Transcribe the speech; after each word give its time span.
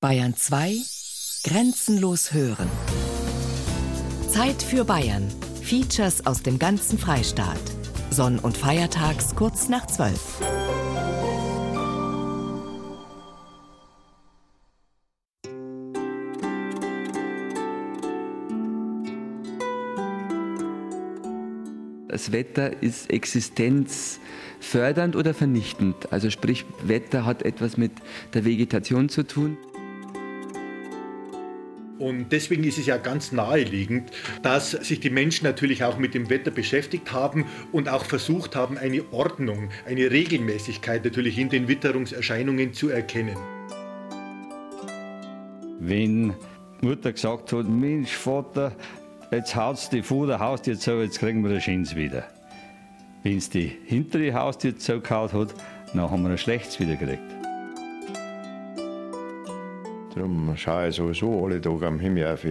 Bayern 0.00 0.36
2 0.36 0.76
Grenzenlos 1.42 2.32
hören. 2.32 2.70
Zeit 4.30 4.62
für 4.62 4.84
Bayern. 4.84 5.26
Features 5.60 6.24
aus 6.24 6.40
dem 6.40 6.60
ganzen 6.60 7.00
Freistaat. 7.00 7.58
Sonn- 8.08 8.38
und 8.38 8.56
Feiertags 8.56 9.34
kurz 9.34 9.68
nach 9.68 9.88
12. 9.88 10.40
Das 22.06 22.30
Wetter 22.30 22.84
ist 22.84 23.10
existenzfördernd 23.10 25.16
oder 25.16 25.34
vernichtend. 25.34 26.12
Also 26.12 26.30
sprich, 26.30 26.66
Wetter 26.84 27.26
hat 27.26 27.42
etwas 27.42 27.76
mit 27.76 27.90
der 28.32 28.44
Vegetation 28.44 29.08
zu 29.08 29.26
tun. 29.26 29.58
Und 31.98 32.30
deswegen 32.30 32.64
ist 32.64 32.78
es 32.78 32.86
ja 32.86 32.96
ganz 32.96 33.32
naheliegend, 33.32 34.10
dass 34.42 34.70
sich 34.70 35.00
die 35.00 35.10
Menschen 35.10 35.44
natürlich 35.44 35.82
auch 35.82 35.98
mit 35.98 36.14
dem 36.14 36.30
Wetter 36.30 36.50
beschäftigt 36.50 37.12
haben 37.12 37.46
und 37.72 37.88
auch 37.88 38.04
versucht 38.04 38.54
haben, 38.54 38.78
eine 38.78 39.02
Ordnung, 39.12 39.70
eine 39.86 40.10
Regelmäßigkeit 40.10 41.04
natürlich 41.04 41.38
in 41.38 41.48
den 41.48 41.66
Witterungserscheinungen 41.66 42.72
zu 42.72 42.88
erkennen. 42.88 43.36
Wenn 45.80 46.34
Mutter 46.80 47.12
gesagt 47.12 47.52
hat, 47.52 47.68
Mensch, 47.68 48.12
Vater, 48.12 48.72
jetzt 49.32 49.56
haut's 49.56 49.90
die 49.90 50.02
vor 50.02 50.26
der 50.26 50.38
Haustür 50.38 50.78
zu, 50.78 51.00
jetzt 51.02 51.18
kriegen 51.18 51.42
wir 51.42 51.54
das 51.54 51.64
Schins 51.64 51.96
wieder. 51.96 52.24
Wenn 53.24 53.38
es 53.38 53.50
die 53.50 53.72
hintere 53.84 54.32
Haustür 54.34 54.76
zugehauen 54.78 55.32
hat, 55.32 55.54
dann 55.92 56.10
haben 56.10 56.22
wir 56.22 56.30
ein 56.30 56.38
schlechtes 56.38 56.78
wieder 56.78 56.94
gekriegt. 56.94 57.37
Darum 60.18 60.56
schaue 60.56 60.88
ich 60.88 60.96
sowieso 60.96 61.44
alle 61.44 61.60
Tage 61.60 61.86
am 61.86 62.00
Himmel 62.00 62.26
auf. 62.26 62.44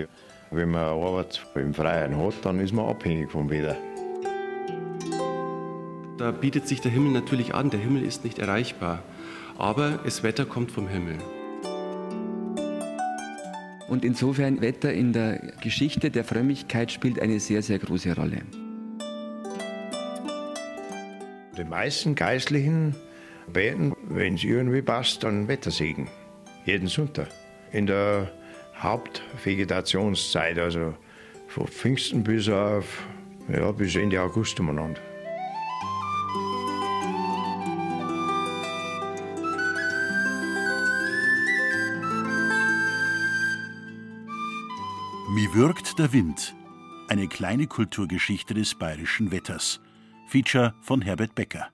Wenn 0.52 0.72
man 0.72 0.86
Arbeit 0.86 1.46
im 1.56 1.74
Freien 1.74 2.18
hat, 2.18 2.34
dann 2.44 2.62
ist 2.62 2.74
man 2.74 2.88
abhängig 2.88 3.30
vom 3.30 3.50
Wetter. 3.50 3.76
Da 6.18 6.32
bietet 6.32 6.66
sich 6.66 6.80
der 6.80 6.92
Himmel 6.92 7.12
natürlich 7.12 7.54
an. 7.54 7.70
Der 7.70 7.82
Himmel 7.82 8.04
ist 8.04 8.24
nicht 8.24 8.40
erreichbar. 8.40 9.04
Aber 9.58 10.00
das 10.06 10.24
Wetter 10.24 10.46
kommt 10.46 10.72
vom 10.72 10.88
Himmel. 10.88 11.18
Und 13.90 14.06
insofern 14.06 14.62
Wetter 14.62 14.94
in 14.94 15.12
der 15.12 15.52
Geschichte 15.62 16.10
der 16.10 16.24
Frömmigkeit 16.24 16.90
spielt 16.90 17.22
eine 17.22 17.42
sehr, 17.42 17.62
sehr 17.62 17.80
große 17.80 18.16
Rolle. 18.16 18.44
Die 21.58 21.66
meisten 21.66 22.16
Geistlichen 22.16 22.96
beten, 23.52 23.94
wenn 24.08 24.36
es 24.36 24.46
irgendwie 24.46 24.82
passt, 24.82 25.24
dann 25.24 25.50
Wettersegen. 25.50 26.08
Jeden 26.66 26.88
Sonntag. 26.88 27.28
In 27.72 27.86
der 27.86 28.32
Hauptvegetationszeit, 28.80 30.58
also 30.58 30.94
von 31.48 31.68
Pfingsten 31.68 32.24
bis 32.24 32.50
auf 32.50 33.08
ja, 33.50 33.72
bis 33.72 33.96
Ende 33.96 34.22
August 34.22 34.60
umeinander. 34.60 35.02
Wie 45.36 45.54
wirkt 45.54 46.00
der 46.00 46.12
Wind? 46.14 46.56
Eine 47.10 47.28
kleine 47.28 47.68
Kulturgeschichte 47.68 48.54
des 48.54 48.76
bayerischen 48.76 49.32
Wetters. 49.32 49.80
Feature 50.28 50.74
von 50.82 51.02
Herbert 51.02 51.36
Becker. 51.36 51.70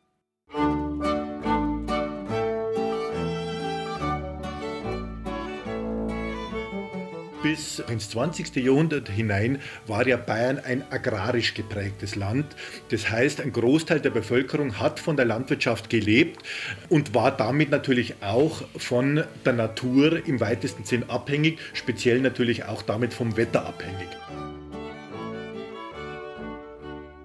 Bis 7.43 7.79
ins 7.89 8.09
20. 8.11 8.55
Jahrhundert 8.55 9.09
hinein 9.09 9.59
war 9.85 10.07
ja 10.07 10.15
Bayern 10.15 10.59
ein 10.59 10.81
agrarisch 10.91 11.53
geprägtes 11.53 12.15
Land. 12.15 12.55
Das 12.89 13.09
heißt, 13.09 13.41
ein 13.41 13.51
Großteil 13.51 13.99
der 13.99 14.11
Bevölkerung 14.11 14.79
hat 14.79 15.01
von 15.01 15.17
der 15.17 15.25
Landwirtschaft 15.25 15.89
gelebt 15.89 16.41
und 16.87 17.13
war 17.13 17.35
damit 17.35 17.69
natürlich 17.69 18.15
auch 18.21 18.63
von 18.77 19.25
der 19.43 19.53
Natur 19.53 20.25
im 20.25 20.39
weitesten 20.39 20.85
Sinn 20.85 21.03
abhängig, 21.09 21.59
speziell 21.73 22.21
natürlich 22.21 22.63
auch 22.63 22.81
damit 22.81 23.13
vom 23.13 23.35
Wetter 23.35 23.65
abhängig. 23.65 24.07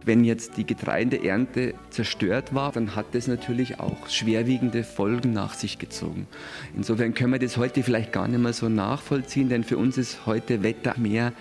Wenn 0.08 0.24
jetzt 0.24 0.56
die 0.56 0.64
Getreideernte 0.64 1.74
zerstört 1.90 2.54
war, 2.54 2.72
dann 2.72 2.96
hat 2.96 3.14
das 3.14 3.26
natürlich 3.26 3.78
auch 3.78 4.08
schwerwiegende 4.08 4.82
Folgen 4.82 5.34
nach 5.34 5.52
sich 5.52 5.78
gezogen. 5.78 6.26
Insofern 6.74 7.12
können 7.12 7.34
wir 7.34 7.38
das 7.38 7.58
heute 7.58 7.82
vielleicht 7.82 8.10
gar 8.10 8.26
nicht 8.26 8.40
mehr 8.40 8.54
so 8.54 8.70
nachvollziehen, 8.70 9.50
denn 9.50 9.64
für 9.64 9.76
uns 9.76 9.98
ist 9.98 10.24
heute 10.24 10.62
Wetter 10.62 10.98
mehr 10.98 11.34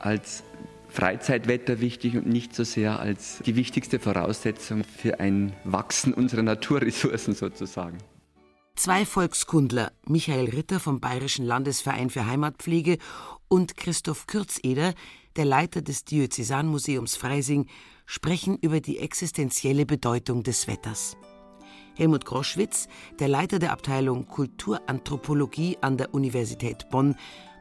als 0.00 0.42
Freizeitwetter 0.88 1.78
wichtig 1.78 2.16
und 2.16 2.26
nicht 2.26 2.56
so 2.56 2.64
sehr 2.64 2.98
als 2.98 3.38
die 3.46 3.54
wichtigste 3.54 4.00
Voraussetzung 4.00 4.82
für 4.82 5.20
ein 5.20 5.52
Wachsen 5.62 6.12
unserer 6.12 6.42
Naturressourcen 6.42 7.36
sozusagen. 7.36 7.98
Zwei 8.74 9.06
Volkskundler, 9.06 9.92
Michael 10.06 10.50
Ritter 10.50 10.80
vom 10.80 10.98
Bayerischen 10.98 11.46
Landesverein 11.46 12.10
für 12.10 12.26
Heimatpflege 12.26 12.98
und 13.46 13.76
Christoph 13.76 14.26
Kürzeder, 14.26 14.94
der 15.36 15.44
Leiter 15.44 15.82
des 15.82 16.04
Diözesanmuseums 16.04 17.14
Freising, 17.14 17.68
sprechen 18.08 18.58
über 18.60 18.80
die 18.80 18.98
existenzielle 18.98 19.86
Bedeutung 19.86 20.42
des 20.42 20.66
Wetters. 20.66 21.16
Helmut 21.94 22.24
Groschwitz, 22.24 22.88
der 23.20 23.28
Leiter 23.28 23.58
der 23.58 23.70
Abteilung 23.70 24.26
Kulturanthropologie 24.26 25.76
an 25.82 25.98
der 25.98 26.14
Universität 26.14 26.88
Bonn, 26.90 27.16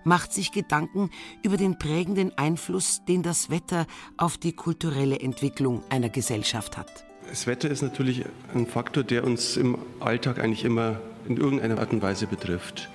macht 0.05 0.31
sich 0.31 0.53
Gedanken 0.53 1.09
über 1.43 1.57
den 1.57 1.77
prägenden 1.77 2.31
Einfluss, 2.37 3.01
den 3.09 3.23
das 3.23 3.49
Wetter 3.49 3.85
auf 4.15 4.37
die 4.37 4.53
kulturelle 4.53 5.19
Entwicklung 5.19 5.83
einer 5.89 6.07
Gesellschaft 6.07 6.77
hat. 6.77 7.03
Das 7.27 7.45
Wetter 7.45 7.69
ist 7.69 7.81
natürlich 7.81 8.23
ein 8.53 8.67
Faktor, 8.67 9.03
der 9.03 9.25
uns 9.25 9.57
im 9.57 9.77
Alltag 9.99 10.39
eigentlich 10.39 10.63
immer 10.63 11.01
in 11.27 11.35
irgendeiner 11.35 11.77
Art 11.77 11.91
und 11.91 12.01
Weise 12.01 12.25
betrifft. 12.25 12.89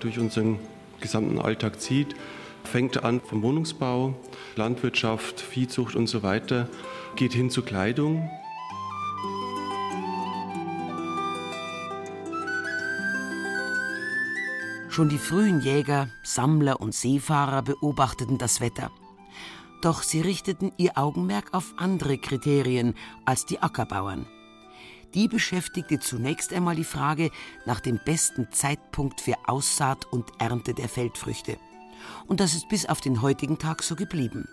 Durch 0.00 0.18
unseren 0.18 0.58
gesamten 1.02 1.38
Alltag 1.38 1.82
zieht, 1.82 2.14
fängt 2.66 3.04
an 3.04 3.20
vom 3.20 3.42
Wohnungsbau, 3.42 4.14
Landwirtschaft, 4.56 5.40
Viehzucht 5.40 5.94
und 5.94 6.06
so 6.06 6.22
weiter, 6.22 6.68
geht 7.16 7.32
hin 7.32 7.50
zur 7.50 7.64
Kleidung. 7.64 8.28
Schon 14.88 15.08
die 15.08 15.18
frühen 15.18 15.60
Jäger, 15.60 16.08
Sammler 16.22 16.80
und 16.80 16.94
Seefahrer 16.94 17.62
beobachteten 17.62 18.38
das 18.38 18.60
Wetter. 18.60 18.92
Doch 19.82 20.02
sie 20.02 20.20
richteten 20.20 20.72
ihr 20.76 20.96
Augenmerk 20.96 21.52
auf 21.52 21.74
andere 21.78 22.16
Kriterien 22.16 22.94
als 23.24 23.44
die 23.44 23.58
Ackerbauern. 23.60 24.26
Die 25.14 25.28
beschäftigte 25.28 25.98
zunächst 26.00 26.52
einmal 26.52 26.74
die 26.74 26.84
Frage 26.84 27.30
nach 27.66 27.80
dem 27.80 28.00
besten 28.04 28.50
Zeitpunkt 28.50 29.20
für 29.20 29.34
Aussaat 29.46 30.06
und 30.12 30.30
Ernte 30.38 30.74
der 30.74 30.88
Feldfrüchte. 30.88 31.56
Und 32.26 32.40
das 32.40 32.54
ist 32.54 32.68
bis 32.68 32.86
auf 32.86 33.00
den 33.00 33.22
heutigen 33.22 33.58
Tag 33.58 33.82
so 33.82 33.96
geblieben. 33.96 34.48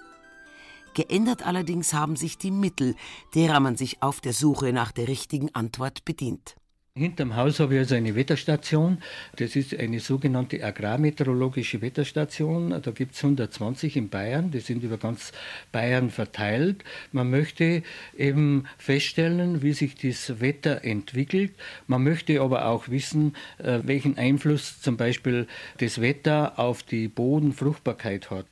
Geändert 0.94 1.46
allerdings 1.46 1.94
haben 1.94 2.16
sich 2.16 2.38
die 2.38 2.52
Mittel, 2.52 2.96
derer 3.34 3.60
man 3.60 3.78
sich 3.78 4.04
auf 4.04 4.20
der 4.20 4.34
Suche 4.34 4.74
nach 4.74 4.92
der 4.92 5.08
richtigen 5.08 5.54
Antwort 5.56 6.04
bedient. 6.04 6.56
Hinterm 6.94 7.38
Haus 7.38 7.62
habe 7.62 7.76
ich 7.76 7.80
also 7.80 7.96
eine 7.96 8.16
Wetterstation. 8.16 9.02
Das 9.38 9.56
ist 9.56 9.74
eine 9.74 10.02
sogenannte 10.02 10.62
agrarmeteorologische 10.62 11.82
Wetterstation. 11.82 12.72
Da 12.82 12.92
gibt 12.92 13.16
es 13.16 13.24
120 13.24 13.96
in 13.96 14.10
Bayern. 14.10 14.52
Die 14.52 14.60
sind 14.60 14.84
über 14.84 14.98
ganz 14.98 15.32
Bayern 15.72 16.10
verteilt. 16.10 16.84
Man 17.14 17.30
möchte 17.30 17.84
eben 18.18 18.66
feststellen, 18.78 19.62
wie 19.62 19.72
sich 19.72 19.96
das 19.96 20.42
Wetter 20.42 20.84
entwickelt. 20.84 21.54
Man 21.88 22.04
möchte 22.04 22.42
aber 22.42 22.66
auch 22.66 22.90
wissen, 22.90 23.38
äh, 23.60 23.80
welchen 23.84 24.18
Einfluss 24.18 24.82
zum 24.82 24.98
Beispiel 24.98 25.48
das 25.78 26.02
Wetter 26.02 26.60
auf 26.60 26.84
die 26.84 27.08
Bodenfruchtbarkeit 27.08 28.30
hat. 28.32 28.48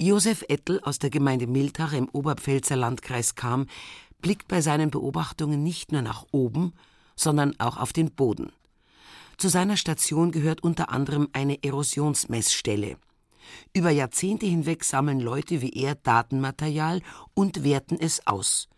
Josef 0.00 0.42
Ettel 0.48 0.80
aus 0.80 0.98
der 0.98 1.10
Gemeinde 1.10 1.46
Miltach 1.46 1.92
im 1.92 2.08
Oberpfälzer 2.08 2.76
Landkreis 2.76 3.34
Kam 3.34 3.66
blickt 4.22 4.48
bei 4.48 4.62
seinen 4.62 4.90
Beobachtungen 4.90 5.62
nicht 5.62 5.92
nur 5.92 6.00
nach 6.00 6.24
oben, 6.32 6.72
sondern 7.16 7.58
auch 7.58 7.76
auf 7.76 7.92
den 7.92 8.10
Boden. 8.10 8.52
Zu 9.36 9.48
seiner 9.48 9.76
Station 9.76 10.30
gehört 10.30 10.62
unter 10.62 10.90
anderem 10.90 11.28
eine 11.32 11.62
Erosionsmessstelle. 11.62 12.96
Über 13.74 13.90
Jahrzehnte 13.90 14.46
hinweg 14.46 14.84
sammeln 14.84 15.20
Leute 15.20 15.60
wie 15.60 15.70
er 15.70 15.96
Datenmaterial 15.96 17.02
und 17.34 17.64
werten 17.64 17.96
es 17.98 18.26
aus. 18.26 18.68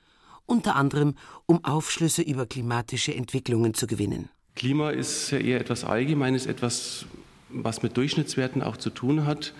Unter 0.47 0.77
anderem, 0.77 1.15
um 1.47 1.65
Aufschlüsse 1.65 2.23
über 2.23 2.47
klimatische 2.47 3.15
Entwicklungen 3.15 3.75
zu 3.75 3.87
gewinnen. 3.87 4.29
Klima 4.55 4.91
ist 4.91 5.31
ja 5.31 5.39
eher 5.39 5.61
etwas 5.61 5.85
Allgemeines, 5.85 6.47
etwas, 6.47 7.05
was 7.51 7.83
mit 7.83 7.97
Durchschnittswerten 7.97 8.63
auch 8.63 8.77
zu 8.77 8.91
tun 8.91 9.27
hat. 9.27 9.53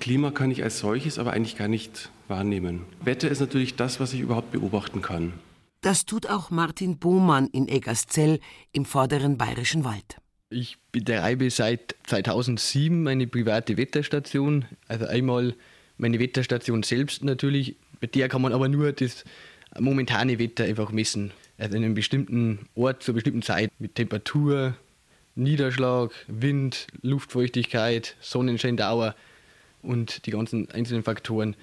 Klima 0.00 0.32
kann 0.32 0.50
ich 0.50 0.62
als 0.62 0.80
solches 0.80 1.18
aber 1.18 1.32
eigentlich 1.32 1.56
gar 1.56 1.68
nicht 1.68 2.10
wahrnehmen. 2.28 2.84
Wetter 3.02 3.30
ist 3.30 3.40
natürlich 3.40 3.76
das, 3.76 4.00
was 4.00 4.12
ich 4.12 4.20
überhaupt 4.20 4.52
beobachten 4.52 5.02
kann. 5.02 5.32
Das 5.84 6.06
tut 6.06 6.30
auch 6.30 6.48
Martin 6.48 6.96
Bohmann 6.96 7.46
in 7.48 7.68
Eggerszell 7.68 8.40
im 8.72 8.86
vorderen 8.86 9.36
bayerischen 9.36 9.84
Wald. 9.84 10.16
Ich 10.48 10.78
betreibe 10.92 11.50
seit 11.50 11.94
2007 12.06 13.02
meine 13.02 13.26
private 13.26 13.76
Wetterstation. 13.76 14.64
Also 14.88 15.04
einmal 15.04 15.54
meine 15.98 16.18
Wetterstation 16.20 16.84
selbst 16.84 17.22
natürlich, 17.22 17.76
mit 18.00 18.14
der 18.14 18.28
kann 18.28 18.40
man 18.40 18.54
aber 18.54 18.70
nur 18.70 18.92
das 18.92 19.24
momentane 19.78 20.38
Wetter 20.38 20.64
einfach 20.64 20.90
messen. 20.90 21.32
Also 21.58 21.76
in 21.76 21.84
einem 21.84 21.92
bestimmten 21.92 22.66
Ort 22.74 23.02
zur 23.02 23.12
bestimmten 23.12 23.42
Zeit 23.42 23.70
mit 23.78 23.94
Temperatur, 23.94 24.78
Niederschlag, 25.34 26.12
Wind, 26.28 26.86
Luftfeuchtigkeit, 27.02 28.16
Sonnenscheindauer 28.22 29.14
und 29.82 30.24
die 30.24 30.30
ganzen 30.30 30.70
einzelnen 30.70 31.02
Faktoren. 31.02 31.56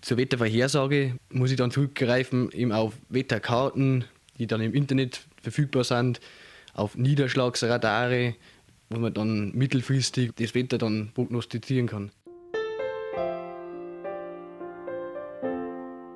Zur 0.00 0.16
Wettervorhersage 0.16 1.16
muss 1.30 1.50
ich 1.50 1.56
dann 1.56 1.70
zurückgreifen 1.70 2.50
eben 2.52 2.72
auf 2.72 2.94
Wetterkarten, 3.08 4.04
die 4.38 4.46
dann 4.46 4.60
im 4.60 4.74
Internet 4.74 5.26
verfügbar 5.42 5.84
sind, 5.84 6.20
auf 6.74 6.96
Niederschlagsradare, 6.96 8.36
wo 8.90 9.00
man 9.00 9.12
dann 9.12 9.50
mittelfristig 9.52 10.32
das 10.36 10.54
Wetter 10.54 10.78
dann 10.78 11.10
prognostizieren 11.14 11.88
kann. 11.88 12.10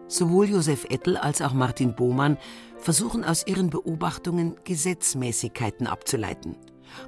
Sowohl 0.06 0.50
Josef 0.50 0.84
Ettel 0.90 1.16
als 1.16 1.40
auch 1.40 1.54
Martin 1.54 1.96
Bohmann 1.96 2.36
versuchen 2.76 3.24
aus 3.24 3.46
ihren 3.46 3.70
Beobachtungen 3.70 4.56
Gesetzmäßigkeiten 4.64 5.86
abzuleiten. 5.86 6.56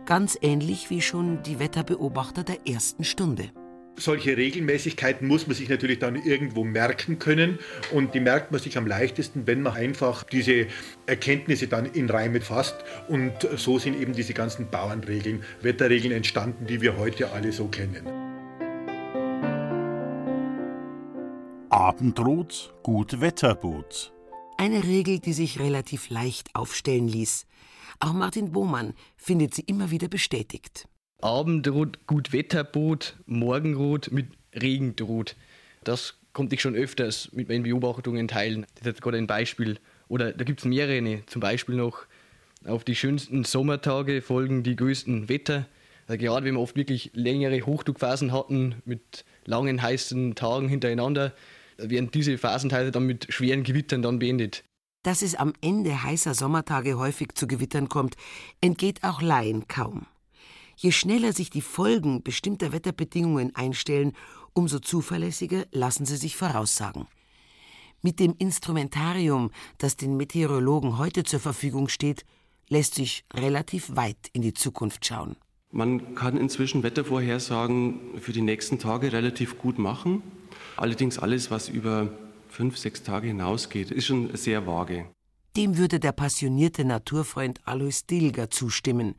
Ganz 0.06 0.38
ähnlich 0.41 0.88
wie 0.88 1.03
schon 1.03 1.43
die 1.43 1.59
Wetterbeobachter 1.59 2.44
der 2.44 2.67
ersten 2.67 3.05
Stunde. 3.05 3.50
Solche 3.96 4.37
Regelmäßigkeiten 4.37 5.29
muss 5.29 5.46
man 5.46 5.55
sich 5.55 5.69
natürlich 5.69 6.00
dann 6.00 6.17
irgendwo 6.17 6.64
merken 6.64 7.20
können 7.20 7.61
und 7.93 8.14
die 8.14 8.20
merkt 8.20 8.50
man 8.50 8.61
sich 8.61 8.76
am 8.76 8.88
leichtesten, 8.88 9.46
wenn 9.46 9.62
man 9.62 9.75
einfach 9.75 10.25
diese 10.25 10.67
Erkenntnisse 11.06 11.69
dann 11.69 11.87
in 11.87 12.11
Reime 12.11 12.41
fasst 12.41 12.76
und 13.08 13.32
so 13.56 13.79
sind 13.79 14.00
eben 14.00 14.12
diese 14.12 14.35
ganzen 14.35 14.69
Bauernregeln, 14.69 15.44
Wetterregeln 15.62 16.12
entstanden, 16.12 16.67
die 16.67 16.81
wir 16.81 16.96
heute 16.96 17.31
alle 17.31 17.52
so 17.52 17.69
kennen. 17.69 18.05
Abendrot, 21.70 22.75
gut 22.82 23.20
Wetterbot. 23.20 24.12
Eine 24.56 24.82
Regel, 24.85 25.20
die 25.20 25.32
sich 25.32 25.61
relativ 25.61 26.11
leicht 26.11 26.50
aufstellen 26.55 27.06
ließ. 27.06 27.46
Auch 28.00 28.12
Martin 28.12 28.52
Bohmann 28.52 28.94
findet 29.17 29.55
sie 29.55 29.62
immer 29.62 29.91
wieder 29.91 30.08
bestätigt. 30.08 30.88
Abendrot, 31.25 32.06
gut 32.06 32.35
Wetterbot, 32.35 33.17
Morgenrot 33.25 34.12
mit 34.12 34.26
Regen 34.55 34.94
droht. 34.94 35.37
Das 35.82 36.19
konnte 36.35 36.55
ich 36.55 36.61
schon 36.61 36.75
öfters 36.75 37.32
mit 37.32 37.49
meinen 37.49 37.62
Beobachtungen 37.62 38.29
teilen. 38.29 38.67
Das 38.82 38.93
ist 38.93 39.00
gerade 39.00 39.17
ein 39.17 39.26
Beispiel. 39.26 39.79
Oder 40.09 40.32
da 40.32 40.44
gibt 40.44 40.61
es 40.61 40.67
mehrere. 40.67 41.25
Zum 41.25 41.41
Beispiel 41.41 41.76
noch 41.76 42.05
auf 42.67 42.85
die 42.85 42.94
schönsten 42.94 43.44
Sommertage 43.44 44.21
folgen 44.21 44.65
die 44.65 44.76
größten 44.76 45.31
Wetter. 45.31 45.67
Also 46.06 46.19
gerade 46.19 46.44
wenn 46.44 46.56
wir 46.56 46.61
oft 46.61 46.76
wirklich 46.76 47.11
längere 47.15 47.62
Hochdruckphasen 47.62 48.31
hatten 48.31 48.82
mit 48.85 49.25
langen 49.47 49.81
heißen 49.81 50.35
Tagen 50.35 50.69
hintereinander, 50.69 51.32
werden 51.79 52.11
diese 52.11 52.37
Phasenteile 52.37 52.91
dann 52.91 53.06
mit 53.06 53.32
schweren 53.32 53.62
Gewittern 53.62 54.03
dann 54.03 54.19
beendet. 54.19 54.62
Dass 55.03 55.23
es 55.23 55.37
am 55.37 55.55
Ende 55.62 56.03
heißer 56.03 56.35
Sommertage 56.35 56.99
häufig 56.99 57.35
zu 57.35 57.47
Gewittern 57.47 57.88
kommt, 57.88 58.15
entgeht 58.61 59.03
auch 59.05 59.23
Laien 59.23 59.69
kaum. 59.69 60.06
Je 60.85 60.93
schneller 60.93 61.33
sich 61.33 61.49
die 61.49 61.63
Folgen 61.63 62.23
bestimmter 62.23 62.71
Wetterbedingungen 62.71 63.57
einstellen, 63.57 64.13
umso 64.53 64.81
zuverlässiger 64.81 65.65
lassen 65.73 66.05
sie 66.05 66.19
sich 66.19 66.37
voraussagen. 66.37 67.07
Mit 68.03 68.21
dem 68.21 68.35
Instrumentarium, 68.37 69.51
das 69.79 69.97
den 69.97 70.19
Meteorologen 70.19 70.99
heute 70.99 71.23
zur 71.23 71.41
Verfügung 71.41 71.89
steht, 71.89 72.27
lässt 72.69 72.97
sich 72.97 73.25
relativ 73.33 73.97
weit 73.97 74.29
in 74.35 74.43
die 74.43 74.53
Zukunft 74.53 75.07
schauen. 75.07 75.37
Man 75.71 76.15
kann 76.15 76.37
inzwischen 76.37 76.83
Wettervorhersagen 76.83 78.21
für 78.21 78.35
die 78.35 78.43
nächsten 78.43 78.79
Tage 78.79 79.11
relativ 79.11 79.57
gut 79.57 79.79
machen. 79.79 80.23
Allerdings 80.77 81.19
alles, 81.19 81.51
was 81.51 81.71
über 81.71 82.13
fünf, 82.51 82.77
sechs 82.77 83.03
Tage 83.03 83.29
hinausgeht, 83.29 83.91
ist 83.91 84.05
schon 84.05 84.37
sehr 84.37 84.67
vage. 84.67 85.07
Dem 85.57 85.79
würde 85.79 85.99
der 85.99 86.13
passionierte 86.13 86.85
Naturfreund 86.85 87.61
Alois 87.65 88.05
Dilger 88.11 88.51
zustimmen. 88.51 89.15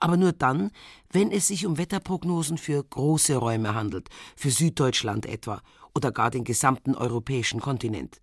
Aber 0.00 0.16
nur 0.16 0.32
dann, 0.32 0.70
wenn 1.10 1.30
es 1.30 1.48
sich 1.48 1.66
um 1.66 1.78
Wetterprognosen 1.78 2.58
für 2.58 2.82
große 2.82 3.36
Räume 3.36 3.74
handelt, 3.74 4.08
für 4.36 4.50
Süddeutschland 4.50 5.26
etwa 5.26 5.62
oder 5.94 6.12
gar 6.12 6.30
den 6.30 6.44
gesamten 6.44 6.94
europäischen 6.94 7.60
Kontinent. 7.60 8.20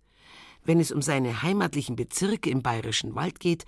Wenn 0.64 0.80
es 0.80 0.92
um 0.92 1.02
seine 1.02 1.42
heimatlichen 1.42 1.96
Bezirke 1.96 2.50
im 2.50 2.62
bayerischen 2.62 3.14
Wald 3.14 3.40
geht, 3.40 3.64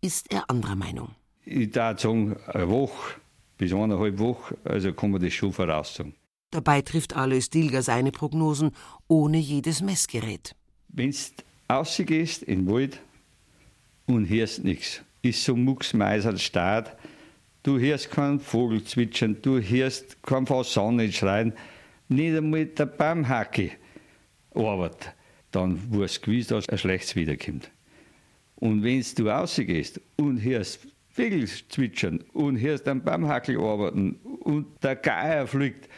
ist 0.00 0.32
er 0.32 0.48
anderer 0.48 0.76
Meinung. 0.76 1.14
Ich 1.44 1.74
würde 1.74 2.00
sagen, 2.00 2.36
eine 2.46 2.68
Woche 2.68 3.20
bis 3.58 3.72
eineinhalb 3.72 4.18
Wochen, 4.18 4.54
also 4.64 4.92
kann 4.92 5.10
man 5.10 5.22
das 5.22 5.32
schon 5.32 5.52
voraussagen. 5.52 6.14
Dabei 6.50 6.82
trifft 6.82 7.16
Alois 7.16 7.48
Dilger 7.52 7.82
seine 7.82 8.12
Prognosen 8.12 8.70
ohne 9.08 9.38
jedes 9.38 9.80
Messgerät. 9.80 10.54
Wenn 10.88 11.10
du 11.10 11.16
rausgehst 11.72 12.42
in 12.42 12.66
den 12.66 12.72
Wald 12.72 13.00
und 14.06 14.28
hörst 14.28 14.62
nichts, 14.64 15.02
ist 15.22 15.44
so 15.44 15.56
mucksmeiser 15.56 16.36
Staat, 16.38 16.96
du 17.66 17.80
hörst 17.80 18.10
keinen 18.12 18.38
Vogel 18.38 18.84
zwitschern, 18.84 19.36
du 19.42 19.60
hörst 19.60 20.22
keinen 20.22 20.46
Fasan 20.46 20.96
nicht 20.96 21.18
schreien, 21.18 21.52
nicht 22.08 22.36
einmal 22.36 22.66
der 22.66 22.86
Baumhacke 22.86 23.72
arbeitet, 24.54 25.12
dann 25.50 25.92
wirst 25.92 26.18
du 26.18 26.30
gewiss, 26.30 26.46
dass 26.46 26.68
ein 26.68 26.78
schlechtes 26.78 27.16
wiederkommt. 27.16 27.70
Und 28.54 28.84
wenn 28.84 29.04
du 29.16 29.28
rausgehst 29.28 30.00
und 30.16 30.42
hörst 30.42 30.86
Vögel 31.10 31.46
zwitschern 31.46 32.20
und 32.32 32.60
hörst 32.60 32.86
einen 32.86 33.02
Baumhackel 33.02 33.58
arbeiten 33.58 34.16
und 34.40 34.66
der 34.82 34.96
Geier 34.96 35.46
fliegt, 35.46 35.88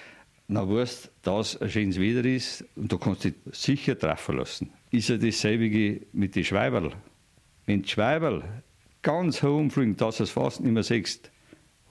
dann 0.48 0.70
weißt 0.70 1.04
du, 1.04 1.08
dass 1.22 1.60
ein 1.60 1.68
schönes 1.68 2.00
Wetter 2.00 2.24
ist 2.24 2.64
und 2.76 2.90
du 2.90 2.98
kannst 2.98 3.24
dich 3.24 3.34
sicher 3.52 3.98
treffen 3.98 4.38
lassen. 4.38 4.70
Ist 4.90 5.10
ja 5.10 5.18
dasselbe 5.18 6.00
mit 6.12 6.34
den 6.34 6.44
Schweiberl. 6.44 6.92
Wenn 7.66 7.82
die 7.82 7.88
Schweiberl 7.88 8.42
ganz 9.02 9.42
hoch 9.42 9.70
fliegen, 9.70 9.96
dass 9.96 10.16
du 10.16 10.22
es 10.22 10.30
fast 10.30 10.60
nicht 10.60 10.72
mehr 10.72 10.82
siehst, 10.82 11.30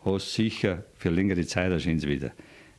hast 0.04 0.34
sicher 0.34 0.84
für 0.96 1.10
längere 1.10 1.46
Zeit 1.46 1.72
ein 1.72 1.80
schönes 1.80 2.08
Wetter. 2.08 2.32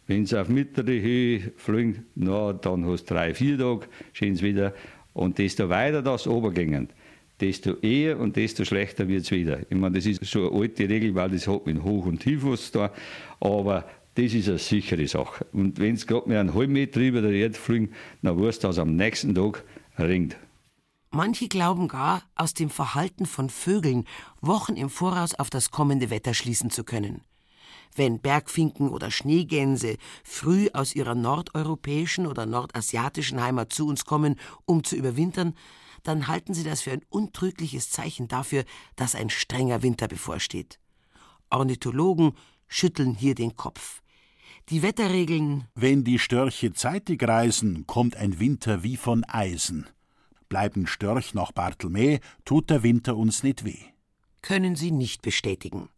Wenn 0.07 0.25
sie 0.25 0.41
auf 0.41 0.49
mittlere 0.49 1.01
Höhe 1.01 1.53
fliegen, 1.57 2.07
na, 2.15 2.53
dann 2.53 2.87
hast 2.87 3.11
du 3.11 3.15
drei, 3.15 3.35
vier 3.35 3.59
Tage 3.59 3.87
schönes 4.13 4.43
Wetter. 4.43 4.75
Und 5.13 5.39
desto 5.39 5.69
weiter 5.69 6.01
das 6.01 6.27
runtergehen, 6.27 6.89
desto 7.41 7.75
eher 7.83 8.19
und 8.19 8.37
desto 8.37 8.65
schlechter 8.65 9.09
wird 9.09 9.23
es 9.23 9.31
wieder. 9.31 9.61
Ich 9.69 9.77
meine, 9.77 9.97
das 9.97 10.07
ist 10.07 10.25
so 10.25 10.51
eine 10.51 10.61
alte 10.61 10.89
Regel, 10.89 11.15
weil 11.15 11.31
das 11.31 11.47
hat 11.47 11.67
mit 11.67 11.83
Hoch- 11.83 12.07
und 12.07 12.21
Tiefwasser 12.21 12.91
da. 13.41 13.47
Aber 13.47 13.85
das 14.15 14.35
ist 14.35 14.49
eine 14.49 14.59
sichere 14.59 15.07
Sache. 15.07 15.47
Und 15.53 15.79
wenn 15.79 15.95
es 15.95 16.07
gerade 16.07 16.29
mit 16.29 16.39
einem 16.39 16.55
halben 16.55 16.73
Meter 16.73 17.01
über 17.01 17.21
der 17.21 17.33
Erde 17.33 17.55
fliegen, 17.55 17.91
dann 18.23 18.41
weißt 18.41 18.65
du, 18.65 18.69
dass 18.69 18.79
am 18.79 18.97
nächsten 18.97 19.35
Tag 19.35 19.63
ringt. 19.99 20.37
Manche 21.11 21.49
glauben 21.49 21.89
gar, 21.89 22.23
aus 22.35 22.53
dem 22.53 22.69
Verhalten 22.69 23.25
von 23.25 23.49
Vögeln 23.49 24.05
Wochen 24.41 24.77
im 24.77 24.91
Voraus 24.91 25.35
auf 25.35 25.49
das 25.49 25.71
kommende 25.71 26.11
Wetter 26.11 26.35
schließen 26.35 26.71
zu 26.71 26.85
können. 26.85 27.23
Wenn 27.95 28.21
Bergfinken 28.21 28.91
oder 28.91 29.11
Schneegänse 29.11 29.97
früh 30.23 30.69
aus 30.75 30.95
ihrer 30.95 31.15
nordeuropäischen 31.15 32.27
oder 32.27 32.45
nordasiatischen 32.45 33.41
Heimat 33.41 33.73
zu 33.73 33.87
uns 33.87 34.05
kommen, 34.05 34.37
um 34.67 34.85
zu 34.85 34.97
überwintern, 34.97 35.55
dann 36.03 36.29
halten 36.29 36.53
sie 36.53 36.65
das 36.65 36.83
für 36.83 36.93
ein 36.93 37.05
untrügliches 37.09 37.91
Zeichen 37.91 38.29
dafür, 38.29 38.65
dass 38.95 39.15
ein 39.15 39.31
strenger 39.31 39.83
Winter 39.83 40.09
bevorsteht. 40.09 40.79
Ornithologen 41.51 42.33
schütteln 42.69 43.15
hier 43.15 43.35
den 43.35 43.57
Kopf. 43.57 44.03
Die 44.69 44.83
Wetterregeln 44.83 45.65
Wenn 45.75 46.05
die 46.05 46.19
Störche 46.19 46.75
zeitig 46.75 47.27
reisen, 47.27 47.87
kommt 47.87 48.17
ein 48.17 48.39
Winter 48.39 48.83
wie 48.83 48.99
von 48.99 49.25
Eisen. 49.25 49.87
Bleiben 50.49 50.87
Störch 50.87 51.35
nach 51.35 51.53
Bartelmä, 51.53 52.21
tut 52.45 52.71
der 52.71 52.83
Winter 52.83 53.17
uns 53.17 53.43
nicht 53.43 53.65
weh. 53.65 53.85
können 54.43 54.77
sie 54.77 54.91
nicht 54.91 55.23
bestätigen. 55.23 55.89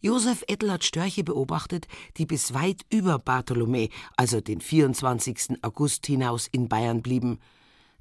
Josef 0.00 0.44
Ettel 0.46 0.70
hat 0.70 0.84
Störche 0.84 1.24
beobachtet, 1.24 1.88
die 2.16 2.26
bis 2.26 2.54
weit 2.54 2.82
über 2.88 3.18
Bartholomä, 3.18 3.88
also 4.16 4.40
den 4.40 4.60
24. 4.60 5.62
August 5.62 6.06
hinaus 6.06 6.46
in 6.46 6.68
Bayern 6.68 7.02
blieben. 7.02 7.40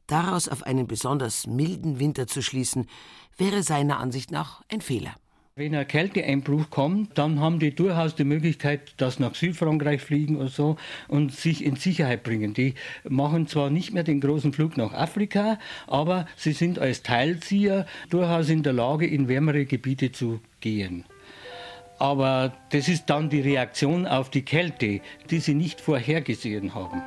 Daraus 0.06 0.48
auf 0.48 0.64
einen 0.64 0.88
besonders 0.88 1.48
milden 1.48 2.00
Winter 2.00 2.28
zu 2.28 2.42
schließen, 2.42 2.88
wäre 3.36 3.64
seiner 3.64 4.00
Ansicht 4.00 4.32
nach 4.32 4.62
ein 4.70 4.82
Fehler. 4.82 5.16
Wenn 5.58 5.74
ein 5.74 5.88
Kälteeinbruch 5.88 6.70
kommt, 6.70 7.18
dann 7.18 7.40
haben 7.40 7.58
die 7.58 7.74
durchaus 7.74 8.14
die 8.14 8.26
Möglichkeit, 8.26 8.94
dass 8.98 9.18
nach 9.18 9.34
Südfrankreich 9.34 10.04
fliegen 10.04 10.36
oder 10.36 10.50
so 10.50 10.78
und 11.08 11.34
sich 11.34 11.66
in 11.66 11.78
Sicherheit 11.78 12.22
bringen. 12.22 12.54
Die 12.54 12.76
machen 13.10 13.48
zwar 13.48 13.72
nicht 13.72 13.92
mehr 13.92 14.04
den 14.04 14.22
großen 14.22 14.54
Flug 14.54 14.78
nach 14.78 14.94
Afrika, 14.94 15.58
aber 15.88 16.28
sie 16.36 16.52
sind 16.52 16.78
als 16.78 17.02
Teilzieher 17.02 17.88
durchaus 18.12 18.50
in 18.50 18.62
der 18.62 18.74
Lage, 18.74 19.08
in 19.08 19.28
wärmere 19.28 19.66
Gebiete 19.66 20.12
zu 20.12 20.42
gehen. 20.60 21.06
Aber 21.98 22.54
das 22.70 22.88
ist 22.88 23.08
dann 23.08 23.32
die 23.32 23.42
Reaktion 23.42 24.06
auf 24.06 24.30
die 24.30 24.44
Kälte, 24.44 25.02
die 25.32 25.40
sie 25.40 25.56
nicht 25.56 25.82
vorhergesehen 25.82 26.76
haben. 26.76 27.02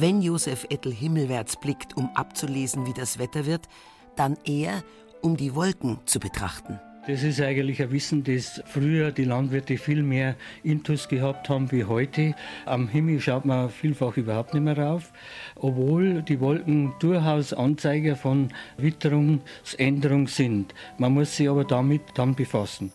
Wenn 0.00 0.22
Josef 0.22 0.66
Ettel 0.70 0.92
himmelwärts 0.92 1.54
blickt, 1.54 1.96
um 1.96 2.10
abzulesen, 2.16 2.84
wie 2.84 2.92
das 2.92 3.20
Wetter 3.20 3.46
wird, 3.46 3.68
dann 4.16 4.36
eher, 4.44 4.82
um 5.22 5.36
die 5.36 5.54
Wolken 5.54 6.00
zu 6.04 6.18
betrachten. 6.18 6.80
Das 7.06 7.22
ist 7.22 7.40
eigentlich 7.40 7.80
ein 7.80 7.92
Wissen, 7.92 8.24
das 8.24 8.60
früher 8.66 9.12
die 9.12 9.22
Landwirte 9.22 9.78
viel 9.78 10.02
mehr 10.02 10.34
Intus 10.64 11.08
gehabt 11.08 11.48
haben 11.48 11.70
wie 11.70 11.84
heute. 11.84 12.34
Am 12.66 12.88
Himmel 12.88 13.20
schaut 13.20 13.44
man 13.44 13.70
vielfach 13.70 14.16
überhaupt 14.16 14.52
nicht 14.52 14.64
mehr 14.64 14.76
rauf, 14.76 15.12
obwohl 15.54 16.22
die 16.22 16.40
Wolken 16.40 16.92
durchaus 16.98 17.52
Anzeiger 17.52 18.16
von 18.16 18.52
Witterungsänderung 18.76 20.26
sind. 20.26 20.74
Man 20.98 21.14
muss 21.14 21.36
sich 21.36 21.48
aber 21.48 21.64
damit 21.64 22.02
dann 22.16 22.34
befassen. 22.34 22.90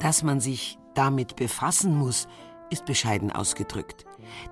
Dass 0.00 0.24
man 0.24 0.40
sich 0.40 0.78
damit 0.94 1.36
befassen 1.36 1.96
muss, 1.96 2.26
ist 2.70 2.84
bescheiden 2.84 3.30
ausgedrückt. 3.30 4.04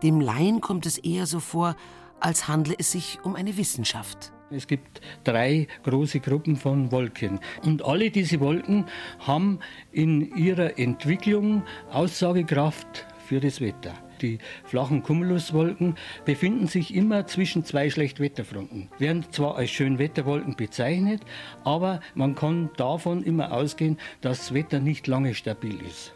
Dem 0.03 0.21
Laien 0.21 0.61
kommt 0.61 0.87
es 0.87 0.99
eher 0.99 1.27
so 1.27 1.41
vor, 1.41 1.77
als 2.21 2.49
handle 2.49 2.75
es 2.79 2.93
sich 2.93 3.19
um 3.23 3.35
eine 3.37 3.57
Wissenschaft. 3.57 4.33
Es 4.51 4.67
gibt 4.67 5.01
drei 5.25 5.67
große 5.83 6.21
Gruppen 6.21 6.57
von 6.57 6.93
Wolken. 6.93 7.41
Und 7.65 7.85
alle 7.85 8.11
diese 8.11 8.41
Wolken 8.41 8.87
haben 9.19 9.59
in 9.91 10.37
ihrer 10.37 10.79
Entwicklung 10.79 11.65
Aussagekraft 11.91 13.07
für 13.27 13.41
das 13.41 13.61
Wetter. 13.61 13.95
Die 14.21 14.39
flachen 14.65 15.03
Cumuluswolken 15.03 15.97
befinden 16.25 16.67
sich 16.67 16.95
immer 16.95 17.27
zwischen 17.27 17.65
zwei 17.65 17.91
Schlechtwetterfronten, 17.91 18.89
werden 18.99 19.27
zwar 19.33 19.57
als 19.57 19.71
Schönwetterwolken 19.71 20.55
bezeichnet, 20.57 21.21
aber 21.65 22.01
man 22.15 22.35
kann 22.35 22.71
davon 22.77 23.23
immer 23.23 23.53
ausgehen, 23.53 23.99
dass 24.21 24.39
das 24.39 24.55
Wetter 24.55 24.79
nicht 24.79 25.07
lange 25.09 25.35
stabil 25.35 25.81
ist. 25.83 26.14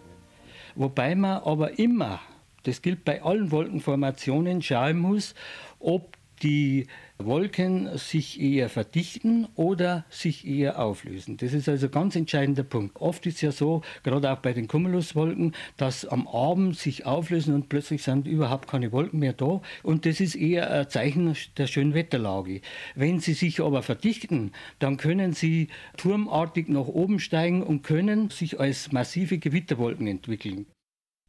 Wobei 0.79 1.17
man 1.17 1.43
aber 1.43 1.77
immer, 1.81 2.21
das 2.63 2.83
gilt 2.83 3.05
bei 3.05 3.21
allen 3.21 3.51
Wolkenformationen, 3.51 4.63
schauen 4.63 4.99
muss, 4.99 5.35
ob 5.81 6.17
die 6.43 6.87
Wolken 7.19 7.99
sich 7.99 8.41
eher 8.41 8.69
verdichten 8.69 9.49
oder 9.57 10.05
sich 10.09 10.47
eher 10.47 10.79
auflösen. 10.79 11.37
Das 11.37 11.53
ist 11.53 11.69
also 11.69 11.87
ein 11.87 11.93
ganz 11.93 12.15
entscheidender 12.15 12.63
Punkt. 12.63 13.01
Oft 13.01 13.27
ist 13.27 13.37
es 13.37 13.41
ja 13.41 13.53
so, 13.53 13.83
gerade 14.05 14.31
auch 14.31 14.39
bei 14.39 14.53
den 14.53 14.69
Cumuluswolken, 14.69 15.55
dass 15.77 16.05
am 16.05 16.29
Abend 16.29 16.77
sich 16.77 17.07
auflösen 17.07 17.55
und 17.55 17.69
plötzlich 17.69 18.03
sind 18.03 18.29
überhaupt 18.29 18.69
keine 18.69 18.93
Wolken 18.93 19.19
mehr 19.19 19.33
da. 19.33 19.61
Und 19.83 20.07
das 20.07 20.21
ist 20.21 20.37
eher 20.37 20.71
ein 20.71 20.89
Zeichen 20.89 21.37
der 21.57 21.67
schönen 21.67 21.95
Wetterlage. 21.95 22.61
Wenn 22.95 23.19
sie 23.21 23.35
sich 23.35 23.61
aber 23.61 23.83
verdichten, 23.83 24.53
dann 24.79 24.97
können 24.97 25.33
sie 25.33 25.69
turmartig 25.97 26.69
nach 26.69 26.87
oben 26.87 27.19
steigen 27.19 27.63
und 27.63 27.83
können 27.83 28.31
sich 28.31 28.61
als 28.61 28.93
massive 28.93 29.39
Gewitterwolken 29.39 30.07
entwickeln. 30.07 30.67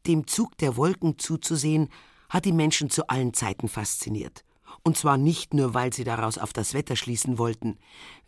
Dem 0.05 0.27
Zug 0.27 0.57
der 0.59 0.77
Wolken 0.77 1.17
zuzusehen, 1.17 1.89
hat 2.29 2.45
die 2.45 2.51
Menschen 2.51 2.89
zu 2.89 3.07
allen 3.07 3.33
Zeiten 3.33 3.67
fasziniert. 3.67 4.43
Und 4.83 4.97
zwar 4.97 5.17
nicht 5.17 5.53
nur, 5.53 5.73
weil 5.73 5.93
sie 5.93 6.03
daraus 6.03 6.37
auf 6.37 6.53
das 6.53 6.73
Wetter 6.73 6.95
schließen 6.95 7.37
wollten. 7.37 7.77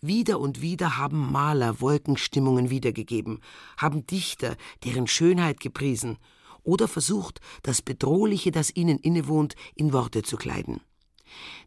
Wieder 0.02 0.40
und 0.40 0.62
wieder 0.62 0.98
haben 0.98 1.32
Maler 1.32 1.82
Wolkenstimmungen 1.82 2.70
wiedergegeben, 2.70 3.40
haben 3.78 4.06
Dichter 4.06 4.58
deren 4.84 5.08
Schönheit 5.08 5.60
gepriesen 5.60 6.18
oder 6.64 6.88
versucht, 6.88 7.40
das 7.64 7.82
Bedrohliche, 7.82 8.52
das 8.52 8.76
ihnen 8.76 9.00
innewohnt, 9.00 9.56
in 9.76 9.94
Worte 9.94 10.22
zu 10.24 10.38
kleiden. 10.38 10.82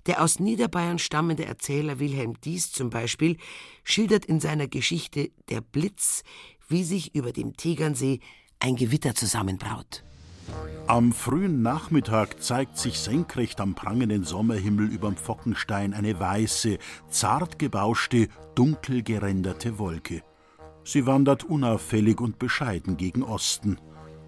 Der 0.06 0.22
aus 0.22 0.40
Niederbayern 0.40 0.98
stammende 0.98 1.46
Erzähler 1.46 1.98
Wilhelm 1.98 2.38
Dies 2.42 2.70
zum 2.70 2.90
Beispiel 2.90 3.38
schildert 3.82 4.26
in 4.26 4.40
seiner 4.40 4.68
Geschichte 4.68 5.30
Der 5.48 5.62
Blitz, 5.62 6.22
wie 6.68 6.84
sich 6.84 7.14
über 7.14 7.32
dem 7.32 7.56
Tegernsee 7.56 8.20
ein 8.58 8.76
Gewitter 8.76 9.14
zusammenbraut. 9.14 10.04
Am 10.86 11.12
frühen 11.12 11.62
Nachmittag 11.62 12.42
zeigt 12.42 12.76
sich 12.76 12.98
senkrecht 12.98 13.60
am 13.60 13.74
prangenden 13.74 14.24
Sommerhimmel 14.24 14.86
überm 14.86 15.16
Pfockenstein 15.16 15.94
eine 15.94 16.20
weiße, 16.20 16.78
zart 17.08 17.58
gebauschte, 17.58 18.28
dunkel 18.54 19.02
geränderte 19.02 19.78
Wolke. 19.78 20.22
Sie 20.84 21.06
wandert 21.06 21.44
unauffällig 21.44 22.20
und 22.20 22.38
bescheiden 22.38 22.98
gegen 22.98 23.22
Osten. 23.22 23.78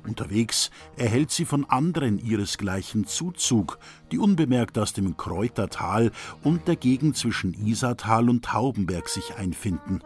Unterwegs 0.07 0.71
erhält 0.97 1.31
sie 1.31 1.45
von 1.45 1.65
anderen 1.67 2.19
ihresgleichen 2.19 3.07
Zuzug, 3.07 3.79
die 4.13 4.19
unbemerkt 4.19 4.79
aus 4.79 4.93
dem 4.93 5.17
Kräutertal 5.17 6.13
und 6.43 6.69
der 6.69 6.77
Gegend 6.77 7.17
zwischen 7.17 7.53
Isartal 7.53 8.31
und 8.31 8.45
Taubenberg 8.47 9.09
sich 9.09 9.35
einfinden. 9.37 10.01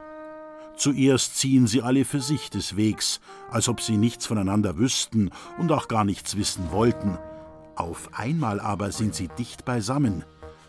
Zuerst 0.80 1.37
ziehen 1.37 1.66
sie 1.66 1.82
alle 1.82 2.06
für 2.06 2.22
sich 2.22 2.49
des 2.49 2.75
Wegs, 2.75 3.20
als 3.50 3.68
ob 3.68 3.82
sie 3.82 3.99
nichts 3.99 4.25
voneinander 4.25 4.78
wüssten 4.78 5.28
und 5.58 5.70
auch 5.72 5.88
gar 5.88 6.04
nichts 6.04 6.38
wissen 6.38 6.72
wollten. 6.72 7.18
Auf 7.76 8.08
einmal 8.14 8.60
aber 8.60 8.90
sind 8.90 9.14
sie 9.14 9.28
dicht 9.28 9.66
beisammen. 9.66 10.25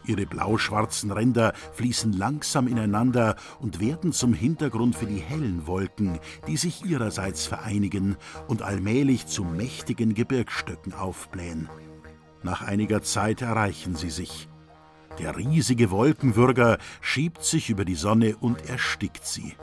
Ihre 0.06 0.26
blau-schwarzen 0.26 1.12
Ränder 1.12 1.54
fließen 1.76 2.12
langsam 2.12 2.68
ineinander 2.68 3.38
und 3.62 3.80
werden 3.80 4.12
zum 4.12 4.34
Hintergrund 4.34 4.98
für 4.98 5.06
die 5.06 5.22
hellen 5.22 5.66
Wolken, 5.66 6.20
die 6.46 6.58
sich 6.58 6.84
ihrerseits 6.84 7.48
vereinigen 7.48 8.18
und 8.50 8.64
allmählich 8.64 9.28
zu 9.28 9.46
mächtigen 9.46 10.14
Gebirgsstöcken 10.14 10.94
aufblähen. 10.94 11.70
Nach 12.44 12.62
einiger 12.62 13.02
Zeit 13.02 13.42
erreichen 13.42 13.96
sie 13.96 14.10
sich. 14.10 14.50
Der 15.20 15.38
riesige 15.38 15.90
Wolkenwürger 15.90 16.80
schiebt 17.00 17.46
sich 17.46 17.70
über 17.70 17.86
die 17.86 17.96
Sonne 17.96 18.36
und 18.36 18.68
erstickt 18.68 19.26
sie. 19.26 19.56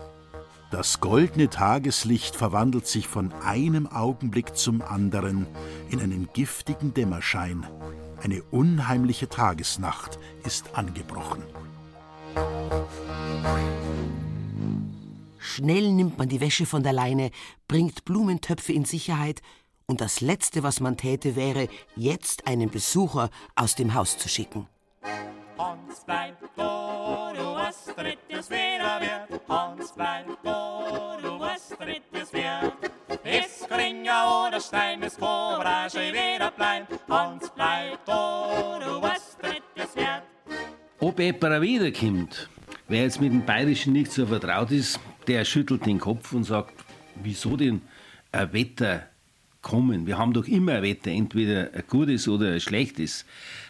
Das 0.70 1.00
goldene 1.00 1.48
Tageslicht 1.48 2.36
verwandelt 2.36 2.86
sich 2.86 3.08
von 3.08 3.32
einem 3.42 3.86
Augenblick 3.86 4.54
zum 4.54 4.82
anderen 4.82 5.46
in 5.88 5.98
einen 6.00 6.28
giftigen 6.34 6.92
Dämmerschein. 6.92 7.66
Eine 8.22 8.42
unheimliche 8.50 9.30
Tagesnacht 9.30 10.18
ist 10.44 10.76
angebrochen. 10.76 11.42
Schnell 15.38 15.90
nimmt 15.90 16.18
man 16.18 16.28
die 16.28 16.40
Wäsche 16.40 16.66
von 16.66 16.82
der 16.82 16.92
Leine, 16.92 17.30
bringt 17.66 18.04
Blumentöpfe 18.04 18.72
in 18.74 18.84
Sicherheit, 18.84 19.40
und 19.86 20.02
das 20.02 20.20
Letzte, 20.20 20.62
was 20.62 20.80
man 20.80 20.98
täte, 20.98 21.34
wäre, 21.34 21.68
jetzt 21.96 22.46
einen 22.46 22.68
Besucher 22.68 23.30
aus 23.56 23.74
dem 23.74 23.94
Haus 23.94 24.18
zu 24.18 24.28
schicken. 24.28 24.66
Hans 25.58 26.04
bleibt 26.06 26.42
wo 26.54 27.32
du 27.34 27.54
was 27.54 27.86
drittes 27.86 28.48
wieder 28.48 29.00
wird. 29.00 29.40
Hans 29.48 29.92
bleibt 29.92 30.38
wo 30.44 31.20
du 31.20 31.40
was 31.40 31.70
drittes 31.70 32.32
wird. 32.32 32.72
Es 33.24 33.66
Kringer 33.68 34.46
oder 34.46 34.60
Stein, 34.60 35.00
Cobra 35.00 35.90
schon 35.90 36.12
wieder 36.12 36.52
bleibt. 36.52 36.92
Hans 37.08 37.50
bleibt 37.50 38.06
wo 38.06 38.78
du 38.78 39.02
was 39.02 39.36
drittes 39.38 39.96
wird. 39.96 40.22
Ob 41.00 41.18
jemand 41.18 41.62
wiederkommt, 41.62 42.48
wer 42.86 43.02
jetzt 43.02 43.20
mit 43.20 43.32
dem 43.32 43.44
Bayerischen 43.44 43.94
nicht 43.94 44.12
so 44.12 44.26
vertraut 44.26 44.70
ist, 44.70 45.00
der 45.26 45.44
schüttelt 45.44 45.86
den 45.86 45.98
Kopf 45.98 46.32
und 46.32 46.44
sagt, 46.44 46.72
wieso 47.16 47.56
denn 47.56 47.82
ein 48.30 48.52
Wetter 48.52 49.08
kommen? 49.60 50.06
Wir 50.06 50.18
haben 50.18 50.32
doch 50.32 50.46
immer 50.46 50.74
ein 50.74 50.82
Wetter, 50.84 51.10
entweder 51.10 51.70
ein 51.74 51.82
gutes 51.88 52.28
oder 52.28 52.52
ein 52.52 52.60
schlechtes. 52.60 53.24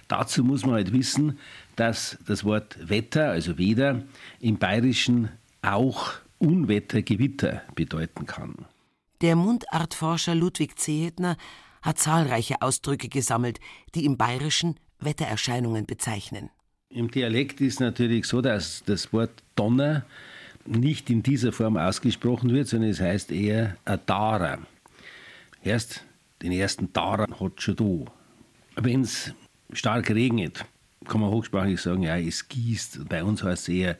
Dazu 0.06 0.44
muss 0.44 0.64
man 0.64 0.76
halt 0.76 0.92
wissen, 0.92 1.38
dass 1.78 2.18
das 2.26 2.44
Wort 2.44 2.76
Wetter, 2.88 3.30
also 3.30 3.58
Wetter, 3.58 4.02
im 4.40 4.58
Bayerischen 4.58 5.30
auch 5.62 6.14
Unwetter, 6.38 7.02
Gewitter 7.02 7.62
bedeuten 7.74 8.26
kann. 8.26 8.54
Der 9.20 9.36
Mundartforscher 9.36 10.34
Ludwig 10.34 10.78
Zehetner 10.78 11.36
hat 11.82 11.98
zahlreiche 11.98 12.62
Ausdrücke 12.62 13.08
gesammelt, 13.08 13.60
die 13.94 14.04
im 14.04 14.16
Bayerischen 14.16 14.78
Wettererscheinungen 15.00 15.86
bezeichnen. 15.86 16.50
Im 16.90 17.10
Dialekt 17.10 17.60
ist 17.60 17.80
natürlich 17.80 18.26
so, 18.26 18.40
dass 18.40 18.82
das 18.86 19.12
Wort 19.12 19.42
Donner 19.54 20.04
nicht 20.64 21.10
in 21.10 21.22
dieser 21.22 21.52
Form 21.52 21.76
ausgesprochen 21.76 22.50
wird, 22.52 22.68
sondern 22.68 22.90
es 22.90 23.00
heißt 23.00 23.30
eher 23.30 23.76
ein 23.84 24.00
Dara. 24.06 24.58
Erst 25.62 26.04
den 26.42 26.52
ersten 26.52 26.92
Dara 26.92 27.26
hat 27.40 27.62
schon 27.62 27.76
da. 27.76 28.12
Wenn 28.82 29.02
es 29.02 29.34
stark 29.72 30.10
regnet, 30.10 30.64
kann 31.06 31.20
man 31.20 31.30
hochsprachlich 31.30 31.80
sagen, 31.80 32.02
ja, 32.02 32.16
es 32.18 32.48
gießt. 32.48 33.08
Bei 33.08 33.24
uns 33.24 33.42
heißt 33.42 33.68
es 33.68 33.74
eher, 33.74 33.98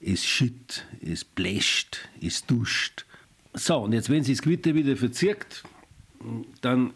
es 0.00 0.24
schütt, 0.24 0.86
es 1.00 1.24
bläscht, 1.24 2.08
es 2.20 2.46
duscht. 2.46 3.06
So, 3.54 3.78
und 3.78 3.92
jetzt, 3.92 4.10
wenn 4.10 4.22
sich 4.22 4.38
das 4.38 4.42
Gewitter 4.44 4.74
wieder 4.74 4.96
verzirkt, 4.96 5.64
dann 6.60 6.92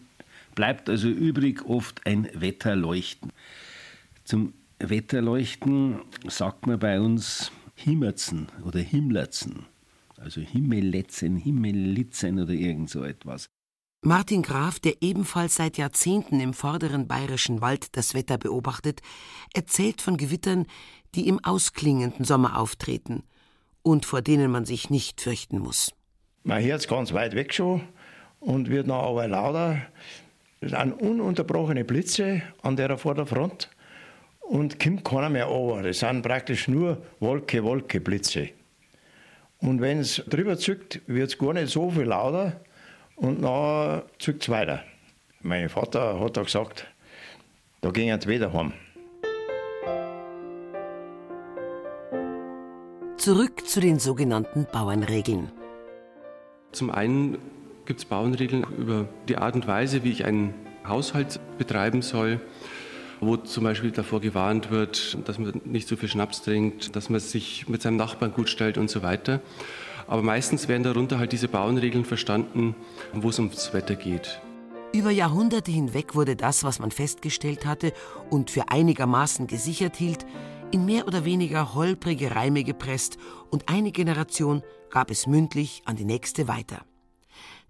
bleibt 0.54 0.88
also 0.88 1.08
übrig 1.08 1.64
oft 1.64 2.06
ein 2.06 2.28
Wetterleuchten. 2.34 3.32
Zum 4.24 4.52
Wetterleuchten 4.78 6.00
sagt 6.28 6.66
man 6.66 6.78
bei 6.78 7.00
uns 7.00 7.50
Himmerzen 7.74 8.48
oder 8.62 8.80
Himmlerzen, 8.80 9.66
also 10.16 10.40
Himmelletzen, 10.40 11.36
Himmellitzen 11.36 12.38
oder 12.38 12.52
irgend 12.52 12.90
so 12.90 13.04
etwas. 13.04 13.48
Martin 14.02 14.40
Graf, 14.40 14.80
der 14.80 14.94
ebenfalls 15.02 15.56
seit 15.56 15.76
Jahrzehnten 15.76 16.40
im 16.40 16.54
vorderen 16.54 17.06
bayerischen 17.06 17.60
Wald 17.60 17.94
das 17.98 18.14
Wetter 18.14 18.38
beobachtet, 18.38 19.02
erzählt 19.52 20.00
von 20.00 20.16
Gewittern, 20.16 20.64
die 21.14 21.28
im 21.28 21.44
ausklingenden 21.44 22.24
Sommer 22.24 22.58
auftreten 22.58 23.24
und 23.82 24.06
vor 24.06 24.22
denen 24.22 24.50
man 24.50 24.64
sich 24.64 24.88
nicht 24.88 25.20
fürchten 25.20 25.58
muss. 25.58 25.92
Man 26.44 26.64
hört 26.64 26.80
es 26.80 26.88
ganz 26.88 27.12
weit 27.12 27.34
weg 27.34 27.52
schon 27.52 27.82
und 28.38 28.70
wird 28.70 28.86
noch 28.86 29.02
aber 29.02 29.28
lauter. 29.28 29.82
Es 30.62 30.70
sind 30.70 30.94
ununterbrochene 30.94 31.84
Blitze 31.84 32.40
an 32.62 32.76
der 32.76 32.96
Vorderfront 32.96 33.68
und 34.40 34.80
kommt 34.80 35.04
keiner 35.04 35.28
mehr 35.28 35.50
over. 35.50 35.82
Das 35.82 35.98
sind 35.98 36.22
praktisch 36.22 36.68
nur 36.68 37.02
Wolke, 37.18 37.62
Wolke, 37.64 38.00
Blitze. 38.00 38.48
Und 39.58 39.82
wenn 39.82 39.98
es 39.98 40.22
drüber 40.26 40.56
zückt, 40.56 41.02
wird 41.06 41.28
es 41.28 41.36
gar 41.36 41.52
nicht 41.52 41.68
so 41.68 41.90
viel 41.90 42.04
lauter 42.04 42.62
und 43.20 43.42
dann 43.42 44.02
zückt 44.18 44.42
es 44.42 44.48
weiter. 44.48 44.82
Mein 45.42 45.68
Vater 45.68 46.20
hat 46.20 46.36
da 46.36 46.42
gesagt, 46.42 46.86
da 47.80 47.90
gehen 47.90 48.08
wir 48.08 48.28
wieder 48.28 48.52
heim. 48.52 48.72
Zurück 53.16 53.66
zu 53.66 53.80
den 53.80 53.98
sogenannten 53.98 54.66
Bauernregeln. 54.72 55.52
Zum 56.72 56.90
einen 56.90 57.38
gibt 57.84 58.00
es 58.00 58.06
Bauernregeln 58.06 58.64
über 58.78 59.06
die 59.28 59.36
Art 59.36 59.54
und 59.54 59.66
Weise, 59.66 60.04
wie 60.04 60.10
ich 60.10 60.24
einen 60.24 60.54
Haushalt 60.86 61.38
betreiben 61.58 62.00
soll, 62.00 62.40
wo 63.20 63.36
zum 63.36 63.64
Beispiel 63.64 63.90
davor 63.90 64.20
gewarnt 64.20 64.70
wird, 64.70 65.18
dass 65.28 65.38
man 65.38 65.60
nicht 65.64 65.86
zu 65.86 65.98
viel 65.98 66.08
Schnaps 66.08 66.42
trinkt, 66.42 66.96
dass 66.96 67.10
man 67.10 67.20
sich 67.20 67.68
mit 67.68 67.82
seinem 67.82 67.96
Nachbarn 67.96 68.32
gut 68.32 68.48
stellt 68.48 68.78
und 68.78 68.88
so 68.88 69.02
weiter. 69.02 69.40
Aber 70.10 70.22
meistens 70.22 70.66
werden 70.66 70.82
darunter 70.82 71.20
halt 71.20 71.30
diese 71.30 71.46
Bauernregeln 71.46 72.04
verstanden, 72.04 72.74
wo 73.12 73.28
es 73.28 73.38
ums 73.38 73.72
Wetter 73.72 73.94
geht. 73.94 74.40
Über 74.92 75.12
Jahrhunderte 75.12 75.70
hinweg 75.70 76.16
wurde 76.16 76.34
das, 76.34 76.64
was 76.64 76.80
man 76.80 76.90
festgestellt 76.90 77.64
hatte 77.64 77.92
und 78.28 78.50
für 78.50 78.70
einigermaßen 78.70 79.46
gesichert 79.46 79.96
hielt, 79.96 80.26
in 80.72 80.84
mehr 80.84 81.06
oder 81.06 81.24
weniger 81.24 81.74
holprige 81.74 82.34
Reime 82.34 82.64
gepresst 82.64 83.18
und 83.50 83.68
eine 83.68 83.92
Generation 83.92 84.64
gab 84.90 85.12
es 85.12 85.28
mündlich 85.28 85.82
an 85.84 85.94
die 85.94 86.04
nächste 86.04 86.48
weiter. 86.48 86.84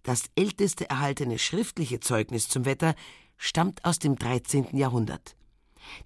Das 0.02 0.24
älteste 0.34 0.88
erhaltene 0.88 1.38
schriftliche 1.38 2.00
Zeugnis 2.00 2.48
zum 2.48 2.64
Wetter 2.64 2.94
stammt 3.36 3.84
aus 3.84 3.98
dem 3.98 4.16
13. 4.16 4.78
Jahrhundert. 4.78 5.36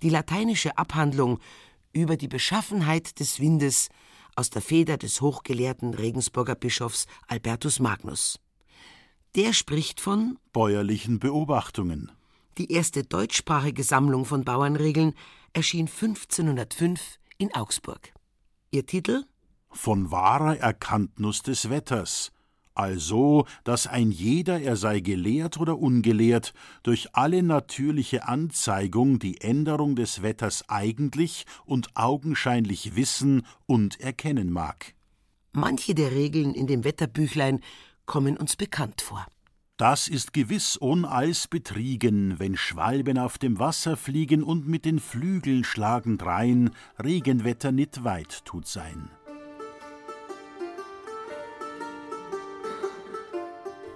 Die 0.02 0.10
lateinische 0.10 0.76
Abhandlung 0.78 1.38
über 1.92 2.16
die 2.16 2.28
Beschaffenheit 2.28 3.20
des 3.20 3.38
Windes 3.38 3.88
aus 4.36 4.50
der 4.50 4.62
Feder 4.62 4.96
des 4.96 5.20
hochgelehrten 5.20 5.94
Regensburger 5.94 6.54
Bischofs 6.54 7.06
Albertus 7.28 7.80
Magnus. 7.80 8.40
Der 9.34 9.52
spricht 9.52 10.00
von 10.00 10.38
bäuerlichen 10.52 11.18
Beobachtungen. 11.18 12.12
Die 12.58 12.70
erste 12.70 13.02
deutschsprachige 13.02 13.82
Sammlung 13.82 14.24
von 14.24 14.44
Bauernregeln 14.44 15.14
erschien 15.52 15.88
1505 15.88 17.18
in 17.38 17.54
Augsburg. 17.54 18.12
Ihr 18.70 18.86
Titel? 18.86 19.24
Von 19.70 20.12
wahrer 20.12 20.56
Erkanntnis 20.58 21.42
des 21.42 21.68
Wetters, 21.68 22.30
also, 22.74 23.46
dass 23.62 23.86
ein 23.86 24.10
jeder, 24.10 24.60
er 24.60 24.76
sei 24.76 25.00
gelehrt 25.00 25.58
oder 25.58 25.78
ungelehrt, 25.78 26.52
durch 26.82 27.14
alle 27.14 27.42
natürliche 27.42 28.26
Anzeigung 28.26 29.18
die 29.18 29.40
Änderung 29.40 29.94
des 29.94 30.22
Wetters 30.22 30.68
eigentlich 30.68 31.46
und 31.64 31.96
augenscheinlich 31.96 32.96
wissen 32.96 33.46
und 33.66 34.00
erkennen 34.00 34.50
mag. 34.50 34.94
Manche 35.52 35.94
der 35.94 36.10
Regeln 36.10 36.52
in 36.52 36.66
dem 36.66 36.82
Wetterbüchlein 36.82 37.60
kommen 38.06 38.36
uns 38.36 38.56
bekannt 38.56 39.00
vor. 39.00 39.24
Das 39.76 40.06
ist 40.06 40.32
gewiss 40.32 40.76
unalls 40.76 41.48
betriegen, 41.48 42.38
wenn 42.38 42.56
Schwalben 42.56 43.18
auf 43.18 43.38
dem 43.38 43.58
Wasser 43.58 43.96
fliegen 43.96 44.44
und 44.44 44.68
mit 44.68 44.84
den 44.84 45.00
Flügeln 45.00 45.64
schlagend 45.64 46.24
rein, 46.24 46.70
Regenwetter 47.02 47.72
nit 47.72 48.04
weit 48.04 48.44
tut 48.44 48.68
sein. 48.68 49.10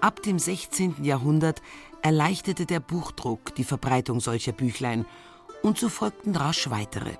Ab 0.09 0.23
dem 0.23 0.38
16. 0.38 1.05
Jahrhundert 1.05 1.61
erleichterte 2.00 2.65
der 2.65 2.81
Buchdruck 2.81 3.55
die 3.57 3.62
Verbreitung 3.62 4.21
solcher 4.21 4.53
Büchlein 4.53 5.05
und 5.62 5.77
so 5.77 5.91
folgten 5.91 6.35
rasch 6.35 6.71
weitere. 6.71 7.19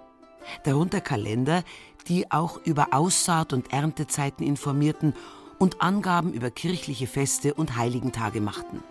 Darunter 0.65 1.03
Kalender, 1.03 1.65
die 2.07 2.31
auch 2.31 2.59
über 2.65 2.95
Aussaat- 2.95 3.53
und 3.53 3.75
Erntezeiten 3.75 4.47
informierten 4.47 5.13
und 5.59 5.83
Angaben 5.83 6.33
über 6.33 6.51
kirchliche 6.51 7.07
Feste 7.07 7.53
und 7.53 7.77
Heiligentage 7.77 8.41
machten. 8.41 8.83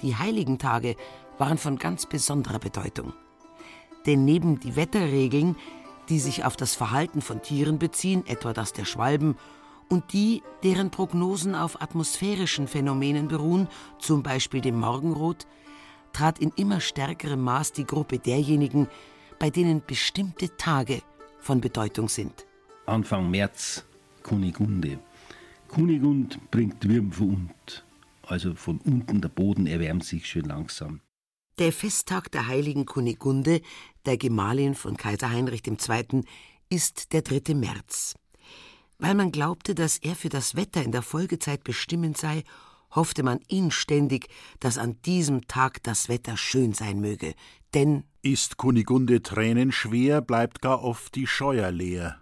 Die 0.00 0.16
Heiligentage 0.16 0.96
waren 1.36 1.58
von 1.58 1.76
ganz 1.76 2.06
besonderer 2.06 2.60
Bedeutung. 2.60 3.12
Denn 4.06 4.24
neben 4.24 4.58
die 4.58 4.74
Wetterregeln, 4.74 5.56
die 6.08 6.18
sich 6.18 6.46
auf 6.46 6.56
das 6.56 6.74
Verhalten 6.74 7.20
von 7.20 7.42
Tieren 7.42 7.78
beziehen, 7.78 8.26
etwa 8.26 8.54
das 8.54 8.72
der 8.72 8.86
Schwalben, 8.86 9.36
und 9.88 10.12
die, 10.12 10.42
deren 10.62 10.90
Prognosen 10.90 11.54
auf 11.54 11.80
atmosphärischen 11.80 12.68
Phänomenen 12.68 13.28
beruhen, 13.28 13.68
zum 13.98 14.22
Beispiel 14.22 14.60
dem 14.60 14.78
Morgenrot, 14.80 15.46
trat 16.12 16.38
in 16.38 16.50
immer 16.56 16.80
stärkerem 16.80 17.42
Maß 17.42 17.72
die 17.72 17.84
Gruppe 17.84 18.18
derjenigen, 18.18 18.88
bei 19.38 19.50
denen 19.50 19.82
bestimmte 19.86 20.56
Tage 20.56 21.02
von 21.38 21.60
Bedeutung 21.60 22.08
sind. 22.08 22.46
Anfang 22.86 23.30
März, 23.30 23.84
Kunigunde. 24.22 24.98
Kunigund 25.68 26.38
bringt 26.50 26.88
Würm 26.88 27.12
von 27.12 27.28
unten. 27.28 27.82
Also 28.22 28.54
von 28.54 28.78
unten 28.78 29.20
der 29.20 29.28
Boden 29.28 29.66
erwärmt 29.66 30.04
sich 30.04 30.26
schön 30.26 30.44
langsam. 30.44 31.00
Der 31.58 31.72
Festtag 31.72 32.30
der 32.32 32.48
heiligen 32.48 32.86
Kunigunde, 32.86 33.62
der 34.04 34.16
Gemahlin 34.16 34.74
von 34.74 34.96
Kaiser 34.96 35.30
Heinrich 35.30 35.62
II., 35.66 36.22
ist 36.68 37.12
der 37.12 37.22
3. 37.22 37.54
März. 37.54 38.14
Weil 38.98 39.14
man 39.14 39.32
glaubte, 39.32 39.74
dass 39.74 39.98
er 39.98 40.14
für 40.14 40.28
das 40.28 40.56
Wetter 40.56 40.82
in 40.82 40.92
der 40.92 41.02
Folgezeit 41.02 41.64
bestimmend 41.64 42.16
sei, 42.16 42.44
hoffte 42.90 43.22
man 43.22 43.40
inständig, 43.48 44.28
dass 44.60 44.78
an 44.78 45.00
diesem 45.02 45.46
Tag 45.48 45.82
das 45.82 46.08
Wetter 46.08 46.36
schön 46.36 46.72
sein 46.72 47.00
möge, 47.00 47.34
denn 47.74 48.04
ist 48.22 48.56
Kunigunde 48.56 49.22
tränenschwer, 49.22 50.20
bleibt 50.20 50.62
gar 50.62 50.82
oft 50.82 51.14
die 51.14 51.26
Scheuer 51.26 51.70
leer. 51.70 52.20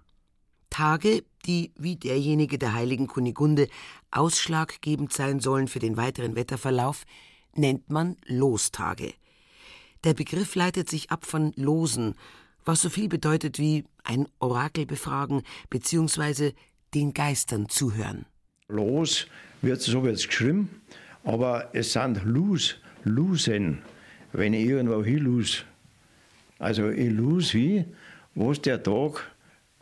Tage, 0.71 1.23
die 1.47 1.73
wie 1.79 1.97
derjenige 1.97 2.59
der 2.59 2.73
heiligen 2.73 3.07
Kunigunde 3.07 3.69
ausschlaggebend 4.11 5.13
sein 5.13 5.39
sollen 5.39 5.69
für 5.69 5.79
den 5.79 5.97
weiteren 5.97 6.35
Wetterverlauf, 6.35 7.05
nennt 7.55 7.91
man 7.91 8.17
Lostage. 8.27 9.15
Der 10.03 10.15
Begriff 10.15 10.55
leitet 10.55 10.91
sich 10.91 11.11
ab 11.11 11.25
von 11.25 11.53
Losen, 11.57 12.17
was 12.65 12.83
so 12.83 12.89
viel 12.89 13.09
bedeutet 13.09 13.59
wie 13.59 13.85
ein 14.03 14.27
Orakel 14.39 14.87
befragen 14.87 15.43
bzw. 15.71 16.53
den 16.95 17.13
Geistern 17.13 17.69
zuhören. 17.69 18.27
Los 18.69 19.27
wird 19.63 19.81
so 19.81 20.03
wird's 20.03 20.27
geschrieben, 20.27 20.83
aber 21.25 21.71
es 21.73 21.93
sind 21.93 22.25
Lus, 22.25 22.77
Lusen, 23.05 23.83
wenn 24.33 24.55
ich 24.55 24.67
irgendwo 24.67 25.03
hin 25.05 25.19
lose. 25.19 25.63
Also 26.59 26.89
ich 26.91 27.11
lose 27.11 27.55
wie, 27.55 27.85
was 28.35 28.61
der 28.61 28.83
Tag 28.83 29.31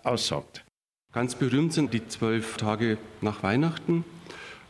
aussagt. 0.03 0.65
Ganz 1.13 1.35
berühmt 1.35 1.73
sind 1.73 1.93
die 1.93 2.07
zwölf 2.09 2.57
Tage 2.57 2.99
nach 3.21 3.43
Weihnachten, 3.43 4.05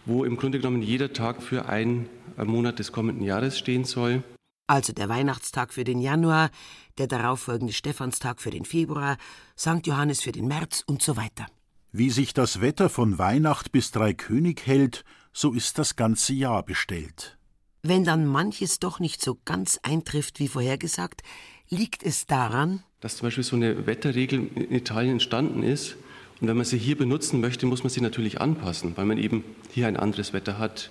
wo 0.05 0.25
im 0.25 0.37
Grunde 0.37 0.59
genommen 0.59 0.83
jeder 0.83 1.13
Tag 1.13 1.43
für 1.43 1.69
einen 1.69 2.09
Monat 2.37 2.79
des 2.79 2.91
kommenden 2.91 3.25
Jahres 3.25 3.59
stehen 3.59 3.85
soll. 3.85 4.23
Also 4.67 4.93
der 4.93 5.09
Weihnachtstag 5.09 5.73
für 5.73 5.85
den 5.85 6.01
Januar, 6.01 6.51
der 6.99 7.07
darauffolgende 7.07 7.73
Stephanstag 7.73 8.41
für 8.41 8.51
den 8.51 8.65
Februar, 8.65 9.17
St. 9.59 9.87
Johannes 9.87 10.23
für 10.23 10.33
den 10.33 10.47
März 10.47 10.83
und 10.87 11.03
so 11.03 11.17
weiter. 11.17 11.47
Wie 11.91 12.11
sich 12.11 12.33
das 12.33 12.61
Wetter 12.61 12.89
von 12.89 13.19
Weihnacht 13.19 13.73
bis 13.73 13.91
Dreikönig 13.91 14.63
hält, 14.65 15.05
so 15.33 15.53
ist 15.53 15.79
das 15.79 15.97
ganze 15.97 16.33
Jahr 16.33 16.63
bestellt. 16.63 17.37
Wenn 17.83 18.05
dann 18.05 18.27
manches 18.27 18.79
doch 18.79 19.01
nicht 19.01 19.21
so 19.21 19.39
ganz 19.45 19.81
eintrifft 19.83 20.39
wie 20.39 20.49
vorhergesagt, 20.49 21.23
liegt 21.69 22.03
es 22.03 22.27
daran, 22.27 22.83
dass 23.01 23.17
zum 23.17 23.27
Beispiel 23.27 23.45
so 23.45 23.57
eine 23.57 23.87
Wetterregel 23.87 24.49
in 24.55 24.73
Italien 24.73 25.13
entstanden 25.13 25.63
ist, 25.63 25.97
und 26.41 26.49
wenn 26.49 26.57
man 26.57 26.67
sie 26.67 26.79
hier 26.79 26.97
benutzen 26.97 27.41
möchte, 27.41 27.67
muss 27.67 27.85
man 27.85 27.91
sie 27.91 28.01
natürlich 28.01 28.41
anpassen, 28.41 28.97
weil 28.97 29.05
man 29.05 29.17
eben 29.17 29.45
hier 29.71 29.87
ein 29.87 29.97
anderes 29.97 30.33
Wetter 30.33 30.59
hat. 30.59 30.91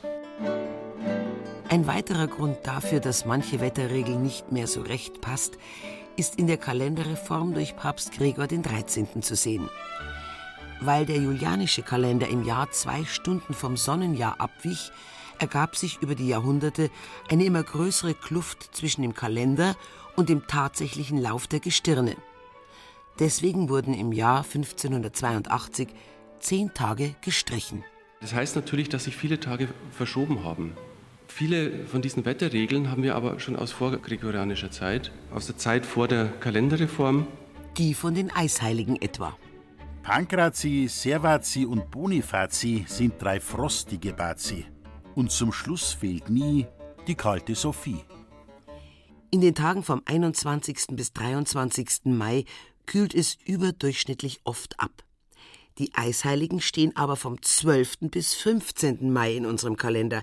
Ein 1.72 1.88
weiterer 1.88 2.28
Grund 2.28 2.58
dafür, 2.64 3.00
dass 3.00 3.24
manche 3.24 3.62
Wetterregel 3.62 4.18
nicht 4.18 4.52
mehr 4.52 4.68
so 4.68 4.82
recht 4.82 5.22
passt, 5.22 5.58
ist 6.18 6.36
in 6.36 6.48
der 6.48 6.58
Kalenderreform 6.58 7.54
durch 7.54 7.78
Papst 7.78 8.12
Gregor 8.12 8.48
XIII. 8.48 9.22
zu 9.22 9.38
sehen. 9.38 9.70
Weil 10.82 11.06
der 11.06 11.16
julianische 11.16 11.82
Kalender 11.82 12.28
im 12.28 12.44
Jahr 12.44 12.70
zwei 12.72 13.06
Stunden 13.06 13.54
vom 13.54 13.78
Sonnenjahr 13.78 14.42
abwich, 14.42 14.92
ergab 15.40 15.78
sich 15.78 16.02
über 16.02 16.14
die 16.14 16.28
Jahrhunderte 16.28 16.90
eine 17.30 17.46
immer 17.46 17.64
größere 17.64 18.16
Kluft 18.16 18.76
zwischen 18.76 19.02
dem 19.02 19.14
Kalender 19.14 19.78
und 20.18 20.28
dem 20.28 20.48
tatsächlichen 20.48 21.20
Lauf 21.20 21.48
der 21.48 21.62
Gestirne. 21.62 22.18
Deswegen 23.18 23.70
wurden 23.70 23.94
im 23.94 24.12
Jahr 24.12 24.44
1582 24.44 25.88
zehn 26.42 26.74
Tage 26.74 27.16
gestrichen. 27.22 27.86
Das 28.20 28.34
heißt 28.34 28.58
natürlich, 28.58 28.90
dass 28.90 29.06
sich 29.06 29.16
viele 29.16 29.40
Tage 29.40 29.70
verschoben 29.92 30.44
haben. 30.44 30.76
Viele 31.34 31.86
von 31.88 32.02
diesen 32.02 32.26
Wetterregeln 32.26 32.92
haben 32.92 33.04
wir 33.04 33.16
aber 33.16 33.40
schon 33.40 33.56
aus 33.56 33.72
vorgregorianischer 33.72 34.70
Zeit, 34.70 35.12
aus 35.34 35.48
der 35.48 35.58
Zeit 35.58 35.86
vor 35.86 36.08
der 36.08 36.28
Kalenderreform. 36.28 37.26
Die 37.78 37.94
von 37.94 38.14
den 38.14 38.30
Eisheiligen 38.30 39.02
etwa. 39.02 39.36
Pankrazi, 40.04 40.88
Servazi 40.90 41.66
und 41.66 41.90
Bonifazi 41.90 42.86
sind 42.88 43.20
drei 43.20 43.40
frostige 43.40 44.14
Bazi. 44.14 44.66
Und 45.16 45.32
zum 45.32 45.52
Schluss 45.52 45.94
fehlt 45.94 46.30
nie 46.30 46.68
die 47.08 47.16
kalte 47.16 47.56
Sophie. 47.56 48.04
In 49.32 49.42
den 49.42 49.56
Tagen 49.56 49.84
vom 49.84 50.02
21. 50.06 50.88
bis 50.92 51.14
23. 51.14 52.02
Mai 52.06 52.44
kühlt 52.86 53.16
es 53.16 53.38
überdurchschnittlich 53.46 54.42
oft 54.44 54.80
ab. 54.80 55.04
Die 55.78 55.96
Eisheiligen 55.96 56.60
stehen 56.60 56.96
aber 56.96 57.16
vom 57.16 57.42
12. 57.42 58.12
bis 58.12 58.36
15. 58.36 59.12
Mai 59.12 59.36
in 59.36 59.46
unserem 59.46 59.78
Kalender, 59.78 60.22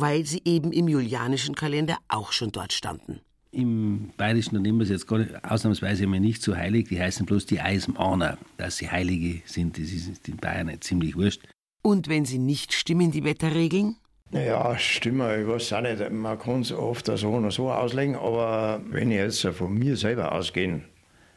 weil 0.00 0.24
sie 0.24 0.42
eben 0.44 0.72
im 0.72 0.88
julianischen 0.88 1.54
Kalender 1.54 1.98
auch 2.08 2.32
schon 2.32 2.52
dort 2.52 2.72
standen. 2.72 3.20
Im 3.50 4.10
Bayerischen, 4.16 4.56
da 4.56 4.60
nehmen 4.60 4.78
wir 4.78 4.84
es 4.84 4.90
jetzt 4.90 5.06
gar 5.06 5.18
nicht, 5.18 5.32
ausnahmsweise 5.42 6.02
einmal 6.02 6.20
nicht 6.20 6.42
so 6.42 6.54
heilig, 6.54 6.88
die 6.88 7.00
heißen 7.00 7.24
bloß 7.24 7.46
die 7.46 7.60
Eismaner. 7.60 8.36
Dass 8.58 8.76
sie 8.76 8.90
Heilige 8.90 9.40
sind, 9.46 9.78
das 9.78 9.90
ist 9.90 10.28
in 10.28 10.36
Bayern 10.36 10.70
ziemlich 10.80 11.16
wurscht. 11.16 11.42
Und 11.82 12.08
wenn 12.08 12.24
sie 12.24 12.38
nicht 12.38 12.74
stimmen, 12.74 13.10
die 13.10 13.24
Wetterregeln? 13.24 13.96
Ja, 14.32 14.76
stimmen, 14.78 15.40
ich 15.40 15.48
weiß 15.48 15.72
auch 15.72 15.80
nicht. 15.80 16.10
Man 16.10 16.38
kann 16.38 16.60
es 16.60 16.72
oft 16.72 17.06
so 17.06 17.28
oder 17.30 17.50
so 17.50 17.70
auslegen, 17.70 18.14
aber 18.14 18.82
wenn 18.90 19.10
ich 19.10 19.16
jetzt 19.16 19.46
von 19.46 19.72
mir 19.72 19.96
selber 19.96 20.32
ausgehe, 20.32 20.82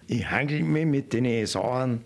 ich 0.07 0.29
handle 0.29 0.61
mich 0.61 0.85
mit 0.85 1.13
den 1.13 1.45
Sachen 1.47 2.01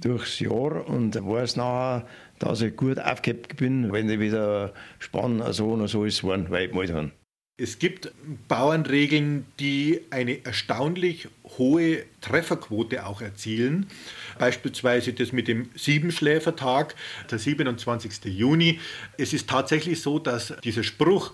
durchs 0.00 0.40
Jahr 0.40 0.88
und 0.88 1.14
weiß 1.14 1.56
nachher, 1.56 2.06
dass 2.38 2.60
ich 2.60 2.76
gut 2.76 2.98
aufgehebt 2.98 3.56
bin, 3.56 3.92
wenn 3.92 4.08
ich 4.08 4.20
wieder 4.20 4.72
spannend 4.98 5.42
so 5.54 5.70
oder 5.70 5.88
so 5.88 6.04
ist, 6.04 6.24
weil 6.24 6.64
ich 6.64 6.70
gemalt 6.70 6.92
habe. 6.92 7.10
Es 7.56 7.78
gibt 7.78 8.10
Bauernregeln, 8.48 9.46
die 9.60 10.00
eine 10.10 10.44
erstaunlich 10.44 11.28
hohe 11.56 12.04
Trefferquote 12.20 13.06
auch 13.06 13.20
erzielen. 13.20 13.86
Beispielsweise 14.40 15.12
das 15.12 15.30
mit 15.30 15.46
dem 15.46 15.70
Siebenschläfertag, 15.76 16.96
der 17.30 17.38
27. 17.38 18.24
Juni. 18.24 18.80
Es 19.18 19.32
ist 19.32 19.48
tatsächlich 19.48 20.02
so, 20.02 20.18
dass 20.18 20.52
dieser 20.64 20.82
Spruch, 20.82 21.32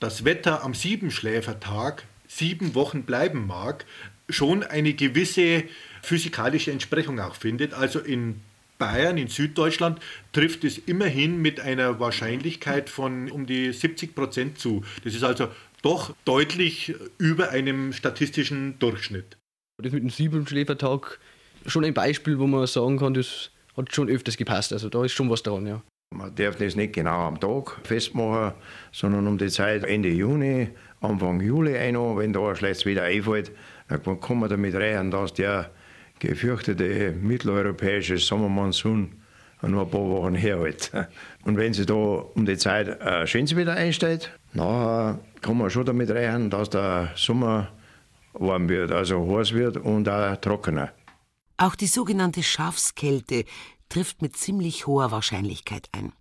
das 0.00 0.24
Wetter 0.24 0.64
am 0.64 0.74
Siebenschläfertag 0.74 2.02
sieben 2.26 2.74
Wochen 2.74 3.04
bleiben 3.04 3.46
mag, 3.46 3.84
schon 4.28 4.64
eine 4.64 4.94
gewisse 4.94 5.62
physikalische 6.02 6.72
Entsprechung 6.72 7.20
auch 7.20 7.36
findet. 7.36 7.74
Also 7.74 8.00
in 8.00 8.40
Bayern, 8.80 9.16
in 9.16 9.28
Süddeutschland, 9.28 10.00
trifft 10.32 10.64
es 10.64 10.78
immerhin 10.78 11.40
mit 11.40 11.60
einer 11.60 12.00
Wahrscheinlichkeit 12.00 12.90
von 12.90 13.30
um 13.30 13.46
die 13.46 13.72
70 13.72 14.16
Prozent 14.16 14.58
zu. 14.58 14.82
Das 15.04 15.14
ist 15.14 15.22
also 15.22 15.48
doch 15.82 16.12
deutlich 16.24 16.96
über 17.18 17.50
einem 17.50 17.92
statistischen 17.92 18.80
Durchschnitt. 18.80 19.36
Das 19.80 19.92
mit 19.92 20.02
dem 20.02 20.10
Siebenschläfertag 20.10 21.20
schon 21.66 21.84
ein 21.84 21.94
Beispiel, 21.94 22.38
wo 22.38 22.48
man 22.48 22.66
sagen 22.66 22.98
kann, 22.98 23.14
das 23.14 23.50
hat 23.76 23.94
schon 23.94 24.08
öfters 24.08 24.36
gepasst. 24.36 24.72
Also 24.72 24.88
da 24.88 25.04
ist 25.04 25.12
schon 25.12 25.30
was 25.30 25.42
dran, 25.42 25.66
ja. 25.66 25.82
Man 26.12 26.34
darf 26.34 26.56
das 26.56 26.74
nicht 26.74 26.94
genau 26.94 27.28
am 27.28 27.38
Tag 27.38 27.78
festmachen, 27.84 28.54
sondern 28.90 29.28
um 29.28 29.38
die 29.38 29.46
Zeit 29.46 29.84
Ende 29.84 30.08
Juni, 30.08 30.70
Anfang 31.00 31.40
Juli 31.40 31.76
ein, 31.76 31.94
wenn 31.94 32.32
da 32.32 32.48
ein 32.48 32.56
schlechtes 32.56 32.84
Wetter 32.84 33.04
einfällt, 33.04 33.52
dann 33.88 34.20
kann 34.20 34.40
man 34.40 34.48
damit 34.48 34.74
rechnen, 34.74 35.12
dass 35.12 35.34
der 35.34 35.70
gefürchtete 36.20 37.12
mitteleuropäische 37.12 38.18
Sommermonsun 38.18 39.20
nur 39.62 39.82
ein 39.82 39.90
paar 39.90 40.08
Wochen 40.08 40.34
herhält. 40.34 40.90
Und 41.44 41.56
wenn 41.56 41.74
sie 41.74 41.86
da 41.86 41.94
um 41.94 42.46
die 42.46 42.56
Zeit 42.56 43.00
ein 43.00 43.26
schönes 43.26 43.56
Wetter 43.56 43.72
einstellt, 43.72 44.30
nachher 44.52 45.18
kann 45.42 45.58
man 45.58 45.70
schon 45.70 45.84
damit 45.84 46.10
rechnen, 46.10 46.50
dass 46.50 46.70
der 46.70 47.10
Sommer 47.16 47.68
warm 48.32 48.68
wird, 48.68 48.92
also 48.92 49.26
heiß 49.36 49.52
wird 49.52 49.76
und 49.76 50.08
auch 50.08 50.36
trockener. 50.36 50.92
Auch 51.56 51.74
die 51.74 51.88
sogenannte 51.88 52.42
Schafskälte 52.42 53.44
trifft 53.88 54.22
mit 54.22 54.36
ziemlich 54.36 54.86
hoher 54.86 55.10
Wahrscheinlichkeit 55.10 55.88
ein. 55.92 56.12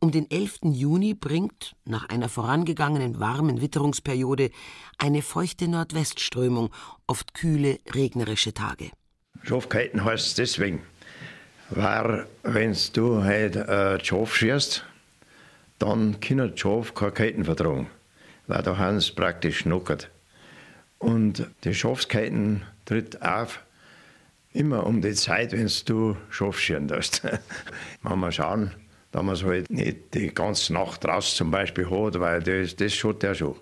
Um 0.00 0.10
den 0.10 0.30
11. 0.30 0.60
Juni 0.62 1.14
bringt, 1.14 1.76
nach 1.84 2.08
einer 2.08 2.28
vorangegangenen 2.28 3.20
warmen 3.20 3.60
Witterungsperiode, 3.60 4.50
eine 4.98 5.20
feuchte 5.22 5.68
Nordwestströmung 5.68 6.70
oft 7.06 7.34
kühle, 7.34 7.78
regnerische 7.92 8.54
Tage. 8.54 8.90
Schafkeiten 9.42 10.04
heißt 10.04 10.26
es 10.26 10.34
deswegen, 10.34 10.82
weil 11.70 12.26
wenn 12.42 12.76
du 12.92 13.22
halt 13.22 13.56
äh, 13.56 14.02
Schaf 14.02 14.34
schierst, 14.34 14.84
dann 15.78 16.20
können 16.20 16.52
die 16.54 16.58
Schaf 16.58 16.94
keine 16.94 17.12
Ketten 17.12 17.44
vertragen, 17.44 17.88
weil 18.46 18.62
da 18.62 18.78
haben 18.78 19.00
sie 19.00 19.12
praktisch 19.12 19.58
schnuckert. 19.58 20.10
Und 20.98 21.46
die 21.64 21.74
Schafskeiten 21.74 22.62
tritt 22.86 23.20
auf 23.20 23.60
immer 24.52 24.86
um 24.86 25.02
die 25.02 25.12
Zeit, 25.12 25.52
wenn 25.52 25.70
du 25.84 26.16
Schaf 26.30 26.58
scheren 26.58 26.88
darfst. 26.88 27.22
Mal 28.02 28.16
mal 28.16 28.32
schauen, 28.32 28.70
dass 29.12 29.22
man 29.22 29.34
es 29.34 29.44
halt 29.44 29.70
nicht 29.70 30.14
die 30.14 30.32
ganze 30.32 30.72
Nacht 30.72 31.04
raus 31.04 31.34
zum 31.34 31.50
Beispiel 31.50 31.90
hat, 31.90 32.18
weil 32.20 32.42
das, 32.42 32.76
das 32.76 32.94
schaut 32.94 33.22
der 33.22 33.34
schon. 33.34 33.56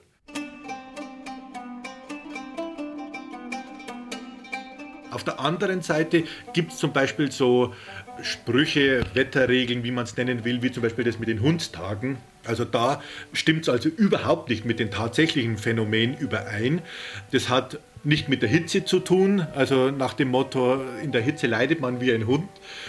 Auf 5.12 5.24
der 5.24 5.40
anderen 5.40 5.82
Seite 5.82 6.24
gibt 6.54 6.72
es 6.72 6.78
zum 6.78 6.92
Beispiel 6.92 7.30
so 7.30 7.74
Sprüche, 8.22 9.04
Wetterregeln, 9.14 9.84
wie 9.84 9.90
man 9.90 10.04
es 10.04 10.16
nennen 10.16 10.44
will, 10.44 10.62
wie 10.62 10.72
zum 10.72 10.82
Beispiel 10.82 11.04
das 11.04 11.18
mit 11.18 11.28
den 11.28 11.40
Hundstagen. 11.40 12.16
Also 12.44 12.64
da 12.64 13.02
stimmt 13.32 13.62
es 13.62 13.68
also 13.68 13.88
überhaupt 13.88 14.48
nicht 14.48 14.64
mit 14.64 14.78
den 14.78 14.90
tatsächlichen 14.90 15.58
Phänomenen 15.58 16.16
überein. 16.16 16.82
Das 17.30 17.48
hat 17.48 17.78
nicht 18.04 18.28
mit 18.28 18.42
der 18.42 18.48
Hitze 18.48 18.84
zu 18.84 18.98
tun, 18.98 19.46
also 19.54 19.90
nach 19.90 20.14
dem 20.14 20.28
Motto, 20.28 20.80
in 21.02 21.12
der 21.12 21.20
Hitze 21.20 21.46
leidet 21.46 21.80
man 21.80 22.00
wie 22.00 22.12
ein 22.12 22.26
Hund, 22.26 22.48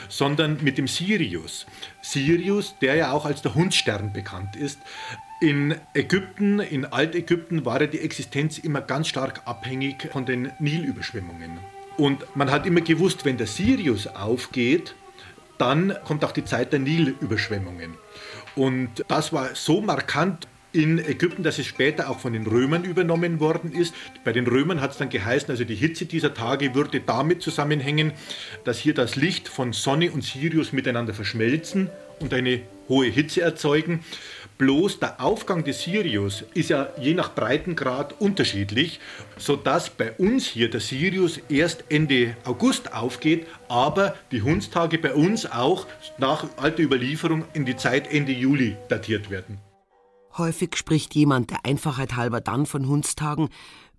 sondern 0.09 0.57
mit 0.63 0.77
dem 0.77 0.87
Sirius. 0.87 1.65
Sirius, 2.01 2.75
der 2.81 2.95
ja 2.95 3.11
auch 3.11 3.25
als 3.25 3.41
der 3.41 3.53
Hundstern 3.53 4.11
bekannt 4.13 4.55
ist. 4.55 4.79
In 5.41 5.75
Ägypten, 5.93 6.59
in 6.59 6.85
Altägypten 6.85 7.65
war 7.65 7.81
ja 7.81 7.87
die 7.87 7.99
Existenz 7.99 8.57
immer 8.57 8.81
ganz 8.81 9.09
stark 9.09 9.41
abhängig 9.45 10.09
von 10.11 10.25
den 10.25 10.51
Nilüberschwemmungen. 10.59 11.59
Und 11.97 12.23
man 12.35 12.51
hat 12.51 12.65
immer 12.65 12.81
gewusst, 12.81 13.25
wenn 13.25 13.37
der 13.37 13.47
Sirius 13.47 14.07
aufgeht, 14.07 14.95
dann 15.57 15.95
kommt 16.05 16.25
auch 16.25 16.31
die 16.31 16.45
Zeit 16.45 16.73
der 16.73 16.79
Nilüberschwemmungen. 16.79 17.95
Und 18.55 18.89
das 19.07 19.33
war 19.33 19.55
so 19.55 19.81
markant 19.81 20.47
in 20.73 20.97
Ägypten, 20.97 21.43
dass 21.43 21.59
es 21.59 21.67
später 21.67 22.09
auch 22.09 22.19
von 22.19 22.33
den 22.33 22.47
Römern 22.47 22.83
übernommen 22.83 23.39
worden 23.39 23.71
ist. 23.71 23.93
Bei 24.23 24.33
den 24.33 24.47
Römern 24.47 24.81
hat 24.81 24.91
es 24.91 24.97
dann 24.97 25.09
geheißen, 25.09 25.51
also 25.51 25.63
die 25.63 25.75
Hitze 25.75 26.05
dieser 26.05 26.33
Tage 26.33 26.73
würde 26.73 26.99
damit 26.99 27.43
zusammenhängen, 27.43 28.11
dass 28.63 28.79
hier 28.79 28.95
das 28.95 29.15
Licht 29.15 29.47
von 29.47 29.71
Sonne 29.71 30.11
und 30.11 30.23
Sirius 30.23 30.73
miteinander 30.73 31.13
verschmelzen 31.13 31.89
und 32.19 32.33
eine 32.33 32.61
hohe 32.89 33.07
Hitze 33.07 33.41
erzeugen. 33.41 34.03
Bloß 34.57 34.99
der 34.99 35.19
Aufgang 35.19 35.63
des 35.63 35.81
Sirius 35.81 36.43
ist 36.53 36.69
ja 36.69 36.89
je 36.99 37.15
nach 37.15 37.33
Breitengrad 37.33 38.21
unterschiedlich, 38.21 38.99
sodass 39.37 39.89
bei 39.89 40.11
uns 40.13 40.45
hier 40.45 40.69
der 40.69 40.79
Sirius 40.79 41.39
erst 41.49 41.85
Ende 41.89 42.37
August 42.45 42.93
aufgeht, 42.93 43.47
aber 43.67 44.15
die 44.31 44.43
Hundstage 44.43 44.99
bei 44.99 45.15
uns 45.15 45.51
auch 45.51 45.87
nach 46.19 46.45
alter 46.57 46.83
Überlieferung 46.83 47.45
in 47.53 47.65
die 47.65 47.75
Zeit 47.75 48.11
Ende 48.11 48.31
Juli 48.31 48.77
datiert 48.89 49.31
werden. 49.31 49.57
Häufig 50.37 50.75
spricht 50.75 51.15
jemand 51.15 51.49
der 51.49 51.65
Einfachheit 51.65 52.15
halber 52.15 52.41
dann 52.41 52.65
von 52.65 52.87
Hundstagen, 52.87 53.49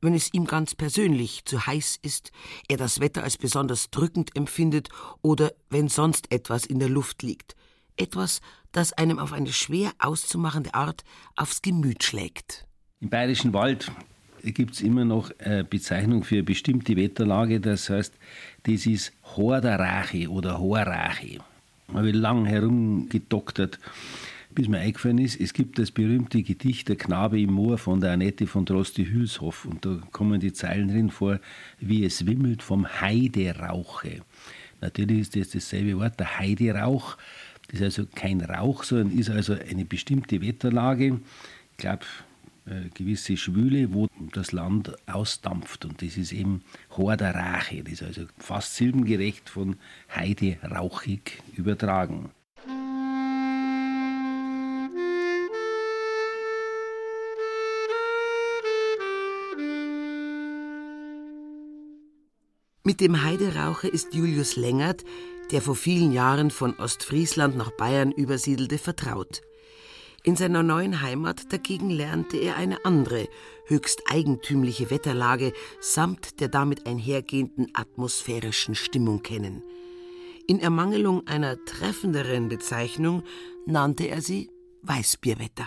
wenn 0.00 0.14
es 0.14 0.32
ihm 0.34 0.44
ganz 0.44 0.74
persönlich 0.74 1.44
zu 1.46 1.66
heiß 1.66 1.98
ist, 2.02 2.30
er 2.68 2.76
das 2.76 3.00
Wetter 3.00 3.24
als 3.24 3.38
besonders 3.38 3.90
drückend 3.90 4.36
empfindet 4.36 4.88
oder 5.22 5.52
wenn 5.70 5.88
sonst 5.88 6.30
etwas 6.30 6.66
in 6.66 6.78
der 6.78 6.90
Luft 6.90 7.22
liegt. 7.22 7.56
Etwas, 7.96 8.40
das 8.72 8.92
einem 8.92 9.18
auf 9.18 9.32
eine 9.32 9.52
schwer 9.52 9.92
auszumachende 9.98 10.74
Art 10.74 11.04
aufs 11.36 11.62
Gemüt 11.62 12.02
schlägt. 12.02 12.66
Im 13.00 13.10
Bayerischen 13.10 13.52
Wald 13.52 13.90
gibt 14.42 14.74
es 14.74 14.80
immer 14.80 15.04
noch 15.04 15.30
eine 15.38 15.64
Bezeichnung 15.64 16.24
für 16.24 16.36
eine 16.36 16.44
bestimmte 16.44 16.96
Wetterlage, 16.96 17.60
das 17.60 17.88
heißt, 17.88 18.14
das 18.64 18.86
ist 18.86 19.12
Horderache 19.36 20.28
oder 20.28 20.58
Horrache. 20.58 21.38
Da 21.88 21.94
habe 21.94 22.10
lang 22.10 22.44
herumgedoktert, 22.44 23.78
bis 24.54 24.68
mir 24.68 24.78
eingefallen 24.78 25.18
ist, 25.18 25.40
es 25.40 25.52
gibt 25.52 25.78
das 25.78 25.90
berühmte 25.90 26.42
Gedicht 26.42 26.88
Der 26.88 26.96
Knabe 26.96 27.40
im 27.40 27.52
Moor 27.52 27.78
von 27.78 28.00
der 28.00 28.12
Annette 28.12 28.46
von 28.46 28.64
Droste-Hülshoff 28.64 29.64
und 29.64 29.84
da 29.84 30.00
kommen 30.12 30.40
die 30.40 30.52
Zeilen 30.52 30.88
drin 30.88 31.10
vor, 31.10 31.40
wie 31.80 32.04
es 32.04 32.26
wimmelt 32.26 32.62
vom 32.62 32.86
Heiderauche. 33.00 34.22
Natürlich 34.80 35.20
ist 35.20 35.36
das 35.36 35.50
dasselbe 35.50 35.98
Wort, 35.98 36.20
der 36.20 36.38
Heiderauch 36.38 37.16
das 37.74 37.80
ist 37.80 37.98
also 37.98 38.08
kein 38.14 38.40
Rauch, 38.40 38.84
sondern 38.84 39.18
ist 39.18 39.30
also 39.30 39.54
eine 39.54 39.84
bestimmte 39.84 40.40
Wetterlage. 40.40 41.18
Ich 41.72 41.76
glaube, 41.76 42.04
eine 42.66 42.88
gewisse 42.94 43.36
Schwüle, 43.36 43.92
wo 43.92 44.06
das 44.32 44.52
Land 44.52 44.92
ausdampft. 45.08 45.84
Und 45.84 46.00
das 46.00 46.16
ist 46.16 46.32
eben 46.32 46.62
Horder 46.96 47.34
Rache. 47.34 47.82
Das 47.82 47.94
ist 47.94 48.02
also 48.04 48.22
fast 48.38 48.76
silbengerecht 48.76 49.50
von 49.50 49.76
Heide 50.14 50.56
rauchig 50.62 51.42
übertragen. 51.56 52.30
Mit 62.86 63.00
dem 63.00 63.24
Heiderauche 63.24 63.88
ist 63.88 64.14
Julius 64.14 64.56
Längert, 64.56 65.04
der 65.52 65.62
vor 65.62 65.76
vielen 65.76 66.12
Jahren 66.12 66.50
von 66.50 66.74
Ostfriesland 66.78 67.56
nach 67.56 67.70
Bayern 67.70 68.12
übersiedelte, 68.12 68.78
vertraut. 68.78 69.42
In 70.22 70.36
seiner 70.36 70.62
neuen 70.62 71.02
Heimat 71.02 71.52
dagegen 71.52 71.90
lernte 71.90 72.38
er 72.38 72.56
eine 72.56 72.84
andere, 72.86 73.28
höchst 73.66 74.02
eigentümliche 74.10 74.90
Wetterlage 74.90 75.52
samt 75.80 76.40
der 76.40 76.48
damit 76.48 76.86
einhergehenden 76.86 77.68
atmosphärischen 77.74 78.74
Stimmung 78.74 79.22
kennen. 79.22 79.62
In 80.46 80.60
Ermangelung 80.60 81.26
einer 81.26 81.62
treffenderen 81.64 82.48
Bezeichnung 82.48 83.22
nannte 83.66 84.04
er 84.04 84.22
sie 84.22 84.50
Weißbierwetter. 84.82 85.66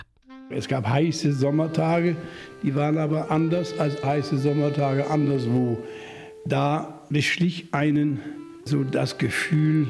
Es 0.50 0.66
gab 0.66 0.88
heiße 0.88 1.32
Sommertage, 1.34 2.16
die 2.62 2.74
waren 2.74 2.98
aber 2.98 3.30
anders 3.30 3.78
als 3.78 4.02
heiße 4.02 4.38
Sommertage 4.38 5.08
anderswo. 5.10 5.78
Da 6.46 7.06
beschlich 7.10 7.68
einen 7.72 8.20
so 8.68 8.84
das 8.84 9.18
Gefühl 9.18 9.88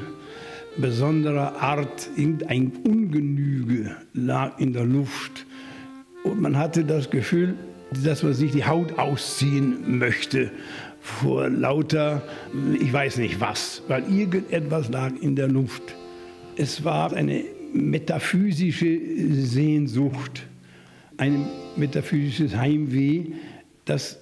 besonderer 0.77 1.61
Art, 1.61 2.09
irgendein 2.15 2.71
Ungenüge 2.87 3.95
lag 4.13 4.59
in 4.59 4.73
der 4.73 4.85
Luft. 4.85 5.45
Und 6.23 6.41
man 6.41 6.57
hatte 6.57 6.85
das 6.85 7.09
Gefühl, 7.09 7.55
dass 8.03 8.23
man 8.23 8.33
sich 8.33 8.51
die 8.51 8.65
Haut 8.65 8.97
ausziehen 8.97 9.97
möchte 9.97 10.51
vor 11.01 11.49
lauter, 11.49 12.21
ich 12.79 12.91
weiß 12.91 13.17
nicht 13.17 13.39
was, 13.39 13.81
weil 13.87 14.03
irgendetwas 14.11 14.89
lag 14.89 15.11
in 15.21 15.35
der 15.35 15.47
Luft. 15.47 15.95
Es 16.55 16.83
war 16.83 17.13
eine 17.13 17.43
metaphysische 17.73 18.99
Sehnsucht 19.31 20.45
ein 21.19 21.45
metaphysisches 21.75 22.55
Heimweh, 22.55 23.33
das 23.85 24.19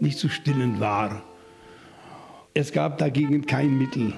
nicht 0.00 0.18
zu 0.18 0.28
stillen 0.28 0.80
war. 0.80 1.22
Es 2.58 2.72
gab 2.72 2.96
dagegen 2.96 3.44
kein 3.44 3.76
Mittel, 3.76 4.14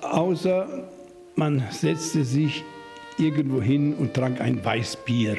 außer 0.00 0.88
man 1.34 1.60
setzte 1.70 2.22
sich 2.22 2.62
irgendwo 3.18 3.60
hin 3.60 3.94
und 3.94 4.14
trank 4.14 4.40
ein 4.40 4.64
Weißbier. 4.64 5.38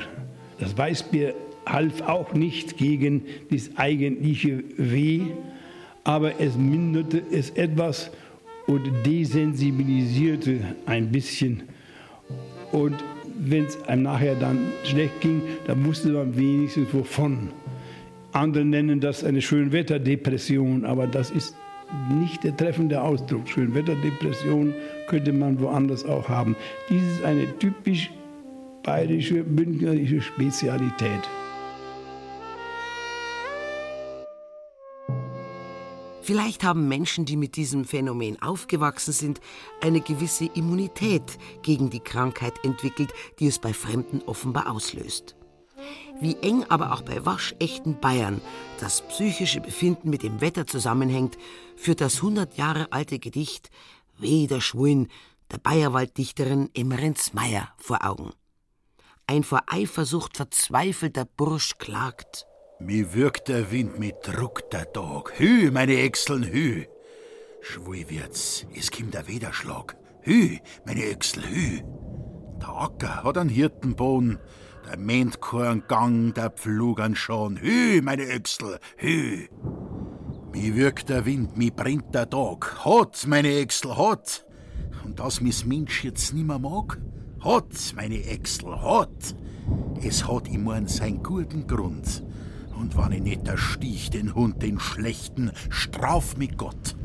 Das 0.59 0.77
Weißbier 0.77 1.33
half 1.65 2.01
auch 2.01 2.33
nicht 2.33 2.75
gegen 2.75 3.23
das 3.49 3.69
eigentliche 3.77 4.65
Weh, 4.75 5.27
aber 6.03 6.41
es 6.41 6.57
minderte 6.57 7.23
es 7.31 7.51
etwas 7.51 8.11
und 8.67 8.83
desensibilisierte 9.05 10.59
ein 10.85 11.09
bisschen. 11.09 11.63
Und 12.73 12.97
wenn 13.39 13.63
es 13.63 13.81
einem 13.83 14.03
nachher 14.03 14.35
dann 14.35 14.73
schlecht 14.83 15.21
ging, 15.21 15.41
dann 15.67 15.85
wusste 15.85 16.09
man 16.09 16.35
wenigstens 16.35 16.93
wovon. 16.93 17.51
Andere 18.33 18.65
nennen 18.65 18.99
das 18.99 19.23
eine 19.23 19.41
Schönwetterdepression, 19.41 20.83
aber 20.83 21.07
das 21.07 21.31
ist 21.31 21.55
nicht 22.09 22.43
der 22.43 22.55
treffende 22.55 23.01
Ausdruck. 23.01 23.47
Schönwetterdepression 23.47 24.73
könnte 25.07 25.33
man 25.33 25.59
woanders 25.59 26.05
auch 26.05 26.27
haben. 26.29 26.55
Dies 26.89 27.03
ist 27.03 27.23
eine 27.23 27.57
typisch 27.59 28.11
bayerische, 28.83 29.43
bündnerische 29.43 30.21
Spezialität. 30.21 31.21
Vielleicht 36.23 36.63
haben 36.63 36.87
Menschen, 36.87 37.25
die 37.25 37.35
mit 37.35 37.55
diesem 37.55 37.83
Phänomen 37.83 38.41
aufgewachsen 38.41 39.11
sind, 39.11 39.41
eine 39.81 40.01
gewisse 40.01 40.45
Immunität 40.45 41.23
gegen 41.63 41.89
die 41.89 41.99
Krankheit 41.99 42.53
entwickelt, 42.63 43.11
die 43.39 43.47
es 43.47 43.59
bei 43.59 43.73
Fremden 43.73 44.21
offenbar 44.27 44.71
auslöst. 44.71 45.35
Wie 46.21 46.35
eng 46.41 46.63
aber 46.69 46.93
auch 46.93 47.01
bei 47.01 47.25
waschechten 47.25 47.99
Bayern 47.99 48.39
das 48.79 49.01
psychische 49.01 49.59
Befinden 49.59 50.11
mit 50.11 50.21
dem 50.21 50.39
Wetter 50.39 50.67
zusammenhängt, 50.67 51.37
führt 51.81 52.01
das 52.01 52.17
100 52.17 52.57
Jahre 52.57 52.91
alte 52.91 53.17
Gedicht 53.17 53.69
Weder 54.17 54.61
Schwuin 54.61 55.07
der 55.51 55.57
Bayerwalddichterin 55.57 56.69
Emmerens 56.75 57.33
Meyer 57.33 57.69
vor 57.77 58.05
Augen. 58.05 58.31
Ein 59.25 59.43
vor 59.43 59.63
Eifersucht 59.65 60.37
verzweifelter 60.37 61.25
Bursch 61.25 61.77
klagt: 61.79 62.45
Mi 62.79 63.13
wirkt 63.13 63.47
der 63.47 63.71
Wind, 63.71 63.97
mi 63.97 64.13
druckt 64.21 64.71
der 64.73 64.93
Tag. 64.93 65.33
Hü, 65.39 65.71
meine 65.71 65.95
Äxeln, 65.97 66.43
hü. 66.43 66.85
Schwul 67.61 68.09
wird's, 68.09 68.65
es 68.75 68.91
kommt 68.91 69.15
der 69.15 69.27
Wederschlag. 69.27 69.95
Hü, 70.21 70.59
meine 70.85 71.05
Äxel, 71.05 71.43
hü. 71.47 71.81
Der 72.61 72.69
Acker 72.69 73.23
hat 73.23 73.37
einen 73.37 73.49
Hirtenboden, 73.49 74.37
der 74.87 74.97
Mentkorn 74.97 75.83
Gang, 75.87 76.33
der 76.35 76.51
Pflug 76.51 76.99
an 76.99 77.15
Schon. 77.15 77.57
Hü, 77.57 78.01
meine 78.03 78.27
Äxel, 78.27 78.79
hü. 78.97 79.47
Mi 80.53 80.75
wirkt 80.75 81.07
der 81.07 81.25
Wind, 81.25 81.55
mi 81.55 81.71
brennt 81.71 82.13
der 82.13 82.29
Tag. 82.29 82.83
Hat, 82.83 83.25
meine 83.25 83.55
Äxel, 83.55 83.97
hat. 83.97 84.45
Und 85.05 85.19
dass 85.19 85.39
mis 85.39 85.65
Mensch 85.65 86.03
jetzt 86.03 86.33
nimmer 86.33 86.59
mag? 86.59 86.99
Hat, 87.39 87.93
meine 87.95 88.21
Äxel, 88.25 88.81
hat. 88.81 89.35
Es 90.03 90.27
hat 90.27 90.49
immer 90.49 90.85
seinen 90.87 91.23
guten 91.23 91.67
Grund. 91.67 92.23
Und 92.77 92.97
wann 92.97 93.13
ich 93.13 93.21
nicht 93.21 93.47
der 93.47 93.57
Stich 93.57 94.09
den 94.09 94.35
Hund, 94.35 94.61
den 94.61 94.77
Schlechten, 94.79 95.51
straf 95.69 96.35
mich 96.35 96.57
Gott. 96.57 96.95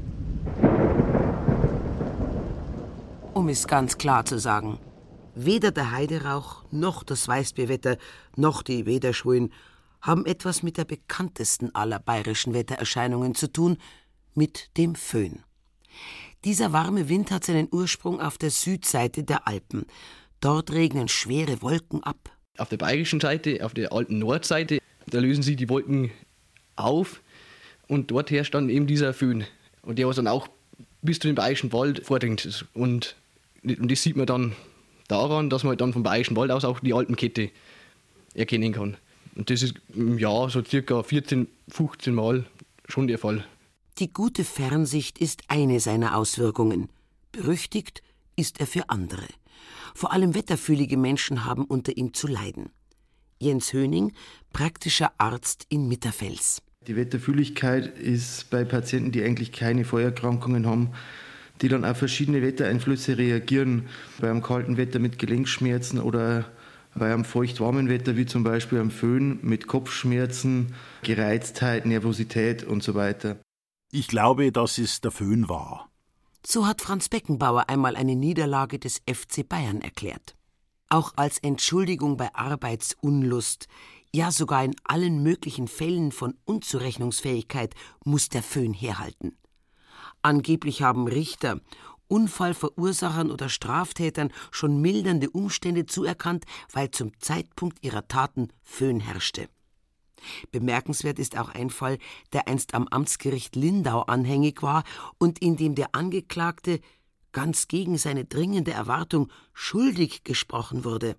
Um 3.33 3.49
es 3.49 3.69
ganz 3.69 3.97
klar 3.97 4.25
zu 4.25 4.41
sagen, 4.41 4.81
weder 5.37 5.71
der 5.71 5.93
Heiderauch 5.93 6.65
noch 6.73 7.05
das 7.05 7.29
Weißbierwetter 7.29 7.97
noch 8.35 8.63
die 8.63 8.87
Wederschwulen 8.87 9.53
haben 10.07 10.25
etwas 10.25 10.63
mit 10.63 10.79
der 10.79 10.85
bekanntesten 10.85 11.75
aller 11.75 11.99
bayerischen 11.99 12.55
Wettererscheinungen 12.55 13.35
zu 13.35 13.53
tun, 13.53 13.79
mit 14.35 14.71
dem 14.77 14.95
Föhn. 14.95 15.43
Dieser 16.45 16.73
warme 16.73 17.09
Wind 17.09 17.31
hat 17.31 17.45
seinen 17.45 17.69
Ursprung 17.71 18.21
auf 18.21 18.39
der 18.39 18.51
Südseite 18.51 19.25
der 19.25 19.49
Alpen. 19.49 19.87
Dort 20.41 20.71
regnen 20.71 21.09
schwere 21.09 21.61
Wolken 21.63 22.05
ab. 22.05 22.31
Auf 22.59 22.69
der 22.69 22.77
bayerischen 22.77 23.21
Seite, 23.21 23.65
auf 23.65 23.75
der 23.75 23.93
alten 23.93 24.19
Nordseite, 24.19 24.79
da 25.07 25.19
lösen 25.19 25.43
sich 25.43 25.57
die 25.57 25.69
Wolken 25.69 26.11
auf 26.77 27.21
und 27.89 28.11
dort 28.11 28.31
herrscht 28.31 28.55
dann 28.55 28.69
eben 28.69 28.87
dieser 28.87 29.13
Föhn. 29.13 29.45
Und 29.83 29.99
der 29.99 30.07
was 30.07 30.17
dann 30.17 30.29
auch 30.29 30.49
bis 31.03 31.19
zu 31.19 31.29
dem 31.29 31.35
Bayerischen 31.35 31.73
Wald 31.73 32.05
vordringt. 32.05 32.67
Und, 32.75 33.17
und 33.63 33.91
das 33.91 34.03
sieht 34.03 34.17
man 34.17 34.27
dann 34.27 34.55
daran, 35.09 35.51
dass 35.51 35.65
man 35.65 35.77
dann 35.77 35.93
vom 35.93 36.03
Bayerischen 36.03 36.37
Wald 36.37 36.51
aus 36.51 36.65
auch 36.65 36.81
die 36.81 36.95
Alpenkette 36.95 37.51
erkennen 38.35 38.73
kann. 38.73 38.97
Und 39.37 39.51
das 39.51 39.63
ist 39.63 39.75
im 39.95 40.19
Jahr 40.19 40.49
so 40.51 40.65
circa 40.65 41.03
14, 41.03 41.47
15 41.69 42.15
Mal 42.15 42.47
schon 42.89 43.07
der 43.07 43.19
Fall. 43.19 43.45
Die 43.99 44.13
gute 44.13 44.45
Fernsicht 44.45 45.19
ist 45.19 45.43
eine 45.49 45.81
seiner 45.81 46.17
Auswirkungen. 46.17 46.89
Berüchtigt 47.33 48.03
ist 48.35 48.61
er 48.61 48.67
für 48.67 48.89
andere. 48.89 49.27
Vor 49.95 50.13
allem 50.13 50.35
wetterfühlige 50.35 50.97
Menschen 50.97 51.45
haben 51.45 51.65
unter 51.65 51.97
ihm 51.97 52.13
zu 52.13 52.27
leiden. 52.27 52.71
Jens 53.39 53.73
Höning, 53.73 54.13
praktischer 54.53 55.13
Arzt 55.19 55.67
in 55.69 55.89
Mitterfels. 55.89 56.63
Die 56.87 56.97
Wetterfühligkeit 56.97 57.99
ist 57.99 58.49
bei 58.51 58.65
Patienten, 58.65 59.13
die 59.13 59.23
eigentlich 59.23 59.53
keine 59.53 59.85
Vorerkrankungen 59.85 60.67
haben, 60.67 60.91
die 61.61 61.69
dann 61.69 61.85
auf 61.85 61.99
verschiedene 61.99 62.43
Wettereinflüsse 62.43 63.19
reagieren. 63.19 63.89
Bei 64.21 64.31
einem 64.31 64.43
kalten 64.43 64.77
Wetter 64.77 64.99
mit 64.99 65.19
Gelenkschmerzen 65.19 66.01
oder 66.01 66.47
bei 66.99 67.13
einem 67.13 67.25
feucht-warmen 67.25 67.89
Wetter, 67.89 68.17
wie 68.17 68.27
zum 68.27 68.43
Beispiel 68.43 68.81
am 68.81 68.91
Föhn, 68.91 69.39
mit 69.43 69.67
Kopfschmerzen, 69.67 70.75
Gereiztheit, 71.03 71.87
Nervosität 71.87 72.65
und 72.65 72.83
so 72.83 72.95
weiter. 72.95 73.39
Ich 73.93 74.09
glaube, 74.09 74.51
dass 74.53 74.79
es 74.79 75.01
der 75.01 75.11
Föhn 75.11 75.49
war. 75.49 75.89
So 76.45 76.67
hat 76.67 76.81
Franz 76.81 77.09
Beckenbauer 77.09 77.69
einmal 77.69 77.97
eine 77.97 78.17
Niederlage 78.17 78.79
des 78.79 79.03
FC 79.09 79.49
Bayern 79.49 79.81
erklärt 79.81 80.37
auch 80.89 81.13
als 81.17 81.39
Entschuldigung 81.39 82.17
bei 82.17 82.35
Arbeitsunlust, 82.35 83.69
ja 84.15 84.31
sogar 84.31 84.65
in 84.65 84.75
allen 84.85 85.23
möglichen 85.23 85.69
Fällen 85.69 86.13
von 86.13 86.35
Unzurechnungsfähigkeit 86.45 87.75
muss 88.05 88.29
der 88.29 88.43
Föhn 88.43 88.73
herhalten. 88.73 89.37
Angeblich 90.23 90.83
haben 90.83 91.07
Richter 91.09 91.61
Unfallverursachern 92.09 93.31
oder 93.31 93.49
Straftätern 93.49 94.33
schon 94.51 94.81
mildernde 94.81 95.31
Umstände 95.31 95.87
zuerkannt, 95.87 96.45
weil 96.73 96.91
zum 96.91 97.19
Zeitpunkt 97.21 97.85
ihrer 97.85 98.09
Taten 98.09 98.49
Föhn 98.63 99.01
herrschte. 99.01 99.49
Bemerkenswert 100.51 101.19
ist 101.19 101.37
auch 101.39 101.51
ein 101.51 101.71
Fall, 101.71 101.99
der 102.33 102.49
einst 102.49 102.75
am 102.75 102.89
Amtsgericht 102.89 103.55
Lindau 103.55 104.03
anhängig 104.03 104.63
war 104.63 104.85
und 105.19 105.39
in 105.41 105.57
dem 105.57 105.75
der 105.75 105.95
Angeklagte 105.95 106.81
ganz 107.33 107.69
gegen 107.69 107.99
seine 107.99 108.25
dringende 108.25 108.73
Erwartung 108.73 109.31
schuldig 109.53 110.25
gesprochen 110.25 110.85
wurde. 110.85 111.17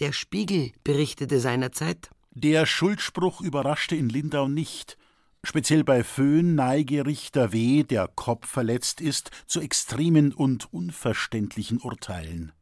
Der 0.00 0.12
Spiegel 0.12 0.72
berichtete 0.84 1.40
seinerzeit 1.40 2.10
Der 2.32 2.66
Schuldspruch 2.66 3.40
überraschte 3.40 3.96
in 3.96 4.08
Lindau 4.08 4.48
nicht. 4.48 4.97
Speziell 5.44 5.84
bei 5.84 6.02
Föhn 6.02 6.54
neige 6.54 7.06
Richter 7.06 7.52
W., 7.52 7.84
der 7.84 8.08
Kopf 8.08 8.48
verletzt 8.48 9.00
ist, 9.00 9.30
zu 9.46 9.60
extremen 9.60 10.32
und 10.32 10.72
unverständlichen 10.72 11.78
Urteilen. 11.78 12.52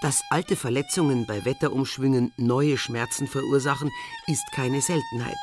Dass 0.00 0.22
alte 0.30 0.54
Verletzungen 0.54 1.26
bei 1.26 1.44
Wetterumschwüngen 1.44 2.32
neue 2.36 2.78
Schmerzen 2.78 3.26
verursachen, 3.26 3.90
ist 4.28 4.44
keine 4.54 4.80
Seltenheit. 4.80 5.36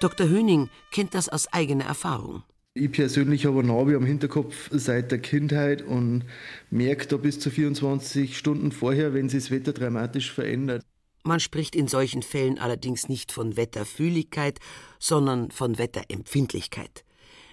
Dr. 0.00 0.28
Höning 0.28 0.68
kennt 0.92 1.14
das 1.14 1.30
aus 1.30 1.50
eigener 1.50 1.86
Erfahrung. 1.86 2.42
Ich 2.74 2.92
persönlich 2.92 3.46
habe 3.46 3.64
Navi 3.64 3.96
am 3.96 4.04
Hinterkopf 4.04 4.68
seit 4.70 5.10
der 5.10 5.18
Kindheit 5.18 5.82
und 5.82 6.24
merke 6.70 7.06
da 7.06 7.16
bis 7.16 7.40
zu 7.40 7.50
24 7.50 8.36
Stunden 8.36 8.70
vorher, 8.70 9.12
wenn 9.12 9.28
sich 9.28 9.44
das 9.44 9.50
Wetter 9.50 9.72
dramatisch 9.72 10.30
verändert. 10.30 10.84
Man 11.22 11.40
spricht 11.40 11.76
in 11.76 11.86
solchen 11.86 12.22
Fällen 12.22 12.58
allerdings 12.58 13.08
nicht 13.08 13.32
von 13.32 13.56
Wetterfühligkeit, 13.56 14.58
sondern 14.98 15.50
von 15.50 15.78
Wetterempfindlichkeit. 15.78 17.04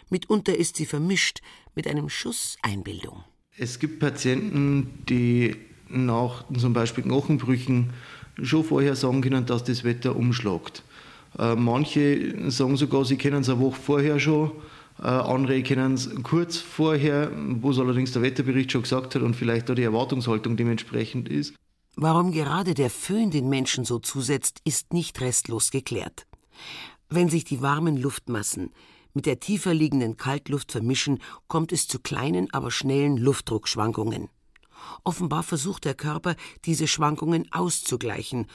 Mitunter 0.10 0.56
ist 0.56 0.78
sie 0.78 0.86
vermischt 0.86 1.42
mit 1.76 1.88
einem 1.88 2.08
Schuss 2.08 2.58
Einbildung. 2.62 3.24
Es 3.58 3.80
gibt 3.80 4.00
Patienten, 4.00 5.04
die 5.10 5.56
nach 5.90 6.46
zum 6.58 6.74
Beispiel 6.74 7.04
Knochenbrüchen 7.04 7.92
schon 8.42 8.64
vorher 8.64 8.96
sagen 8.96 9.22
können, 9.22 9.46
dass 9.46 9.64
das 9.64 9.84
Wetter 9.84 10.16
umschlagt. 10.16 10.84
Äh, 11.38 11.56
manche 11.56 12.50
sagen 12.50 12.78
sogar, 12.78 13.04
sie 13.04 13.18
kennen 13.18 13.42
es 13.42 13.50
eine 13.50 13.60
Woche 13.60 13.80
vorher 13.82 14.20
schon. 14.20 14.52
Äh, 15.00 15.08
andere 15.08 15.62
kennen 15.64 15.94
es 15.94 16.10
kurz 16.24 16.58
vorher, 16.58 17.32
wo 17.36 17.72
es 17.72 17.80
allerdings 17.80 18.12
der 18.12 18.22
Wetterbericht 18.22 18.72
schon 18.72 18.84
gesagt 18.84 19.16
hat 19.16 19.22
und 19.22 19.36
vielleicht 19.36 19.70
auch 19.70 19.76
die 19.76 19.84
Erwartungshaltung 19.84 20.56
dementsprechend 20.56 21.30
ist. 21.30 21.54
Warum 22.00 22.32
gerade 22.32 22.76
der 22.76 22.92
Föhn 22.92 23.32
den 23.32 23.50
Menschen 23.50 23.84
so 23.84 23.98
zusetzt, 23.98 24.62
ist 24.64 24.94
nicht 24.94 25.20
restlos 25.20 25.72
geklärt. 25.72 26.28
Wenn 27.10 27.28
sich 27.28 27.44
die 27.44 27.64
warmen 27.64 27.98
Luftmassen 27.98 28.72
mit 29.16 29.26
der 29.26 29.40
tiefer 29.40 29.74
liegenden 29.74 30.16
Kaltluft 30.16 30.72
vermischen, 30.72 31.18
kommt 31.48 31.72
es 31.72 31.88
zu 31.88 31.98
kleinen, 31.98 32.54
aber 32.54 32.70
schnellen 32.70 33.18
Luftdruckschwankungen. 33.18 34.30
Offenbar 35.04 35.42
versucht 35.42 35.86
der 35.86 35.96
Körper, 35.96 36.36
diese 36.66 36.86
Schwankungen 36.86 37.52
auszugleichen, 37.52 38.46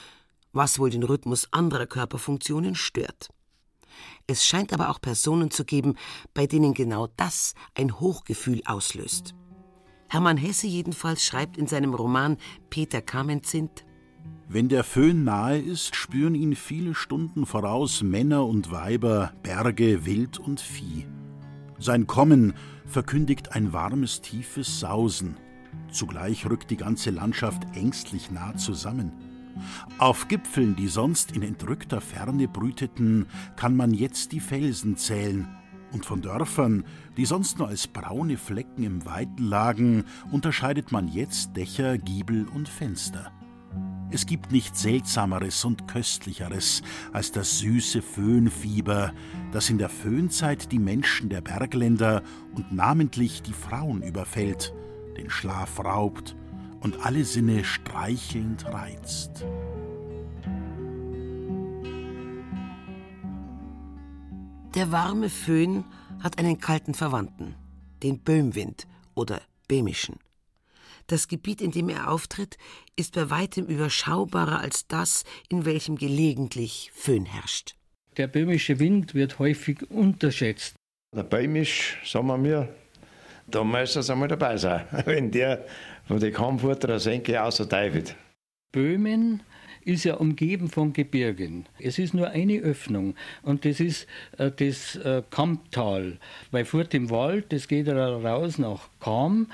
was 0.53 0.79
wohl 0.79 0.91
den 0.91 1.03
Rhythmus 1.03 1.49
anderer 1.53 1.87
Körperfunktionen 1.87 2.77
stört. 2.77 3.31
Es 4.29 4.47
scheint 4.47 4.73
aber 4.73 4.89
auch 4.89 5.01
Personen 5.01 5.51
zu 5.51 5.65
geben, 5.65 5.97
bei 6.33 6.47
denen 6.47 6.75
genau 6.75 7.09
das 7.17 7.55
ein 7.75 7.99
Hochgefühl 7.99 8.63
auslöst. 8.67 9.35
Hermann 10.13 10.37
Hesse 10.37 10.67
jedenfalls 10.67 11.25
schreibt 11.25 11.57
in 11.57 11.67
seinem 11.67 11.95
Roman 11.95 12.37
Peter 12.69 13.01
Kamenzind 13.01 13.87
Wenn 14.47 14.69
der 14.69 14.85
Föhn 14.85 15.25
nahe 15.25 15.59
ist, 15.59 15.97
spüren 15.97 16.35
ihn 16.35 16.55
viele 16.55 16.95
Stunden 16.95 17.47
voraus 17.47 18.03
Männer 18.03 18.45
und 18.45 18.71
Weiber, 18.71 19.33
Berge, 19.43 20.05
Wild 20.05 20.39
und 20.39 20.61
Vieh. 20.61 21.07
Sein 21.79 22.07
Kommen 22.07 22.53
verkündigt 22.85 23.53
ein 23.53 23.73
warmes, 23.73 24.21
tiefes 24.21 24.81
Sausen. 24.81 25.39
Zugleich 25.91 26.45
rückt 26.45 26.71
die 26.71 26.77
ganze 26.77 27.09
Landschaft 27.09 27.63
ängstlich 27.75 28.31
nah 28.31 28.55
zusammen. 28.55 29.13
Auf 29.97 30.29
Gipfeln, 30.29 30.77
die 30.77 30.89
sonst 30.89 31.33
in 31.33 31.41
entrückter 31.41 32.03
Ferne 32.03 32.49
brüteten, 32.49 33.29
kann 33.57 33.75
man 33.75 33.95
jetzt 33.95 34.33
die 34.33 34.41
Felsen 34.41 34.99
zählen, 34.99 35.49
und 35.93 36.07
von 36.07 36.23
Dörfern, 36.23 36.85
die 37.17 37.25
sonst 37.25 37.59
nur 37.59 37.69
als 37.69 37.87
braune 37.87 38.37
Flecken 38.37 38.83
im 38.83 39.05
Weiten 39.05 39.45
lagen, 39.45 40.05
unterscheidet 40.31 40.93
man 40.93 41.09
jetzt 41.09 41.57
Dächer, 41.57 41.99
Giebel 41.99 42.47
und 42.49 42.69
Fenster. 42.69 43.33
Es 44.11 44.27
gibt 44.27 44.53
nichts 44.53 44.83
Seltsameres 44.83 45.65
und 45.65 45.89
Köstlicheres 45.89 46.83
als 47.15 47.33
das 47.33 47.61
süße 47.61 48.03
Föhnfieber, 48.03 49.13
das 49.53 49.71
in 49.71 49.79
der 49.79 49.89
Föhnzeit 49.89 50.71
die 50.71 50.79
Menschen 50.79 51.31
der 51.31 51.41
Bergländer 51.41 52.23
und 52.55 52.73
namentlich 52.73 53.41
die 53.43 53.55
Frauen 53.55 54.03
überfällt, 54.03 54.75
den 55.17 55.31
Schlaf 55.31 55.83
raubt 55.83 56.37
und 56.81 57.07
alle 57.07 57.25
Sinne 57.25 57.65
streichelnd 57.65 58.67
reizt. 58.67 59.47
Der 64.75 64.91
warme 64.91 65.29
Föhn 65.29 65.85
hat 66.23 66.39
einen 66.39 66.59
kalten 66.59 66.95
Verwandten, 66.95 67.57
den 68.03 68.21
Böhmwind 68.21 68.87
oder 69.15 69.43
Böhmischen. 69.69 70.19
Das 71.09 71.29
Gebiet, 71.29 71.61
in 71.61 71.73
dem 71.73 71.91
er 71.91 72.11
auftritt, 72.11 72.57
ist 72.97 73.15
bei 73.15 73.29
weitem 73.29 73.67
überschaubarer 73.67 74.61
als 74.61 74.87
das, 74.87 75.25
in 75.51 75.67
welchem 75.67 75.97
gelegentlich 75.97 76.91
Föhn 76.95 77.27
herrscht. 77.27 77.77
Der 78.17 78.29
böhmische 78.29 78.79
Wind 78.79 79.15
wird 79.15 79.39
häufig 79.39 79.91
unterschätzt. 79.91 80.75
Der 81.15 81.25
Böhmisch, 81.25 81.99
sagen 82.07 82.29
wir 82.29 82.39
mir, 82.39 82.75
da 83.47 83.65
müsste 83.65 84.01
es 84.01 84.09
einmal 84.09 84.29
dabei 84.29 84.57
sein, 84.57 84.87
wenn 85.05 85.31
der 85.31 85.67
von 86.09 86.19
den 86.19 86.33
Kampfurter 86.33 86.99
Senke 86.99 87.43
außer 87.43 87.67
David. 87.67 88.17
Böhmen 88.73 89.43
ist 89.85 90.05
ja 90.05 90.15
umgeben 90.15 90.69
von 90.69 90.93
Gebirgen. 90.93 91.67
Es 91.79 91.99
ist 91.99 92.15
nur 92.15 92.29
eine 92.29 92.59
Öffnung 92.61 93.15
und 93.43 93.65
das 93.65 93.81
ist 93.81 94.07
äh, 94.39 94.51
das 94.51 94.97
äh, 94.97 95.23
Kamptal. 95.31 96.19
Bei 96.51 96.65
Furt 96.65 96.95
im 96.95 97.11
Wald, 97.11 97.53
das 97.53 97.69
geht 97.69 97.89
raus 97.89 98.59
nach 98.59 98.89
Kam 99.01 99.49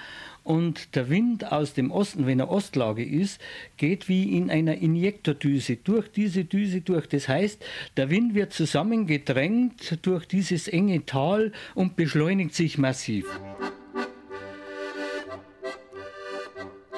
und 0.49 0.95
der 0.97 1.11
Wind 1.11 1.53
aus 1.53 1.75
dem 1.75 1.91
Osten, 1.91 2.27
wenn 2.27 2.41
er 2.41 2.51
Ostlage 2.51 3.05
ist, 3.05 3.39
geht 3.77 4.09
wie 4.09 4.35
in 4.35 4.51
einer 4.51 4.77
Injektordüse 4.77 5.77
durch 5.77 6.11
diese 6.11 6.47
Düse 6.47 6.81
durch. 6.81 7.07
Das 7.07 7.29
heißt, 7.29 7.63
der 7.99 8.09
Wind 8.09 8.35
wird 8.35 8.55
zusammengedrängt 8.55 9.99
durch 10.01 10.27
dieses 10.27 10.67
enge 10.67 11.05
Tal 11.05 11.53
und 11.75 11.97
beschleunigt 11.97 12.55
sich 12.55 12.79
massiv. 12.79 13.27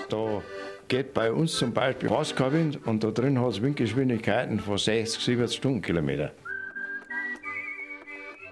Da 0.09 0.43
geht 0.91 1.15
bei 1.15 1.33
uns 1.33 1.57
zum 1.57 1.73
Beispiel 1.73 2.11
Wind 2.11 2.85
und 2.85 3.05
da 3.05 3.13
drin 3.13 3.41
hat 3.41 3.53
es 3.53 3.63
Windgeschwindigkeiten 3.63 4.59
von 4.59 4.77
60, 4.77 5.23
70 5.23 5.57
Stundenkilometer. 5.57 6.33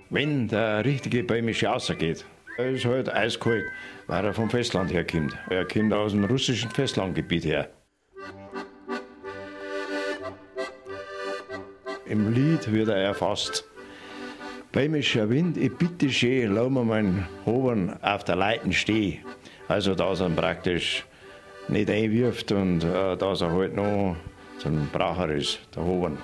Wenn 0.09 0.47
der 0.47 0.85
richtige 0.85 1.25
bäumische 1.25 1.67
rausgeht, 1.67 2.25
ist 2.57 2.85
halt 2.85 3.13
eiskalt, 3.13 3.65
weil 4.07 4.25
er 4.25 4.33
vom 4.33 4.49
Festland 4.49 4.93
herkommt. 4.93 5.37
Er 5.51 5.67
kommt 5.67 5.93
aus 5.93 6.13
dem 6.13 6.25
russischen 6.25 6.71
Festlandgebiet 6.71 7.45
her. 7.45 7.71
Im 12.07 12.33
Lied 12.33 12.73
wird 12.73 12.89
er 12.89 12.99
erfasst. 12.99 13.65
Bäumischer 14.71 15.29
Wind, 15.29 15.57
ich 15.57 15.75
bitte 15.75 16.09
schön, 16.09 16.55
lass 16.55 16.71
mir 16.71 16.85
meinen 16.85 17.27
Hobern 17.45 17.99
auf 18.01 18.23
der 18.23 18.37
Leiten 18.37 18.73
stehen. 18.73 19.25
Also, 19.67 19.97
dass 19.97 20.21
er 20.21 20.31
praktisch 20.31 21.05
nicht 21.69 21.91
einwirft 21.91 22.53
und 22.53 22.85
äh, 22.85 23.17
dass 23.17 23.41
er 23.41 23.53
halt 23.53 23.75
noch 23.75 24.17
so 24.59 24.69
ein 24.69 24.89
Bracher 24.93 25.31
ist, 25.31 25.61
der 25.75 25.85
Hobern. 25.85 26.19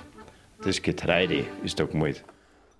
Das 0.63 0.81
Getreide 0.81 1.45
ist 1.63 1.79
da 1.79 1.85
gemalt. 1.85 2.23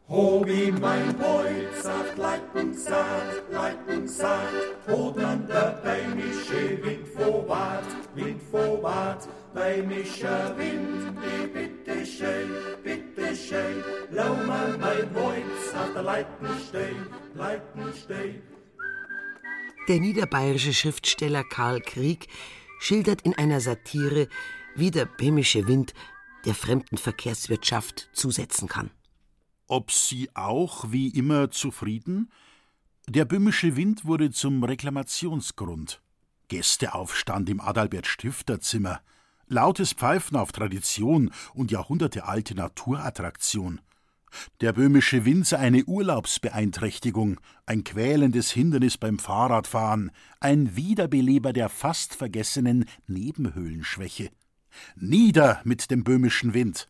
Hobi 0.08 0.72
mein 0.80 1.16
Holz 1.20 1.82
saft 1.82 2.16
leiten 2.18 2.74
saat, 2.76 3.44
leiten 3.52 4.08
saat, 4.08 4.54
Hodern 4.88 5.48
der 5.48 5.80
beimische 5.84 6.78
Wind 6.84 7.08
vorwart, 7.08 7.86
Wind 8.14 8.40
vorwart, 8.52 9.28
beimischer 9.56 10.56
Wind, 10.58 11.18
die 11.24 11.48
bitte 11.48 12.06
schön, 12.06 12.52
bitte 12.84 13.36
schön, 13.36 13.84
lau 14.12 14.36
mal 14.46 14.78
mein 14.78 15.10
Holz 15.16 15.74
auf 15.74 15.94
der 15.96 16.04
Der 19.88 20.00
niederbayerische 20.00 20.74
Schriftsteller 20.74 21.44
Karl 21.44 21.80
Krieg 21.80 22.28
schildert 22.80 23.22
in 23.22 23.38
einer 23.38 23.62
Satire, 23.62 24.28
wie 24.76 24.90
der 24.90 25.06
böhmische 25.06 25.68
Wind 25.68 25.94
der 26.46 26.56
Fremdenverkehrswirtschaft 26.56 28.10
zusetzen 28.12 28.68
kann. 28.68 28.90
Ob 29.68 29.92
sie 29.92 30.30
auch 30.34 30.92
wie 30.92 31.10
immer 31.10 31.52
zufrieden? 31.52 32.32
Der 33.08 33.26
böhmische 33.26 33.76
Wind 33.76 34.06
wurde 34.06 34.32
zum 34.32 34.64
Reklamationsgrund. 34.64 36.02
Gästeaufstand 36.48 37.50
im 37.50 37.62
Adalbert 37.62 38.08
Stifterzimmer, 38.08 39.02
lautes 39.48 39.94
Pfeifen 39.94 40.36
auf 40.36 40.52
Tradition 40.52 41.32
und 41.54 41.72
jahrhundertealte 41.72 42.56
Naturattraktion. 42.56 43.82
Der 44.62 44.74
böhmische 44.74 45.26
Wind 45.26 45.48
sei 45.48 45.58
eine 45.58 45.86
Urlaubsbeeinträchtigung, 45.86 47.40
ein 47.66 47.84
quälendes 47.84 48.52
Hindernis 48.52 48.98
beim 48.98 49.20
Fahrradfahren, 49.20 50.12
ein 50.40 50.76
Wiederbeleber 50.76 51.54
der 51.54 51.70
fast 51.70 52.16
vergessenen 52.16 52.86
Nebenhöhlenschwäche. 53.08 54.30
Nieder 54.96 55.62
mit 55.64 55.92
dem 55.92 56.04
böhmischen 56.04 56.54
Wind! 56.54 56.90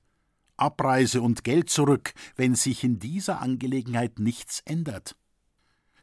Abreise 0.58 1.22
und 1.22 1.44
Geld 1.44 1.70
zurück, 1.70 2.14
wenn 2.36 2.56
sich 2.56 2.84
in 2.84 3.00
dieser 3.00 3.42
Angelegenheit 3.42 4.20
nichts 4.20 4.62
ändert. 4.66 5.16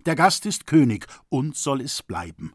Der 0.05 0.15
Gast 0.15 0.47
ist 0.47 0.67
König 0.67 1.07
und 1.29 1.57
soll 1.57 1.81
es 1.81 2.03
bleiben. 2.03 2.53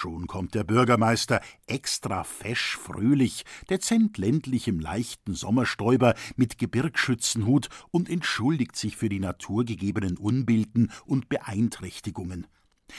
Schon 0.00 0.28
kommt 0.28 0.54
der 0.54 0.62
Bürgermeister 0.62 1.40
extra 1.66 2.22
fesch 2.22 2.76
fröhlich, 2.76 3.44
dezent 3.68 4.16
ländlich 4.16 4.68
im 4.68 4.78
leichten 4.78 5.34
Sommerstäuber 5.34 6.14
mit 6.36 6.56
Gebirgsschützenhut 6.56 7.68
und 7.90 8.08
entschuldigt 8.08 8.76
sich 8.76 8.96
für 8.96 9.08
die 9.08 9.18
naturgegebenen 9.18 10.16
Unbilden 10.16 10.92
und 11.04 11.28
Beeinträchtigungen. 11.28 12.46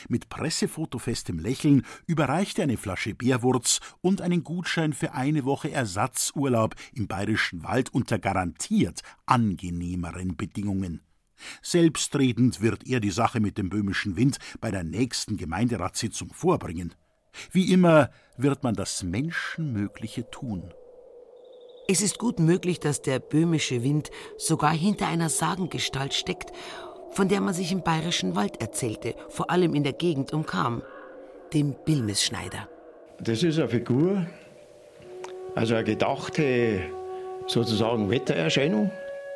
Mit 0.09 0.27
pressefotofestem 0.27 1.39
Lächeln 1.39 1.85
überreicht 2.05 2.59
er 2.59 2.63
eine 2.63 2.75
Flasche 2.75 3.15
Bärwurz 3.15 3.79
und 4.01 4.21
einen 4.21 4.43
Gutschein 4.43 4.91
für 4.91 5.13
eine 5.13 5.45
Woche 5.45 5.71
Ersatzurlaub 5.71 6.75
im 6.93 7.07
bayerischen 7.07 7.63
Wald 7.63 7.93
unter 7.93 8.19
garantiert 8.19 9.03
angenehmeren 9.25 10.35
Bedingungen. 10.35 10.99
Selbstredend 11.61 12.61
wird 12.61 12.87
er 12.87 12.99
die 12.99 13.11
Sache 13.11 13.39
mit 13.39 13.57
dem 13.57 13.69
böhmischen 13.69 14.15
Wind 14.15 14.37
bei 14.59 14.71
der 14.71 14.83
nächsten 14.83 15.37
Gemeinderatssitzung 15.37 16.33
vorbringen. 16.33 16.93
Wie 17.51 17.71
immer 17.71 18.09
wird 18.37 18.63
man 18.63 18.75
das 18.75 19.03
Menschenmögliche 19.03 20.29
tun. 20.29 20.73
Es 21.87 22.01
ist 22.01 22.19
gut 22.19 22.39
möglich, 22.39 22.79
dass 22.79 23.01
der 23.01 23.19
böhmische 23.19 23.83
Wind 23.83 24.11
sogar 24.37 24.73
hinter 24.73 25.07
einer 25.07 25.29
Sagengestalt 25.29 26.13
steckt, 26.13 26.51
von 27.11 27.27
der 27.29 27.41
man 27.41 27.53
sich 27.53 27.71
im 27.71 27.81
bayerischen 27.81 28.35
Wald 28.35 28.61
erzählte, 28.61 29.15
vor 29.29 29.49
allem 29.49 29.73
in 29.73 29.83
der 29.83 29.93
Gegend 29.93 30.31
um 30.31 30.45
Kam, 30.45 30.83
dem 31.53 31.75
Bilmesschneider. 31.85 32.69
Das 33.19 33.41
ist 33.41 33.57
eine 33.57 33.69
Figur, 33.69 34.27
also 35.55 35.73
eine 35.73 35.83
gedachte 35.83 36.83
sozusagen 37.47 38.09
Wettererscheinung. 38.09 38.91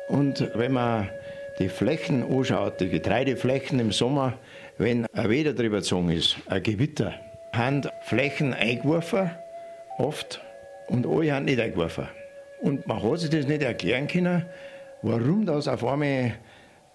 Und 0.08 0.48
wenn 0.54 0.72
man 0.72 1.10
die 1.58 1.68
Flächen 1.68 2.22
anschaut, 2.22 2.80
die 2.80 2.88
Getreideflächen 2.88 3.78
im 3.78 3.92
Sommer, 3.92 4.34
wenn 4.78 5.06
ein 5.12 5.30
Wetter 5.30 5.52
drüber 5.52 5.78
gezogen 5.78 6.10
ist, 6.10 6.36
ein 6.46 6.62
Gewitter, 6.62 7.14
haben 7.52 7.82
Flächen 8.02 8.54
eingeworfen, 8.54 9.30
oft, 9.98 10.40
und 10.88 11.06
alle 11.06 11.32
haben 11.32 11.44
nicht 11.44 11.60
eingeworfen. 11.60 12.08
Und 12.60 12.86
man 12.86 13.02
hat 13.02 13.20
sich 13.20 13.30
das 13.30 13.46
nicht 13.46 13.62
erklären 13.62 14.08
können, 14.08 14.44
warum 15.02 15.46
das 15.46 15.68
auf 15.68 15.84
einmal 15.84 16.34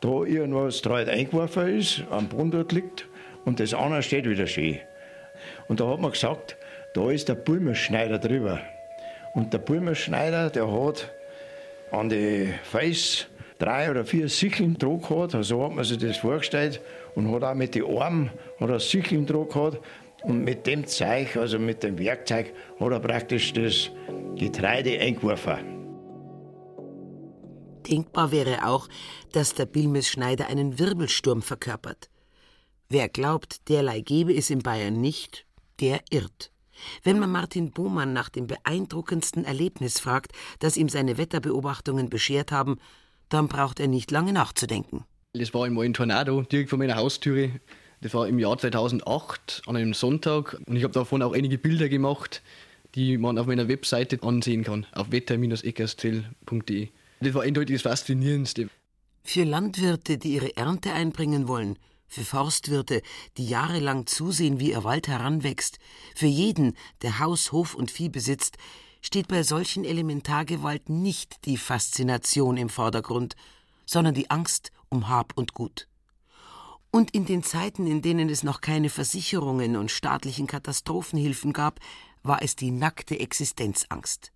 da 0.01 0.23
irgendwas 0.23 0.81
dreht 0.81 1.09
eingeworfen 1.09 1.77
ist, 1.77 2.03
am 2.09 2.27
Boden 2.27 2.51
dort 2.51 2.71
liegt 2.71 3.07
und 3.45 3.59
das 3.59 3.73
andere 3.73 4.03
steht 4.03 4.27
wieder 4.27 4.47
schön. 4.47 4.79
Und 5.67 5.79
da 5.79 5.87
hat 5.87 5.99
man 5.99 6.11
gesagt, 6.11 6.57
da 6.93 7.11
ist 7.11 7.29
der 7.29 7.35
Bulmerschneider 7.35 8.17
drüber. 8.19 8.59
Und 9.33 9.53
der 9.53 9.59
Bulmerschneider, 9.59 10.49
der 10.49 10.71
hat 10.71 11.11
an 11.91 12.09
die 12.09 12.53
Face 12.63 13.27
drei 13.59 13.91
oder 13.91 14.05
vier 14.05 14.29
Sicheln 14.29 14.77
dran 14.77 15.01
gehabt, 15.01 15.35
so 15.41 15.63
hat 15.63 15.73
man 15.73 15.83
sich 15.85 15.97
das 15.97 16.17
vorgestellt 16.17 16.81
und 17.15 17.31
hat 17.31 17.43
auch 17.43 17.53
mit 17.53 17.75
den 17.75 17.85
Armen 17.85 18.31
hat 18.59 18.81
Sicheln 18.81 19.25
dran 19.25 19.47
gehabt 19.47 19.79
und 20.23 20.43
mit 20.43 20.65
dem 20.65 20.87
Zeug, 20.87 21.35
also 21.37 21.59
mit 21.59 21.83
dem 21.83 21.97
Werkzeug, 21.99 22.53
hat 22.79 22.91
er 22.91 22.99
praktisch 22.99 23.53
das 23.53 23.91
Getreide 24.35 24.99
eingeworfen. 24.99 25.79
Denkbar 27.87 28.31
wäre 28.31 28.67
auch, 28.67 28.87
dass 29.31 29.53
der 29.53 29.65
Bilmes-Schneider 29.65 30.47
einen 30.47 30.79
Wirbelsturm 30.79 31.41
verkörpert. 31.41 32.09
Wer 32.87 33.09
glaubt, 33.09 33.69
derlei 33.69 34.01
gebe 34.01 34.33
es 34.33 34.49
in 34.49 34.59
Bayern 34.59 34.99
nicht, 34.99 35.45
der 35.79 36.01
irrt. 36.09 36.51
Wenn 37.03 37.19
man 37.19 37.31
Martin 37.31 37.71
Bohmann 37.71 38.13
nach 38.13 38.29
dem 38.29 38.47
beeindruckendsten 38.47 39.43
Erlebnis 39.43 39.99
fragt, 39.99 40.31
das 40.59 40.77
ihm 40.77 40.89
seine 40.89 41.17
Wetterbeobachtungen 41.17 42.09
beschert 42.09 42.51
haben, 42.51 42.77
dann 43.29 43.47
braucht 43.47 43.79
er 43.79 43.87
nicht 43.87 44.11
lange 44.11 44.33
nachzudenken. 44.33 45.05
Das 45.33 45.53
war 45.53 45.65
einmal 45.65 45.85
ein 45.85 45.93
Tornado 45.93 46.41
direkt 46.41 46.69
vor 46.69 46.79
meiner 46.79 46.95
Haustüre. 46.95 47.51
Das 48.01 48.13
war 48.13 48.27
im 48.27 48.39
Jahr 48.39 48.57
2008 48.57 49.63
an 49.67 49.75
einem 49.75 49.93
Sonntag 49.93 50.57
und 50.65 50.75
ich 50.75 50.83
habe 50.83 50.93
davon 50.93 51.21
auch 51.21 51.33
einige 51.33 51.57
Bilder 51.57 51.89
gemacht, 51.89 52.41
die 52.95 53.17
man 53.17 53.37
auf 53.37 53.45
meiner 53.45 53.67
Webseite 53.67 54.21
ansehen 54.23 54.63
kann, 54.63 54.85
auf 54.93 55.11
wetter-eckerszell.de. 55.11 56.89
Das 57.21 57.33
war 57.33 57.43
eindeutig 57.43 57.75
das 57.75 57.81
Faszinierendste. 57.83 58.69
Für 59.23 59.43
Landwirte, 59.43 60.17
die 60.17 60.33
ihre 60.33 60.55
Ernte 60.55 60.93
einbringen 60.93 61.47
wollen, 61.47 61.77
für 62.07 62.23
Forstwirte, 62.23 63.01
die 63.37 63.47
jahrelang 63.47 64.07
zusehen, 64.07 64.59
wie 64.59 64.71
ihr 64.71 64.83
Wald 64.83 65.07
heranwächst, 65.07 65.77
für 66.15 66.25
jeden, 66.25 66.75
der 67.03 67.19
Haus, 67.19 67.51
Hof 67.51 67.75
und 67.75 67.91
Vieh 67.91 68.09
besitzt, 68.09 68.57
steht 69.01 69.27
bei 69.27 69.43
solchen 69.43 69.85
Elementargewalt 69.85 70.89
nicht 70.89 71.45
die 71.45 71.57
Faszination 71.57 72.57
im 72.57 72.69
Vordergrund, 72.69 73.35
sondern 73.85 74.13
die 74.13 74.29
Angst 74.29 74.71
um 74.89 75.09
Hab 75.09 75.37
und 75.37 75.53
Gut. 75.53 75.87
Und 76.91 77.11
in 77.11 77.25
den 77.25 77.43
Zeiten, 77.43 77.85
in 77.85 78.01
denen 78.01 78.29
es 78.29 78.43
noch 78.43 78.61
keine 78.61 78.89
Versicherungen 78.89 79.75
und 79.75 79.91
staatlichen 79.91 80.47
Katastrophenhilfen 80.47 81.53
gab, 81.53 81.79
war 82.23 82.41
es 82.41 82.55
die 82.55 82.71
nackte 82.71 83.19
Existenzangst. 83.19 84.31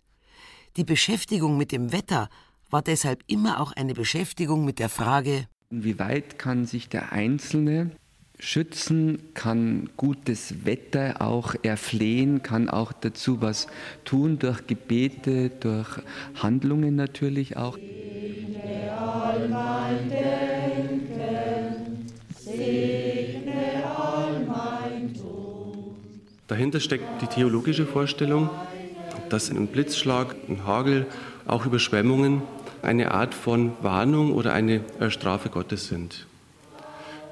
Die 0.76 0.84
Beschäftigung 0.84 1.56
mit 1.56 1.72
dem 1.72 1.92
Wetter 1.92 2.28
war 2.70 2.82
deshalb 2.82 3.22
immer 3.26 3.60
auch 3.60 3.72
eine 3.72 3.94
Beschäftigung 3.94 4.64
mit 4.64 4.78
der 4.78 4.88
Frage, 4.88 5.48
Inwieweit 5.74 6.38
kann 6.38 6.66
sich 6.66 6.88
der 6.88 7.10
Einzelne 7.10 7.90
schützen, 8.38 9.18
kann 9.34 9.88
gutes 9.96 10.64
Wetter 10.64 11.22
auch 11.22 11.54
erflehen, 11.62 12.42
kann 12.42 12.68
auch 12.68 12.92
dazu 12.92 13.40
was 13.40 13.68
tun 14.04 14.38
durch 14.38 14.66
Gebete, 14.66 15.50
durch 15.50 16.00
Handlungen 16.34 16.96
natürlich 16.96 17.56
auch. 17.56 17.78
Dahinter 26.46 26.80
steckt 26.80 27.22
die 27.22 27.26
theologische 27.26 27.86
Vorstellung, 27.86 28.50
dass 29.30 29.50
ein 29.50 29.66
Blitzschlag, 29.68 30.36
ein 30.48 30.66
Hagel, 30.66 31.06
auch 31.46 31.66
Überschwemmungen 31.66 32.42
eine 32.82 33.12
Art 33.12 33.34
von 33.34 33.72
Warnung 33.80 34.32
oder 34.32 34.52
eine 34.52 34.80
äh, 35.00 35.10
Strafe 35.10 35.48
Gottes 35.48 35.88
sind. 35.88 36.26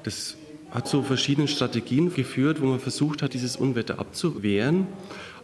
Das 0.03 0.35
hat 0.73 0.87
zu 0.87 1.03
verschiedenen 1.03 1.47
Strategien 1.47 2.11
geführt, 2.11 2.59
wo 2.59 2.65
man 2.65 2.79
versucht 2.79 3.21
hat, 3.21 3.35
dieses 3.35 3.55
Unwetter 3.55 3.99
abzuwehren, 3.99 4.87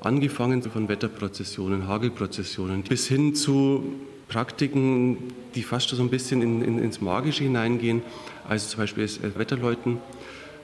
angefangen 0.02 0.64
von 0.64 0.90
Wetterprozessionen, 0.90 1.88
Hagelprozessionen, 1.88 2.82
bis 2.82 3.08
hin 3.08 3.36
zu 3.36 3.84
Praktiken, 4.28 5.18
die 5.54 5.62
fast 5.62 5.90
so 5.90 6.02
ein 6.02 6.10
bisschen 6.10 6.42
in, 6.42 6.64
in, 6.64 6.80
ins 6.80 7.00
Magische 7.00 7.44
hineingehen, 7.44 8.02
also 8.48 8.70
zum 8.70 8.80
Beispiel 8.80 9.04
das 9.04 9.20
äh, 9.20 9.38
Wetterläuten, 9.38 10.00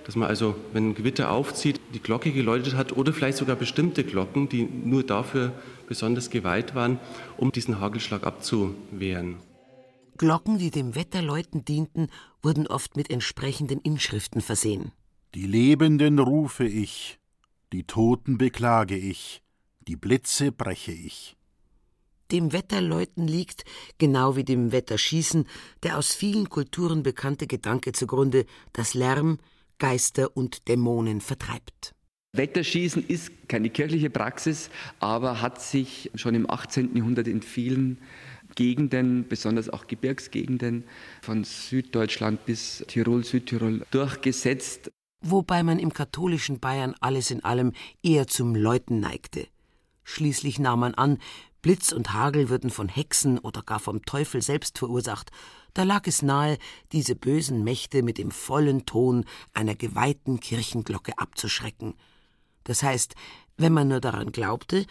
dass 0.06 0.16
man 0.16 0.30
also, 0.30 0.56
wenn 0.74 0.90
ein 0.90 0.96
Gewitter 0.96 1.30
aufzieht, 1.30 1.80
die 1.94 2.00
Glocke 2.00 2.32
geläutet 2.32 2.76
hat 2.76 2.92
oder 2.92 3.14
vielleicht 3.14 3.38
sogar 3.38 3.56
bestimmte 3.56 4.04
Glocken, 4.04 4.50
die 4.50 4.64
nur 4.64 5.04
dafür 5.04 5.52
besonders 5.88 6.32
geweiht 6.32 6.74
waren, 6.74 7.00
um 7.38 7.52
diesen 7.52 7.80
Hagelschlag 7.80 8.26
abzuwehren. 8.26 9.38
Glocken, 10.18 10.58
die 10.58 10.72
dem 10.72 10.96
Wetterläuten 10.96 11.66
dienten, 11.66 12.08
wurden 12.46 12.68
oft 12.68 12.96
mit 12.96 13.10
entsprechenden 13.10 13.82
Inschriften 13.82 14.40
versehen. 14.40 14.92
Die 15.34 15.48
Lebenden 15.48 16.20
rufe 16.20 16.66
ich, 16.66 17.20
die 17.74 17.84
Toten 17.84 18.38
beklage 18.38 18.96
ich, 18.96 19.42
die 19.88 19.98
Blitze 19.98 20.54
breche 20.54 20.94
ich. 20.94 21.36
Dem 22.32 22.54
Wetterläuten 22.54 23.28
liegt, 23.28 23.66
genau 23.98 24.36
wie 24.36 24.44
dem 24.44 24.72
Wetterschießen, 24.72 25.46
der 25.84 25.98
aus 25.98 26.14
vielen 26.14 26.50
Kulturen 26.50 27.04
bekannte 27.04 27.48
Gedanke 27.48 27.92
zugrunde, 27.92 28.46
dass 28.74 28.94
Lärm 28.94 29.40
Geister 29.78 30.36
und 30.38 30.68
Dämonen 30.68 31.22
vertreibt. 31.22 31.94
Wetterschießen 32.34 33.06
ist 33.08 33.32
keine 33.48 33.70
kirchliche 33.70 34.10
Praxis, 34.10 34.70
aber 35.00 35.42
hat 35.42 35.62
sich 35.62 36.12
schon 36.16 36.36
im 36.36 36.50
18. 36.50 36.96
Jahrhundert 36.96 37.28
in 37.28 37.42
vielen 37.42 37.98
Gegenden, 38.56 39.28
besonders 39.28 39.70
auch 39.70 39.88
Gebirgsgegenden 39.88 40.86
von 41.22 41.44
Süddeutschland 41.44 42.46
bis 42.46 42.84
Tirol, 42.88 43.24
Südtirol 43.24 43.86
durchgesetzt. 43.92 44.92
Wobei 45.22 45.64
man 45.64 45.80
im 45.80 45.94
katholischen 45.94 46.60
Bayern 46.60 46.96
alles 47.00 47.32
in 47.32 47.44
allem 47.44 47.74
eher 48.04 48.28
zum 48.28 48.56
Läuten 48.56 49.00
neigte. 49.00 49.48
Schließlich 50.04 50.60
nahm 50.60 50.82
man 50.82 50.94
an, 50.94 51.18
Blitz 51.62 51.92
und 51.92 52.14
Hagel 52.14 52.50
würden 52.50 52.70
von 52.70 52.88
Hexen 52.88 53.40
oder 53.40 53.64
gar 53.64 53.80
vom 53.80 54.06
Teufel 54.06 54.44
selbst 54.44 54.78
verursacht. 54.78 55.32
Da 55.74 55.82
lag 55.82 56.06
es 56.06 56.22
nahe, 56.22 56.60
diese 56.92 57.16
bösen 57.16 57.64
Mächte 57.64 58.04
mit 58.04 58.20
dem 58.20 58.30
vollen 58.30 58.86
Ton 58.86 59.26
einer 59.54 59.74
geweihten 59.74 60.40
Kirchenglocke 60.40 61.18
abzuschrecken. 61.18 61.96
Das 62.66 62.84
heißt, 62.84 63.16
wenn 63.58 63.74
man 63.74 63.88
nur 63.88 64.00
daran 64.00 64.32
glaubte, 64.32 64.86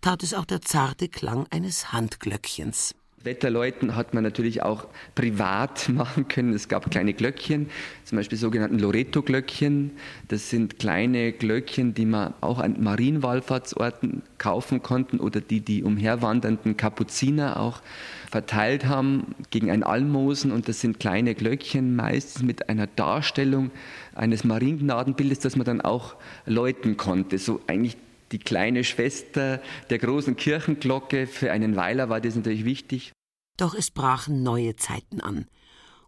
tat 0.00 0.22
es 0.22 0.32
auch 0.32 0.44
der 0.44 0.62
zarte 0.62 1.08
Klang 1.08 1.48
eines 1.50 1.92
Handglöckchens. 1.92 2.94
Wetterläuten 3.22 3.96
hat 3.96 4.14
man 4.14 4.22
natürlich 4.22 4.62
auch 4.62 4.86
privat 5.14 5.88
machen 5.92 6.28
können. 6.28 6.54
Es 6.54 6.68
gab 6.68 6.90
kleine 6.90 7.12
Glöckchen, 7.12 7.68
zum 8.04 8.16
Beispiel 8.16 8.38
sogenannten 8.38 8.78
Loreto-Glöckchen. 8.78 9.90
Das 10.28 10.48
sind 10.48 10.78
kleine 10.78 11.32
Glöckchen, 11.32 11.92
die 11.92 12.06
man 12.06 12.32
auch 12.40 12.58
an 12.58 12.82
Marienwallfahrtsorten 12.82 14.22
kaufen 14.38 14.82
konnten 14.82 15.20
oder 15.20 15.40
die 15.40 15.60
die 15.60 15.82
umherwandernden 15.82 16.76
Kapuziner 16.76 17.60
auch 17.60 17.82
verteilt 18.30 18.86
haben 18.86 19.34
gegen 19.50 19.70
ein 19.70 19.82
Almosen. 19.82 20.50
Und 20.50 20.68
das 20.68 20.80
sind 20.80 20.98
kleine 20.98 21.34
Glöckchen, 21.34 21.94
meistens 21.94 22.42
mit 22.42 22.68
einer 22.70 22.86
Darstellung 22.86 23.70
eines 24.14 24.44
Mariengnadenbildes, 24.44 25.40
das 25.40 25.56
man 25.56 25.66
dann 25.66 25.80
auch 25.82 26.16
läuten 26.46 26.96
konnte. 26.96 27.36
So 27.38 27.60
eigentlich 27.66 27.96
die 28.32 28.38
kleine 28.38 28.84
Schwester 28.84 29.60
der 29.90 29.98
großen 29.98 30.36
Kirchenglocke. 30.36 31.26
Für 31.26 31.52
einen 31.52 31.76
Weiler 31.76 32.08
war 32.08 32.20
das 32.20 32.36
natürlich 32.36 32.64
wichtig. 32.64 33.12
Doch 33.56 33.74
es 33.74 33.90
brachen 33.90 34.42
neue 34.42 34.76
Zeiten 34.76 35.20
an. 35.20 35.46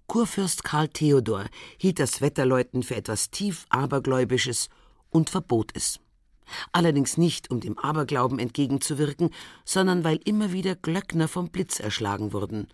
Kurfürst 0.06 0.64
Karl 0.64 0.88
Theodor 0.88 1.46
hielt 1.78 1.98
das 1.98 2.20
Wetterläuten 2.20 2.82
für 2.82 2.96
etwas 2.96 3.30
tief 3.30 3.66
Abergläubisches 3.70 4.68
und 5.10 5.30
verbot 5.30 5.70
es. 5.74 6.00
Allerdings 6.72 7.16
nicht, 7.16 7.50
um 7.50 7.60
dem 7.60 7.78
Aberglauben 7.78 8.38
entgegenzuwirken, 8.38 9.30
sondern 9.64 10.04
weil 10.04 10.18
immer 10.24 10.52
wieder 10.52 10.74
Glöckner 10.74 11.28
vom 11.28 11.50
Blitz 11.50 11.80
erschlagen 11.80 12.32
wurden 12.32 12.68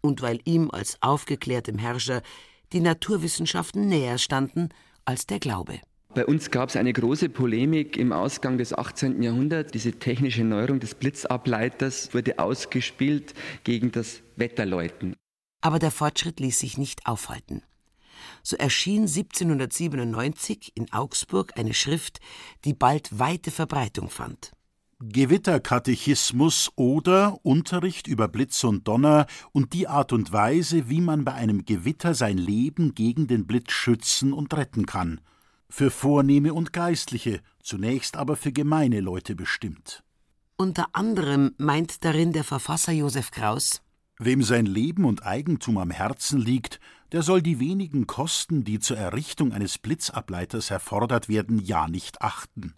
und 0.00 0.20
weil 0.20 0.40
ihm 0.44 0.70
als 0.70 0.98
aufgeklärtem 1.00 1.78
Herrscher 1.78 2.22
die 2.72 2.80
Naturwissenschaften 2.80 3.88
näher 3.88 4.18
standen 4.18 4.68
als 5.04 5.26
der 5.26 5.38
Glaube. 5.38 5.80
Bei 6.14 6.24
uns 6.26 6.52
gab 6.52 6.68
es 6.68 6.76
eine 6.76 6.92
große 6.92 7.28
Polemik 7.28 7.96
im 7.96 8.12
Ausgang 8.12 8.56
des 8.56 8.72
18. 8.72 9.20
Jahrhunderts. 9.20 9.72
Diese 9.72 9.90
technische 9.90 10.44
Neuerung 10.44 10.78
des 10.78 10.94
Blitzableiters 10.94 12.14
wurde 12.14 12.38
ausgespielt 12.38 13.34
gegen 13.64 13.90
das 13.90 14.22
Wetterläuten. 14.36 15.16
Aber 15.60 15.80
der 15.80 15.90
Fortschritt 15.90 16.38
ließ 16.38 16.56
sich 16.56 16.78
nicht 16.78 17.06
aufhalten. 17.06 17.62
So 18.44 18.56
erschien 18.56 19.02
1797 19.02 20.72
in 20.76 20.92
Augsburg 20.92 21.58
eine 21.58 21.74
Schrift, 21.74 22.20
die 22.64 22.74
bald 22.74 23.18
weite 23.18 23.50
Verbreitung 23.50 24.08
fand. 24.08 24.52
Gewitterkatechismus 25.00 26.70
oder 26.76 27.40
Unterricht 27.42 28.06
über 28.06 28.28
Blitz 28.28 28.62
und 28.62 28.86
Donner 28.86 29.26
und 29.50 29.72
die 29.72 29.88
Art 29.88 30.12
und 30.12 30.32
Weise, 30.32 30.88
wie 30.88 31.00
man 31.00 31.24
bei 31.24 31.34
einem 31.34 31.64
Gewitter 31.64 32.14
sein 32.14 32.38
Leben 32.38 32.94
gegen 32.94 33.26
den 33.26 33.48
Blitz 33.48 33.72
schützen 33.72 34.32
und 34.32 34.54
retten 34.54 34.86
kann 34.86 35.20
für 35.74 35.90
Vornehme 35.90 36.54
und 36.54 36.72
Geistliche, 36.72 37.40
zunächst 37.60 38.16
aber 38.16 38.36
für 38.36 38.52
gemeine 38.52 39.00
Leute 39.00 39.34
bestimmt. 39.34 40.04
Unter 40.56 40.86
anderem 40.92 41.52
meint 41.58 42.04
darin 42.04 42.32
der 42.32 42.44
Verfasser 42.44 42.92
Josef 42.92 43.32
Kraus 43.32 43.82
Wem 44.20 44.44
sein 44.44 44.66
Leben 44.66 45.04
und 45.04 45.26
Eigentum 45.26 45.76
am 45.78 45.90
Herzen 45.90 46.40
liegt, 46.40 46.78
der 47.10 47.24
soll 47.24 47.42
die 47.42 47.58
wenigen 47.58 48.06
Kosten, 48.06 48.62
die 48.62 48.78
zur 48.78 48.96
Errichtung 48.96 49.52
eines 49.52 49.78
Blitzableiters 49.78 50.70
erfordert 50.70 51.28
werden, 51.28 51.58
ja 51.58 51.88
nicht 51.88 52.22
achten. 52.22 52.74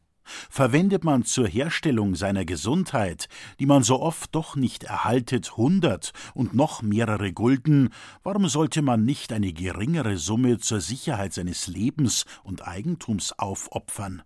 Verwendet 0.51 1.05
man 1.05 1.25
zur 1.25 1.47
Herstellung 1.47 2.15
seiner 2.15 2.45
Gesundheit, 2.45 3.29
die 3.61 3.67
man 3.67 3.83
so 3.83 4.01
oft 4.01 4.35
doch 4.35 4.57
nicht 4.57 4.85
erhaltet, 4.85 5.57
hundert 5.57 6.13
und 6.35 6.55
noch 6.55 6.83
mehrere 6.83 7.33
Gulden, 7.33 7.91
warum 8.23 8.49
sollte 8.49 8.83
man 8.83 9.05
nicht 9.05 9.33
eine 9.33 9.53
geringere 9.53 10.17
Summe 10.17 10.59
zur 10.59 10.81
Sicherheit 10.81 11.33
seines 11.33 11.67
Lebens 11.67 12.25
und 12.43 12.67
Eigentums 12.67 13.33
aufopfern? 13.39 14.23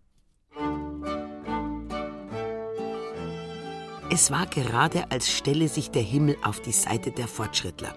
Es 4.13 4.33
war 4.33 4.47
gerade, 4.47 5.11
als 5.13 5.31
stelle 5.31 5.69
sich 5.69 5.93
der 5.93 6.03
Himmel 6.03 6.37
auf 6.43 6.61
die 6.61 6.73
Seite 6.73 7.13
der 7.13 7.29
Fortschrittler. 7.29 7.95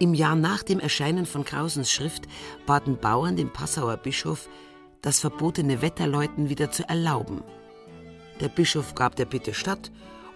Im 0.00 0.12
Jahr 0.12 0.34
nach 0.34 0.64
dem 0.64 0.80
Erscheinen 0.80 1.24
von 1.24 1.44
Krausens 1.44 1.90
Schrift 1.90 2.24
baten 2.66 2.98
Bauern 2.98 3.36
den 3.36 3.52
Passauer 3.52 3.96
Bischof, 3.96 4.48
das 5.02 5.20
verbotene 5.20 5.82
Wetterläuten 5.82 6.48
wieder 6.48 6.70
zu 6.70 6.88
erlauben. 6.88 7.42
Der 8.40 8.48
Bischof 8.48 8.94
gab 8.94 9.16
der 9.16 9.26
Bitte 9.26 9.54
statt 9.54 9.90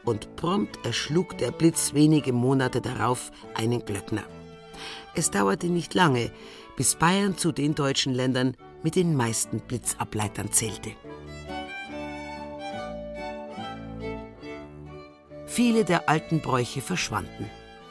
und 0.05 0.37
prompt 0.37 0.85
erschlug 0.85 1.39
der 1.39 1.51
Blitz 1.51 1.95
wenige 1.95 2.33
Monate 2.33 2.81
darauf 2.81 3.31
einen 3.55 3.85
Glöckner. 3.85 4.25
Es 5.15 5.31
dauerte 5.31 5.69
nicht 5.69 5.95
lange, 5.95 6.31
bis 6.77 6.97
Bayern 6.97 7.39
zu 7.39 7.53
den 7.53 7.75
deutschen 7.75 8.13
Ländern 8.13 8.57
mit 8.83 8.97
den 8.97 9.17
meisten 9.17 9.61
Blitzableitern 9.61 10.53
zählte. 10.53 10.91
Viele 15.47 15.85
der 15.85 16.09
alten 16.09 16.41
Bräuche 16.41 16.81
verschwanden. 16.81 17.49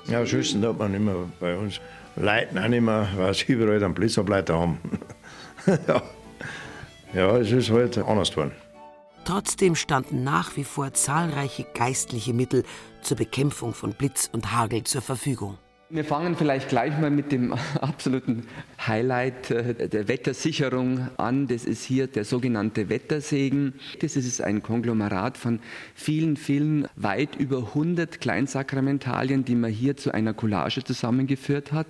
Ja, 0.07 0.25
schüssen 0.25 0.65
hat 0.65 0.77
man 0.77 0.93
immer 0.93 1.15
bei 1.39 1.57
uns. 1.57 1.79
Leuten 2.15 2.57
auch 2.57 2.67
nicht 2.67 2.81
mehr, 2.81 3.07
weil 3.15 3.33
sie 3.33 3.53
überall 3.53 3.81
einen 3.81 3.93
Blitzableiter 3.93 4.59
haben. 4.59 4.79
ja. 5.87 6.03
Ja, 7.13 7.37
es 7.37 7.51
ist 7.51 7.69
halt 7.69 7.97
anders 7.97 8.31
geworden. 8.31 8.53
Trotzdem 9.25 9.75
standen 9.75 10.23
nach 10.23 10.57
wie 10.57 10.63
vor 10.63 10.93
zahlreiche 10.93 11.65
geistliche 11.73 12.33
Mittel 12.33 12.63
zur 13.01 13.17
Bekämpfung 13.17 13.73
von 13.73 13.93
Blitz 13.93 14.29
und 14.33 14.51
Hagel 14.51 14.83
zur 14.83 15.01
Verfügung. 15.01 15.57
Wir 15.89 16.05
fangen 16.05 16.35
vielleicht 16.35 16.69
gleich 16.69 16.97
mal 16.99 17.11
mit 17.11 17.31
dem 17.31 17.53
absoluten 17.81 18.47
Highlight 18.87 19.51
äh, 19.51 19.87
der 19.89 20.07
Wettersicherung 20.07 21.07
an. 21.17 21.47
Das 21.47 21.65
ist 21.65 21.83
hier 21.83 22.07
der 22.07 22.25
sogenannte 22.25 22.89
Wettersegen. 22.89 23.73
Das 23.99 24.15
ist 24.15 24.41
ein 24.41 24.63
Konglomerat 24.63 25.37
von 25.37 25.59
vielen, 25.93 26.35
vielen, 26.35 26.87
weit 26.95 27.35
über 27.35 27.57
100 27.57 28.21
Kleinsakramentalien, 28.21 29.45
die 29.45 29.55
man 29.55 29.71
hier 29.71 29.95
zu 29.95 30.13
einer 30.13 30.33
Collage 30.33 30.83
zusammengeführt 30.83 31.71
hat 31.71 31.87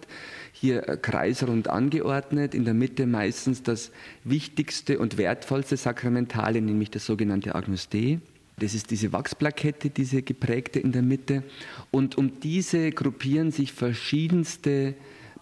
hier 0.64 0.82
kreisrund 0.82 1.68
angeordnet, 1.68 2.56
in 2.56 2.64
der 2.64 2.74
Mitte 2.74 3.06
meistens 3.06 3.64
das 3.64 3.92
wichtigste 4.24 4.98
und 4.98 5.18
wertvollste 5.18 5.76
Sakramentale, 5.76 6.62
nämlich 6.62 6.90
das 6.90 7.06
sogenannte 7.06 7.54
Agnus 7.56 7.90
Dei. 7.90 8.20
Das 8.60 8.74
ist 8.74 8.92
diese 8.92 9.12
Wachsplakette, 9.12 9.90
diese 9.90 10.22
geprägte 10.22 10.80
in 10.80 10.92
der 10.92 11.02
Mitte. 11.02 11.44
Und 11.92 12.18
um 12.18 12.40
diese 12.40 12.92
gruppieren 12.92 13.52
sich 13.52 13.74
verschiedenste 13.74 14.96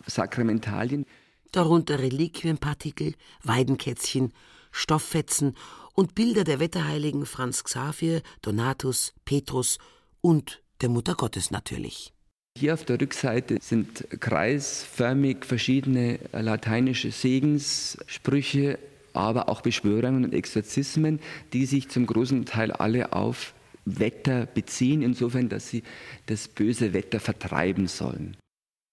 Sakramentalien. 0.05 1.05
Darunter 1.51 1.99
Reliquienpartikel, 1.99 3.16
Weidenkätzchen, 3.43 4.34
Stofffetzen 4.72 5.55
und 5.93 6.16
Bilder 6.16 6.43
der 6.43 6.59
Wetterheiligen 6.59 7.26
Franz 7.26 7.64
Xavier, 7.64 8.22
Donatus, 8.41 9.14
Petrus 9.26 9.78
und 10.22 10.62
der 10.82 10.89
Mutter 10.89 11.16
Gottes 11.16 11.51
natürlich. 11.51 12.14
Hier 12.57 12.74
auf 12.74 12.84
der 12.84 12.99
Rückseite 12.99 13.59
sind 13.62 14.05
kreisförmig 14.20 15.45
verschiedene 15.45 16.20
lateinische 16.34 17.12
Segenssprüche, 17.12 18.78
aber 19.14 19.49
auch 19.49 19.62
Beschwörungen 19.62 20.24
und 20.24 20.34
Exorzismen, 20.34 21.20
die 21.53 21.66
sich 21.66 21.89
zum 21.89 22.05
großen 22.05 22.45
Teil 22.45 22.72
alle 22.72 23.14
auf 23.14 23.53
Wetter 23.86 24.45
beziehen, 24.45 25.01
insofern, 25.01 25.49
dass 25.49 25.70
sie 25.70 25.84
das 26.28 26.47
böse 26.47 26.93
Wetter 26.93 27.20
vertreiben 27.20 27.88
sollen. 27.88 28.38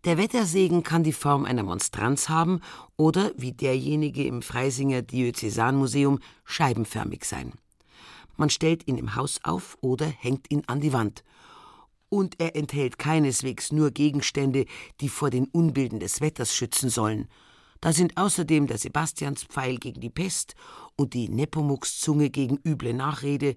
Der 0.04 0.16
Wettersegen 0.16 0.82
kann 0.82 1.02
die 1.02 1.12
Form 1.12 1.44
einer 1.44 1.64
Monstranz 1.64 2.28
haben 2.28 2.60
oder, 2.96 3.32
wie 3.36 3.52
derjenige 3.52 4.24
im 4.24 4.42
Freisinger 4.42 5.02
Diözesanmuseum, 5.02 6.20
scheibenförmig 6.44 7.24
sein. 7.24 7.52
Man 8.36 8.48
stellt 8.48 8.86
ihn 8.86 8.96
im 8.96 9.16
Haus 9.16 9.40
auf 9.42 9.76
oder 9.80 10.06
hängt 10.06 10.50
ihn 10.50 10.62
an 10.66 10.80
die 10.80 10.92
Wand– 10.92 11.24
und 12.08 12.40
er 12.40 12.56
enthält 12.56 12.98
keineswegs 12.98 13.72
nur 13.72 13.90
Gegenstände, 13.90 14.66
die 15.00 15.08
vor 15.08 15.30
den 15.30 15.46
Unbilden 15.46 16.00
des 16.00 16.20
Wetters 16.20 16.54
schützen 16.54 16.90
sollen. 16.90 17.28
Da 17.80 17.92
sind 17.92 18.16
außerdem 18.16 18.66
der 18.66 18.78
Sebastianspfeil 18.78 19.76
gegen 19.76 20.00
die 20.00 20.10
Pest 20.10 20.54
und 20.96 21.14
die 21.14 21.28
Nepomukszunge 21.28 22.30
gegen 22.30 22.58
üble 22.64 22.92
Nachrede, 22.92 23.56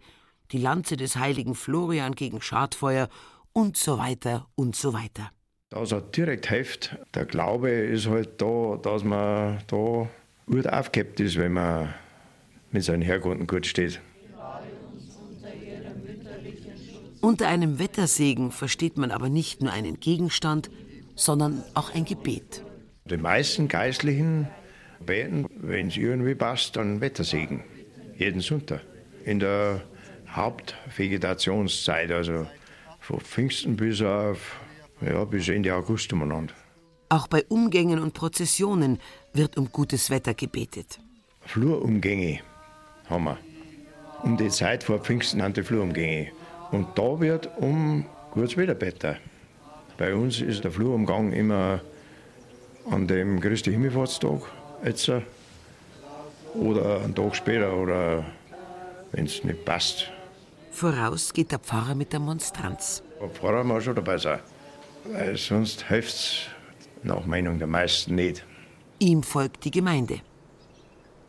die 0.51 0.59
Lanze 0.59 0.97
des 0.97 1.15
heiligen 1.15 1.55
Florian 1.55 2.13
gegen 2.13 2.41
Schadfeuer 2.41 3.09
und 3.53 3.77
so 3.77 3.97
weiter 3.97 4.47
und 4.55 4.75
so 4.75 4.93
weiter. 4.93 5.31
Das 5.69 5.91
hat 5.91 6.15
direkt 6.15 6.47
hilft. 6.47 6.97
Der 7.15 7.25
Glaube 7.25 7.69
ist 7.69 8.07
halt 8.07 8.41
da, 8.41 8.77
dass 8.81 9.03
man 9.03 9.59
da 9.67 10.09
gut 10.45 10.67
aufgehabt 10.67 11.19
ist, 11.19 11.37
wenn 11.37 11.53
man 11.53 11.93
mit 12.71 12.83
seinen 12.83 13.01
Herkunden 13.01 13.47
gut 13.47 13.65
steht. 13.65 14.01
Unter 17.21 17.47
einem 17.47 17.79
Wettersegen 17.79 18.51
versteht 18.51 18.97
man 18.97 19.11
aber 19.11 19.29
nicht 19.29 19.61
nur 19.61 19.71
einen 19.71 19.99
Gegenstand, 19.99 20.69
sondern 21.15 21.63
auch 21.75 21.93
ein 21.93 22.03
Gebet. 22.03 22.63
Die 23.11 23.17
meisten 23.17 23.67
Geistlichen 23.67 24.47
beten, 25.05 25.45
wenn 25.57 25.89
es 25.89 25.97
irgendwie 25.97 26.33
passt, 26.33 26.77
dann 26.77 27.01
Wettersegen. 27.01 27.61
Jeden 28.17 28.39
Sonntag. 28.39 28.83
In 29.25 29.41
der 29.41 29.81
Hauptvegetationszeit, 30.29 32.09
also 32.09 32.47
von 33.01 33.19
Pfingsten 33.19 33.75
bis 33.75 34.01
auf 34.01 34.61
ja, 35.01 35.25
bis 35.25 35.49
Ende 35.49 35.75
August 35.75 36.13
umeinander. 36.13 36.53
Auch 37.09 37.27
bei 37.27 37.43
Umgängen 37.49 37.99
und 37.99 38.13
Prozessionen 38.13 38.99
wird 39.33 39.57
um 39.57 39.73
gutes 39.73 40.09
Wetter 40.09 40.33
gebetet. 40.33 41.01
Flurumgänge 41.41 42.39
haben 43.09 43.25
wir. 43.25 43.37
Um 44.23 44.37
die 44.37 44.47
Zeit 44.47 44.85
vor 44.85 44.99
Pfingsten 44.99 45.41
haben 45.41 45.53
die 45.53 45.63
Flurumgänge. 45.63 46.31
Und 46.71 46.97
da 46.97 47.19
wird 47.19 47.49
um 47.57 48.05
gutes 48.31 48.55
Wetter 48.55 48.75
besser. 48.75 49.17
Bei 49.97 50.15
uns 50.15 50.39
ist 50.39 50.63
der 50.63 50.71
Flurumgang 50.71 51.33
immer 51.33 51.81
an 52.91 53.07
dem 53.07 53.39
Christi 53.39 53.71
Himmelfahrtstag 53.71 54.41
jetzt 54.85 55.11
oder 56.53 57.01
einen 57.01 57.15
Tag 57.15 57.35
später 57.35 57.73
oder 57.73 58.23
wenn 59.11 59.25
es 59.25 59.43
nicht 59.43 59.65
passt. 59.65 60.11
Voraus 60.71 61.33
geht 61.33 61.51
der 61.51 61.59
Pfarrer 61.59 61.95
mit 61.95 62.13
der 62.13 62.19
Monstranz. 62.19 63.03
Der 63.19 63.29
Pfarrer 63.29 63.63
muss 63.63 63.83
schon 63.83 63.95
dabei 63.95 64.17
sein, 64.17 64.39
weil 65.05 65.37
sonst 65.37 65.87
hilft 65.87 66.09
es 66.09 66.41
nach 67.03 67.25
Meinung 67.25 67.57
der 67.57 67.67
meisten 67.67 68.15
nicht. 68.15 68.45
Ihm 68.99 69.23
folgt 69.23 69.65
die 69.65 69.71
Gemeinde. 69.71 70.19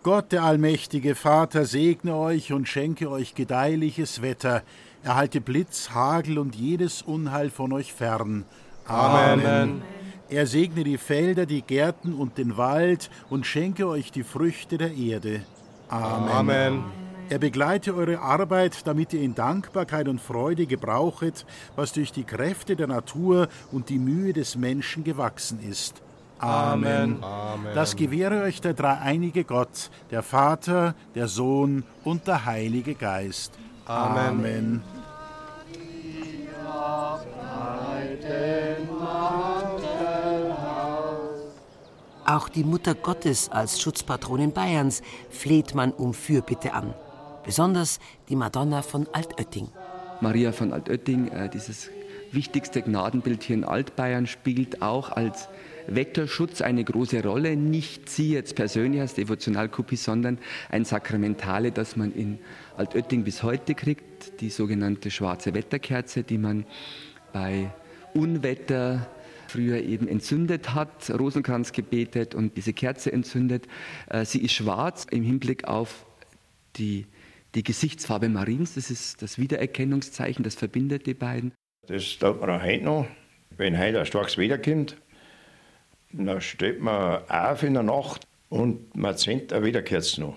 Gott, 0.03 0.33
der 0.33 0.43
allmächtige 0.43 1.15
Vater, 1.15 1.65
segne 1.65 2.17
euch 2.17 2.53
und 2.53 2.69
schenke 2.69 3.09
euch 3.09 3.35
gedeihliches 3.35 4.21
Wetter 4.21 4.63
erhalte 5.05 5.41
Blitz, 5.41 5.91
Hagel 5.91 6.39
und 6.39 6.55
jedes 6.55 7.03
Unheil 7.03 7.51
von 7.51 7.73
euch 7.73 7.93
fern. 7.93 8.45
Amen. 8.87 9.47
Amen. 9.47 9.83
Er 10.33 10.47
segne 10.47 10.83
die 10.83 10.97
Felder, 10.97 11.45
die 11.45 11.61
Gärten 11.61 12.15
und 12.15 12.39
den 12.39 12.57
Wald 12.57 13.11
und 13.29 13.47
schenke 13.47 13.87
euch 13.87 14.11
die 14.11 14.23
Früchte 14.23 14.79
der 14.79 14.95
Erde. 14.95 15.43
Amen. 15.91 16.31
Amen. 16.31 16.85
Er 17.29 17.39
begleite 17.39 17.95
eure 17.95 18.19
Arbeit, 18.19 18.87
damit 18.87 19.13
ihr 19.13 19.21
in 19.21 19.35
Dankbarkeit 19.35 20.09
und 20.09 20.23
Freude 20.23 20.65
gebrauchet, 20.65 21.45
was 21.77 21.93
durch 21.93 22.13
die 22.13 22.25
Kräfte 22.25 22.77
der 22.77 22.87
Natur 22.87 23.49
und 23.73 23.91
die 23.91 23.99
Mühe 23.99 24.33
des 24.33 24.57
Menschen 24.57 25.05
gewachsen 25.05 25.61
ist. 25.61 26.01
Amen. 26.39 27.23
Das 27.75 27.95
gewähre 27.95 28.43
euch 28.43 28.63
der 28.63 28.73
dreieinige 28.73 29.45
Gott, 29.45 29.91
der 30.11 30.23
Vater, 30.23 30.95
der 31.15 31.29
Sohn 31.29 31.85
und 32.05 32.27
der 32.27 32.47
Heilige 32.47 32.95
Geist. 32.95 33.53
Amen. 33.85 34.83
Auch 42.25 42.49
die 42.49 42.65
Mutter 42.65 42.95
Gottes 42.95 43.51
als 43.51 43.79
Schutzpatronin 43.81 44.53
Bayerns 44.53 45.03
fleht 45.29 45.75
man 45.75 45.93
um 45.93 46.15
Fürbitte 46.15 46.73
an. 46.73 46.95
Besonders 47.45 47.99
die 48.29 48.37
Madonna 48.37 48.81
von 48.81 49.07
Altötting. 49.13 49.69
Maria 50.23 50.53
von 50.53 50.73
Altötting, 50.73 51.29
äh, 51.29 51.51
dieses 51.51 51.91
wichtigste 52.31 52.81
Gnadenbild 52.81 53.43
hier 53.43 53.57
in 53.57 53.65
Altbayern, 53.65 54.27
spielt 54.27 54.81
auch 54.81 55.11
als 55.11 55.49
Wetterschutz 55.87 56.61
eine 56.61 56.85
große 56.85 57.23
Rolle. 57.23 57.57
Nicht 57.57 58.09
sie 58.09 58.33
jetzt 58.33 58.57
persönlich 58.57 59.01
als 59.01 59.15
Devotionalkopie, 59.15 59.97
sondern 59.97 60.39
ein 60.71 60.85
Sakramentale, 60.85 61.73
das 61.73 61.97
man 61.97 62.13
in 62.13 62.39
Altötting 62.77 63.25
bis 63.25 63.43
heute 63.43 63.75
kriegt, 63.75 64.41
die 64.41 64.51
sogenannte 64.51 65.11
schwarze 65.11 65.55
Wetterkerze, 65.55 66.23
die 66.23 66.39
man 66.39 66.65
bei 67.33 67.71
Unwetter 68.15 69.07
früher 69.49 69.83
eben 69.83 70.09
entzündet 70.09 70.75
hat, 70.75 71.11
Rosenkranz 71.11 71.73
gebetet 71.73 72.35
und 72.35 72.57
diese 72.57 72.73
Kerze 72.73 73.13
entzündet. 73.13 73.67
Äh, 74.09 74.25
sie 74.25 74.39
ist 74.39 74.53
schwarz 74.53 75.07
im 75.11 75.23
Hinblick 75.23 75.65
auf 75.65 76.07
die, 76.77 77.07
die 77.55 77.63
Gesichtsfarbe 77.63 78.29
Mariens. 78.31 78.75
Das 78.75 78.91
ist 78.91 79.21
das 79.21 79.39
Wiedererkennungszeichen, 79.39 80.43
das 80.43 80.55
verbindet 80.55 81.07
die 81.07 81.15
beiden. 81.15 81.53
Das 81.87 82.19
tut 82.19 82.41
man 82.41 82.51
auch 82.51 82.63
heute 82.63 82.85
noch. 82.85 83.07
Wenn 83.57 83.79
heute 83.79 84.01
ein 84.01 84.07
starkes 84.07 84.39
Wetter 84.39 84.57
kommt, 84.57 84.97
dann 86.13 86.41
steht 86.41 86.81
man 86.81 87.23
auf 87.29 87.63
in 87.63 87.75
der 87.75 87.83
Nacht 87.83 88.27
und 88.49 88.95
man 88.97 89.17
zündet 89.17 89.53
eine 89.53 89.65
Wiederkerze 89.65 90.21
noch. 90.21 90.35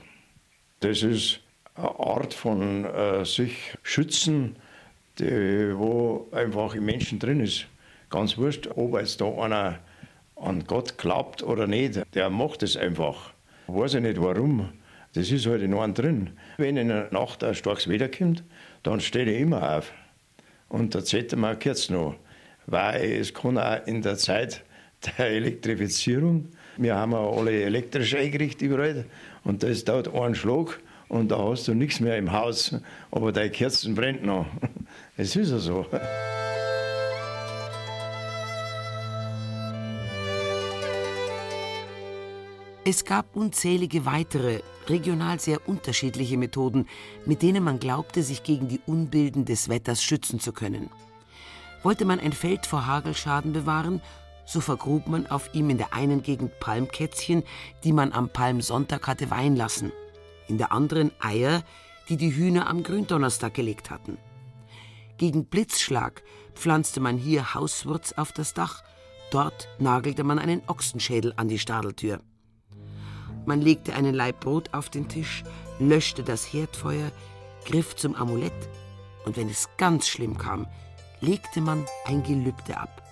Das 0.79 1.03
ist 1.03 1.41
eine 1.75 1.99
Art 1.99 2.33
von 2.33 2.85
äh, 2.85 3.25
sich 3.25 3.75
schützen, 3.83 4.55
die, 5.19 5.77
wo 5.77 6.27
einfach 6.31 6.75
im 6.75 6.85
Menschen 6.85 7.19
drin 7.19 7.39
ist. 7.39 7.67
Ganz 8.09 8.37
wurscht, 8.37 8.67
ob 8.75 8.97
jetzt 8.97 9.19
da 9.21 9.25
einer 9.25 9.79
an 10.35 10.65
Gott 10.65 10.97
glaubt 10.97 11.43
oder 11.43 11.67
nicht, 11.67 12.01
der 12.13 12.29
macht 12.29 12.63
es 12.63 12.77
einfach. 12.77 13.33
Weiß 13.67 13.95
ich 13.95 14.01
nicht 14.01 14.21
warum. 14.21 14.69
Das 15.13 15.31
ist 15.31 15.45
halt 15.45 15.61
in 15.61 15.73
einem 15.73 15.93
drin. 15.93 16.31
Wenn 16.57 16.77
in 16.77 16.89
der 16.89 17.11
Nacht 17.11 17.43
ein 17.43 17.55
starkes 17.55 17.87
Wetter 17.87 18.09
kommt, 18.09 18.43
dann 18.83 18.99
stehe 18.99 19.25
ich 19.25 19.41
immer 19.41 19.77
auf. 19.77 19.91
Und 20.67 20.93
da 20.93 21.03
zählt 21.03 21.35
man 21.35 21.57
kurz 21.57 21.89
noch. 21.89 22.15
Weil 22.67 23.13
es 23.13 23.33
kann 23.33 23.57
auch 23.57 23.85
in 23.87 24.01
der 24.01 24.17
Zeit 24.17 24.63
der 25.05 25.27
Elektrifizierung, 25.27 26.49
wir 26.77 26.95
haben 26.95 27.11
ja 27.11 27.19
alle 27.19 27.63
elektrisch 27.63 28.15
eingerichtet 28.15 28.61
überall, 28.63 29.05
und 29.43 29.63
das 29.63 29.85
dauert 29.85 30.13
einen 30.13 30.35
Schlag 30.35 30.79
und 31.07 31.31
da 31.31 31.37
hast 31.37 31.67
du 31.67 31.73
nichts 31.73 31.99
mehr 31.99 32.17
im 32.17 32.31
Haus, 32.31 32.75
aber 33.11 33.31
deine 33.31 33.51
Kerzen 33.51 33.95
brennt 33.95 34.23
noch. 34.23 34.45
Es 35.17 35.33
ist 35.37 35.49
ja 35.49 35.59
so. 35.59 35.85
Es 42.87 43.05
gab 43.05 43.35
unzählige 43.35 44.05
weitere, 44.05 44.59
regional 44.87 45.39
sehr 45.39 45.67
unterschiedliche 45.67 46.37
Methoden, 46.37 46.85
mit 47.25 47.41
denen 47.41 47.63
man 47.63 47.79
glaubte, 47.79 48.21
sich 48.21 48.43
gegen 48.43 48.67
die 48.67 48.81
Unbilden 48.85 49.45
des 49.45 49.69
Wetters 49.69 50.03
schützen 50.03 50.39
zu 50.39 50.51
können. 50.51 50.89
Wollte 51.81 52.05
man 52.05 52.19
ein 52.19 52.33
Feld 52.33 52.65
vor 52.65 52.85
Hagelschaden 52.85 53.53
bewahren, 53.53 54.01
so 54.45 54.61
vergrub 54.61 55.07
man 55.07 55.27
auf 55.27 55.53
ihm 55.53 55.69
in 55.69 55.77
der 55.77 55.93
einen 55.93 56.23
Gegend 56.23 56.59
Palmkätzchen, 56.59 57.43
die 57.83 57.91
man 57.91 58.11
am 58.11 58.29
Palmsonntag 58.29 59.07
hatte 59.07 59.29
weihen 59.31 59.55
lassen, 59.55 59.91
in 60.47 60.57
der 60.57 60.71
anderen 60.71 61.11
Eier, 61.19 61.63
die 62.09 62.17
die 62.17 62.35
Hühner 62.35 62.67
am 62.67 62.83
Gründonnerstag 62.83 63.53
gelegt 63.53 63.89
hatten. 63.89 64.17
Gegen 65.17 65.45
Blitzschlag 65.45 66.23
pflanzte 66.53 66.99
man 66.99 67.17
hier 67.17 67.53
Hauswurz 67.53 68.13
auf 68.13 68.31
das 68.31 68.53
Dach, 68.53 68.83
dort 69.31 69.69
nagelte 69.79 70.23
man 70.23 70.39
einen 70.39 70.61
Ochsenschädel 70.67 71.33
an 71.37 71.47
die 71.47 71.59
Stadeltür. 71.59 72.21
Man 73.45 73.61
legte 73.61 73.93
einen 73.93 74.13
Laib 74.13 74.39
Brot 74.41 74.73
auf 74.73 74.89
den 74.89 75.07
Tisch, 75.07 75.43
löschte 75.79 76.23
das 76.23 76.51
Herdfeuer, 76.51 77.11
griff 77.65 77.95
zum 77.95 78.15
Amulett 78.15 78.53
und 79.25 79.37
wenn 79.37 79.49
es 79.49 79.69
ganz 79.77 80.07
schlimm 80.07 80.37
kam, 80.37 80.67
legte 81.21 81.61
man 81.61 81.85
ein 82.05 82.23
Gelübde 82.23 82.77
ab. 82.77 83.04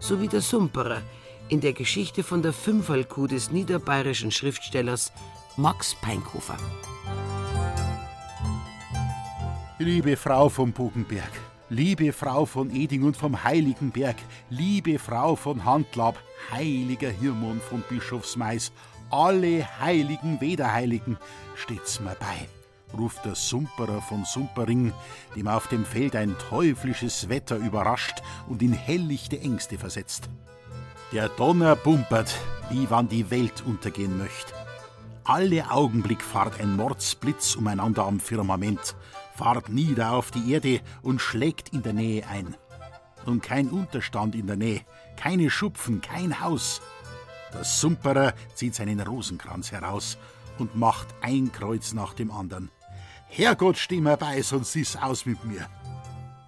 So 0.00 0.20
wie 0.20 0.28
der 0.28 0.40
Sumperer 0.40 1.02
in 1.48 1.60
der 1.60 1.72
Geschichte 1.72 2.22
von 2.22 2.42
der 2.42 2.52
Fünferlkuh 2.52 3.26
des 3.26 3.50
niederbayerischen 3.50 4.30
Schriftstellers 4.30 5.12
Max 5.56 5.94
Peinkofer. 5.96 6.56
Liebe 9.78 10.16
Frau 10.16 10.48
vom 10.48 10.72
Bogenberg, 10.72 11.30
liebe 11.68 12.12
Frau 12.12 12.44
von 12.44 12.70
Eding 12.70 13.02
und 13.04 13.16
vom 13.16 13.42
Heiligen 13.44 13.90
Berg, 13.90 14.16
liebe 14.50 14.98
Frau 14.98 15.36
von 15.36 15.64
Handlab, 15.64 16.18
heiliger 16.52 17.10
Hirmon 17.10 17.60
von 17.60 17.82
Bischofsmais, 17.88 18.72
alle 19.10 19.66
heiligen 19.80 20.40
Wederheiligen, 20.40 21.16
steht's 21.54 22.00
mir 22.00 22.16
bei, 22.18 22.48
ruft 22.96 23.24
der 23.24 23.34
Sumperer 23.34 24.00
von 24.00 24.24
Sumpering, 24.24 24.92
dem 25.36 25.48
auf 25.48 25.68
dem 25.68 25.84
Feld 25.84 26.16
ein 26.16 26.36
teuflisches 26.50 27.28
Wetter 27.28 27.56
überrascht 27.56 28.22
und 28.48 28.62
in 28.62 28.72
helllichte 28.72 29.40
Ängste 29.40 29.78
versetzt. 29.78 30.28
Der 31.12 31.28
Donner 31.28 31.76
bumpert, 31.76 32.34
wie 32.70 32.88
wann 32.90 33.08
die 33.08 33.30
Welt 33.30 33.62
untergehen 33.66 34.18
möcht. 34.18 34.52
Alle 35.24 35.70
Augenblick 35.70 36.22
fahrt 36.22 36.60
ein 36.60 36.76
Mordsblitz 36.76 37.56
umeinander 37.56 38.04
am 38.06 38.20
Firmament, 38.20 38.96
fahrt 39.34 39.68
nieder 39.68 40.12
auf 40.12 40.30
die 40.30 40.52
Erde 40.52 40.80
und 41.02 41.20
schlägt 41.20 41.70
in 41.70 41.82
der 41.82 41.92
Nähe 41.92 42.26
ein. 42.28 42.56
Und 43.26 43.42
kein 43.42 43.68
Unterstand 43.68 44.34
in 44.34 44.46
der 44.46 44.56
Nähe, 44.56 44.80
keine 45.16 45.50
Schupfen, 45.50 46.00
kein 46.00 46.40
Haus, 46.40 46.80
der 47.52 47.64
Sumperer 47.64 48.34
zieht 48.54 48.74
seinen 48.74 49.00
Rosenkranz 49.00 49.72
heraus 49.72 50.18
und 50.58 50.76
macht 50.76 51.08
ein 51.22 51.50
Kreuz 51.52 51.92
nach 51.92 52.14
dem 52.14 52.30
anderen. 52.30 52.70
Herrgott, 53.28 53.78
steh 53.78 54.00
mir 54.00 54.16
bei, 54.16 54.42
sonst 54.42 54.74
ist's 54.76 54.96
aus 54.96 55.26
mit 55.26 55.44
mir. 55.44 55.66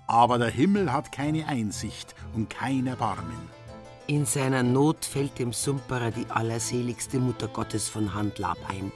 Aber 0.06 0.38
der 0.38 0.50
Himmel 0.50 0.92
hat 0.92 1.12
keine 1.12 1.46
Einsicht 1.46 2.14
und 2.34 2.50
kein 2.50 2.86
Erbarmen. 2.86 3.48
In 4.06 4.26
seiner 4.26 4.62
Not 4.62 5.04
fällt 5.04 5.38
dem 5.38 5.52
Sumperer 5.52 6.10
die 6.10 6.26
allerseligste 6.28 7.20
Mutter 7.20 7.46
Gottes 7.48 7.88
von 7.88 8.12
Handlab 8.12 8.58
ein, 8.68 8.90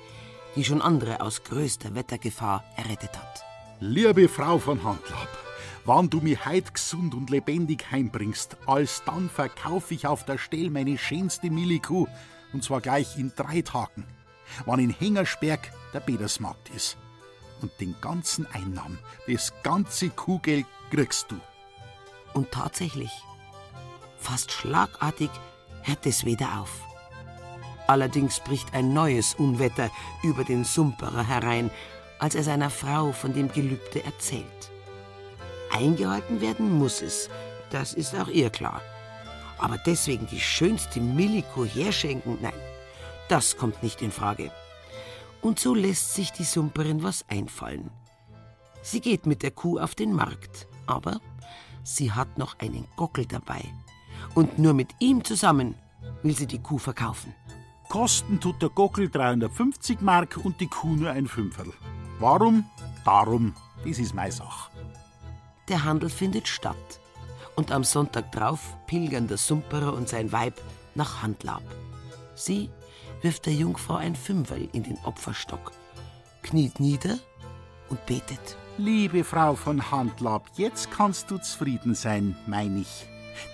die 0.57 0.65
schon 0.65 0.83
andere 0.83 1.21
aus 1.21 1.45
größter 1.45 1.95
Wettergefahr 1.95 2.65
errettet 2.77 3.17
hat. 3.17 3.45
Liebe 3.79 4.29
Frau 4.29 4.59
von 4.59 4.83
Handlab, 4.83 5.29
Wann 5.87 6.09
du 6.09 6.21
mich 6.21 6.47
heut 6.47 6.73
gesund 6.73 7.15
und 7.15 7.29
lebendig 7.29 7.85
heimbringst, 7.91 8.57
alsdann 8.65 9.29
verkauf 9.29 9.91
ich 9.91 10.07
auf 10.07 10.25
der 10.25 10.39
Stelle 10.39 10.71
meine 10.71 10.97
schönste 10.97 11.51
Millikuh, 11.51 12.07
und 12.55 12.65
zwar 12.65 12.81
gleich 12.81 13.19
in 13.19 13.33
drei 13.37 13.61
Tagen, 13.61 14.07
wann 14.65 14.81
in 14.81 14.89
Hengersberg 14.89 15.71
der 15.93 16.01
Bedersmarkt 16.01 16.71
ist. 16.71 16.97
Und 17.65 17.81
den 17.81 17.95
ganzen 18.03 18.47
Einnahmen, 18.53 18.99
das 19.27 19.51
ganze 19.63 20.11
Kuhgeld 20.11 20.67
kriegst 20.91 21.31
du. 21.31 21.41
Und 22.35 22.53
tatsächlich, 22.53 23.11
fast 24.19 24.53
schlagartig 24.53 25.31
hört 25.81 26.05
es 26.05 26.27
wieder 26.27 26.61
auf. 26.61 26.83
Allerdings 27.87 28.41
bricht 28.41 28.75
ein 28.75 28.93
neues 28.93 29.33
Unwetter 29.33 29.91
über 30.23 30.45
den 30.45 30.65
Sumperer 30.65 31.27
herein, 31.27 31.71
als 32.19 32.35
er 32.35 32.43
seiner 32.43 32.69
Frau 32.69 33.13
von 33.13 33.33
dem 33.33 33.51
Gelübde 33.51 34.05
erzählt. 34.05 34.71
Eingehalten 35.73 36.43
werden 36.43 36.71
muss 36.71 37.01
es, 37.01 37.31
das 37.71 37.95
ist 37.95 38.15
auch 38.15 38.29
ihr 38.29 38.51
klar. 38.51 38.83
Aber 39.57 39.79
deswegen 39.79 40.27
die 40.27 40.41
schönste 40.41 41.01
Milliko 41.01 41.65
herschenken, 41.65 42.37
nein, 42.43 42.53
das 43.31 43.57
kommt 43.57 43.83
nicht 43.83 44.03
in 44.03 44.13
Frage. 44.13 44.53
Und 45.45 45.61
so 45.61 45.75
lässt 45.75 46.15
sich 46.15 46.33
die 46.33 46.43
Sumperin 46.43 47.03
was 47.03 47.27
einfallen. 47.29 47.91
Sie 48.83 49.03
geht 49.03 49.27
mit 49.27 49.43
der 49.43 49.51
Kuh 49.51 49.79
auf 49.79 49.95
den 49.95 50.15
Markt, 50.15 50.67
aber 50.87 51.21
sie 51.83 52.13
hat 52.13 52.39
noch 52.39 52.59
einen 52.61 52.89
Gockel 52.97 53.27
dabei. 53.27 53.63
Und 54.35 54.59
nur 54.59 54.73
mit 54.73 54.89
ihm 55.01 55.23
zusammen 55.23 55.75
will 56.23 56.35
sie 56.35 56.47
die 56.47 56.63
Kuh 56.63 56.79
verkaufen. 56.79 57.35
Kosten 57.91 58.41
tut 58.41 58.63
der 58.63 58.71
Gockel 58.71 59.11
350 59.11 60.01
Mark 60.01 60.41
und 60.43 60.63
die 60.63 60.67
Kuh 60.67 60.97
nur 60.97 61.11
ein 61.11 61.29
Fünferl. 61.29 61.75
Warum? 62.19 62.65
Darum, 63.05 63.55
das 63.87 63.99
ist 63.99 64.15
meine 64.15 64.33
Sache. 64.33 64.71
Der 65.69 65.85
Handel 65.85 66.09
findet 66.09 66.49
statt. 66.49 67.01
Und 67.55 67.71
am 67.71 67.85
Sonntag 67.85 68.33
drauf 68.33 68.79
pilgern 68.87 69.29
der 69.29 69.37
Sumperer 69.37 69.93
und 69.93 70.09
sein 70.09 70.33
Weib 70.33 70.59
nach 70.95 71.23
Handlab. 71.23 71.63
Sie 72.35 72.71
wirft 73.25 73.47
der 73.47 73.55
Jungfrau 73.55 73.95
ein 73.95 74.15
Fünferl 74.15 74.69
in 74.73 74.83
den 74.83 74.99
Opferstock, 75.03 75.73
kniet 76.43 76.79
nieder 76.79 77.19
und 77.89 78.05
betet. 78.05 78.59
Liebe 78.77 79.25
Frau 79.25 79.55
von 79.55 79.91
Handlab, 79.91 80.51
jetzt 80.57 80.91
kannst 80.91 81.31
du 81.31 81.39
zufrieden 81.39 81.95
sein, 81.95 82.37
mein 82.47 82.77
ich. 82.77 83.07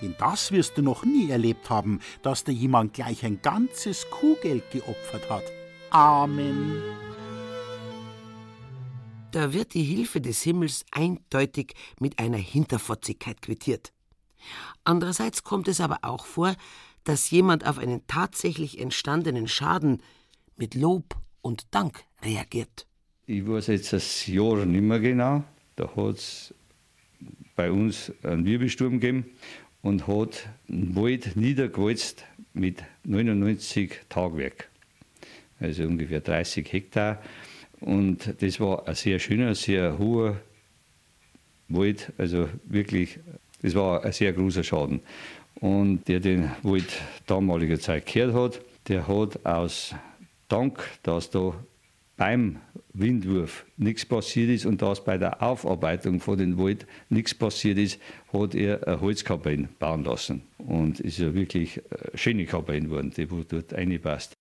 Denn 0.03 0.17
das 0.19 0.51
wirst 0.51 0.77
du 0.77 0.83
noch 0.83 1.05
nie 1.05 1.31
erlebt 1.31 1.71
haben, 1.71 2.01
dass 2.23 2.43
dir 2.43 2.53
jemand 2.53 2.95
gleich 2.95 3.25
ein 3.25 3.41
ganzes 3.43 4.11
Kuhgeld 4.11 4.69
geopfert 4.73 5.31
hat. 5.31 5.45
Amen. 5.91 6.83
Da 9.31 9.53
wird 9.53 9.75
die 9.75 9.85
Hilfe 9.85 10.21
des 10.21 10.43
Himmels 10.43 10.85
eindeutig 10.91 11.75
mit 12.01 12.19
einer 12.19 12.39
Hinterfotzigkeit 12.39 13.41
quittiert. 13.41 13.93
Andererseits 14.83 15.45
kommt 15.45 15.69
es 15.69 15.81
aber 15.81 15.99
auch 16.03 16.27
vor, 16.27 16.57
dass 17.05 17.31
jemand 17.31 17.67
auf 17.67 17.79
einen 17.79 18.07
tatsächlich 18.07 18.79
entstandenen 18.79 19.49
Schaden 19.49 20.03
mit 20.57 20.75
Lob 20.75 21.17
und 21.41 21.67
Dank 21.71 22.05
reagiert. 22.23 22.87
Ich 23.27 23.47
weiß 23.47 23.69
jetzt 23.69 23.93
das 23.93 24.27
Jahr 24.27 24.67
nicht 24.67 24.83
mehr 24.83 25.01
genau. 25.01 25.45
Da 25.77 25.95
hat 25.97 26.17
es 26.17 26.55
bei 27.57 27.71
uns 27.71 28.13
einen 28.23 28.45
Wirbelsturm 28.45 29.01
gegeben 29.01 29.25
und 29.83 30.07
hat 30.07 30.49
einen 30.69 30.95
Wald 30.97 31.37
niedergewalzt 31.37 32.25
mit 32.53 32.83
99 33.05 34.01
Tagwerk. 34.09 34.69
Also 35.59 35.85
ungefähr 35.85 36.21
30 36.21 36.73
Hektar. 36.73 37.23
Und 37.81 38.35
das 38.43 38.61
war 38.61 38.87
ein 38.87 38.95
sehr 38.95 39.19
schöner, 39.19 39.55
sehr 39.55 39.99
hoher 39.99 40.41
Wald. 41.69 42.13
Also 42.19 42.49
wirklich, 42.65 43.19
das 43.63 43.75
war 43.75 44.05
ein 44.05 44.13
sehr 44.13 44.33
großer 44.33 44.65
Schaden. 44.65 45.01
Und 45.57 46.09
der 46.09 46.21
den 46.21 46.51
Wald 46.63 47.01
damaliger 47.27 47.79
Zeit 47.79 48.07
gehört 48.07 48.35
hat, 48.35 48.63
der 48.89 49.07
hat 49.09 49.45
aus 49.45 49.95
Dank, 50.49 50.83
dass 51.03 51.31
da 51.31 51.55
beim 52.17 52.61
Windwurf 52.93 53.65
nichts 53.77 54.05
passiert 54.05 54.51
ist 54.51 54.67
und 54.67 54.83
dass 54.83 55.05
bei 55.05 55.17
der 55.17 55.43
Aufarbeitung 55.43 56.21
von 56.21 56.37
den 56.37 56.59
Wald 56.59 56.87
nichts 57.09 57.35
passiert 57.35 57.79
ist, 57.79 57.99
hat 58.33 58.55
er 58.55 58.87
eine 58.87 59.01
Holzkabine 59.01 59.69
bauen 59.79 60.05
lassen. 60.05 60.43
Und 60.59 61.01
ist 61.01 61.19
ja 61.19 61.33
wirklich 61.33 61.81
eine 61.91 62.19
schöne 62.19 62.47
Kabine 62.47 62.89
geworden, 62.89 63.13
die 63.17 63.27
dort 63.27 63.73
reinpasst. 63.73 64.35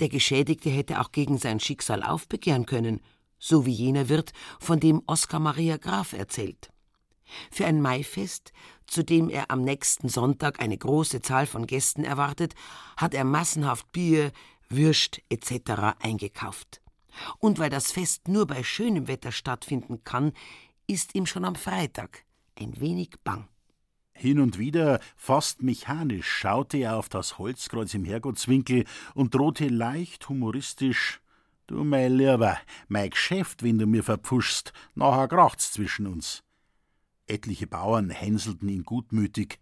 Der 0.00 0.08
Geschädigte 0.08 0.70
hätte 0.70 1.00
auch 1.00 1.12
gegen 1.12 1.38
sein 1.38 1.60
Schicksal 1.60 2.02
aufbegehren 2.02 2.66
können, 2.66 3.00
so 3.38 3.66
wie 3.66 3.72
jener 3.72 4.08
Wirt, 4.08 4.32
von 4.60 4.80
dem 4.80 5.02
Oskar 5.06 5.40
Maria 5.40 5.76
Graf 5.76 6.12
erzählt. 6.12 6.70
Für 7.50 7.66
ein 7.66 7.80
Maifest, 7.80 8.52
zu 8.86 9.02
dem 9.02 9.28
er 9.30 9.50
am 9.50 9.62
nächsten 9.62 10.08
Sonntag 10.08 10.60
eine 10.60 10.76
große 10.76 11.22
Zahl 11.22 11.46
von 11.46 11.66
Gästen 11.66 12.04
erwartet, 12.04 12.54
hat 12.96 13.14
er 13.14 13.24
massenhaft 13.24 13.90
Bier, 13.92 14.32
Würst 14.68 15.20
etc. 15.28 15.96
eingekauft. 16.00 16.80
Und 17.38 17.58
weil 17.58 17.70
das 17.70 17.92
Fest 17.92 18.28
nur 18.28 18.46
bei 18.46 18.62
schönem 18.62 19.08
Wetter 19.08 19.32
stattfinden 19.32 20.02
kann, 20.04 20.32
ist 20.86 21.14
ihm 21.14 21.26
schon 21.26 21.44
am 21.44 21.54
Freitag 21.54 22.24
ein 22.58 22.80
wenig 22.80 23.10
bang. 23.22 23.48
Hin 24.16 24.38
und 24.38 24.58
wieder, 24.58 25.00
fast 25.16 25.62
mechanisch, 25.62 26.28
schaute 26.28 26.78
er 26.78 26.96
auf 26.96 27.08
das 27.08 27.38
Holzkreuz 27.38 27.94
im 27.94 28.04
Herrgottswinkel 28.04 28.84
und 29.14 29.34
drohte 29.34 29.66
leicht 29.66 30.28
humoristisch: 30.28 31.20
Du, 31.66 31.82
mein 31.82 32.16
Lieber, 32.16 32.58
mein 32.88 33.10
Geschäft, 33.10 33.64
wenn 33.64 33.78
du 33.78 33.86
mir 33.86 34.04
verpfuschst, 34.04 34.72
nachher 34.94 35.28
kracht's 35.28 35.72
zwischen 35.72 36.06
uns. 36.06 36.44
Etliche 37.26 37.66
Bauern 37.66 38.10
hänselten 38.10 38.68
ihn 38.68 38.84
gutmütig. 38.84 39.58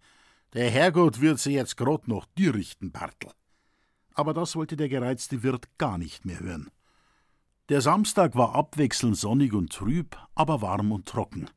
Der 0.53 0.71
Herrgott 0.71 1.21
wird 1.21 1.39
sie 1.39 1.53
jetzt 1.53 1.77
grad 1.77 2.09
noch 2.09 2.27
dir 2.37 2.55
richten, 2.55 2.93
Bartel. 2.93 3.31
Aber 4.15 4.35
das 4.35 4.57
wollte 4.57 4.77
der 4.77 4.89
gereizte 4.89 5.43
Wirt 5.43 5.67
gar 5.79 5.99
nicht 5.99 6.25
mehr 6.25 6.41
hören. 6.41 6.71
Der 7.69 7.81
Samstag 7.81 8.35
war 8.35 8.55
abwechselnd 8.55 9.17
sonnig 9.17 9.55
und 9.55 9.73
trüb, 9.73 10.17
aber 10.35 10.61
warm 10.61 10.93
und 10.93 11.07
trocken. 11.07 11.49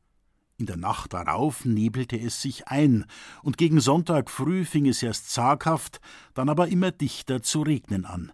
In 0.58 0.64
der 0.64 0.78
Nacht 0.78 1.12
darauf 1.12 1.66
nebelte 1.66 2.16
es 2.18 2.40
sich 2.40 2.68
ein, 2.68 3.04
und 3.42 3.58
gegen 3.58 3.80
Sonntag 3.80 4.30
früh 4.30 4.64
fing 4.64 4.86
es 4.86 5.02
erst 5.02 5.30
zaghaft, 5.30 6.00
dann 6.32 6.48
aber 6.48 6.68
immer 6.68 6.92
dichter 6.92 7.42
zu 7.42 7.60
regnen 7.60 8.06
an. 8.06 8.32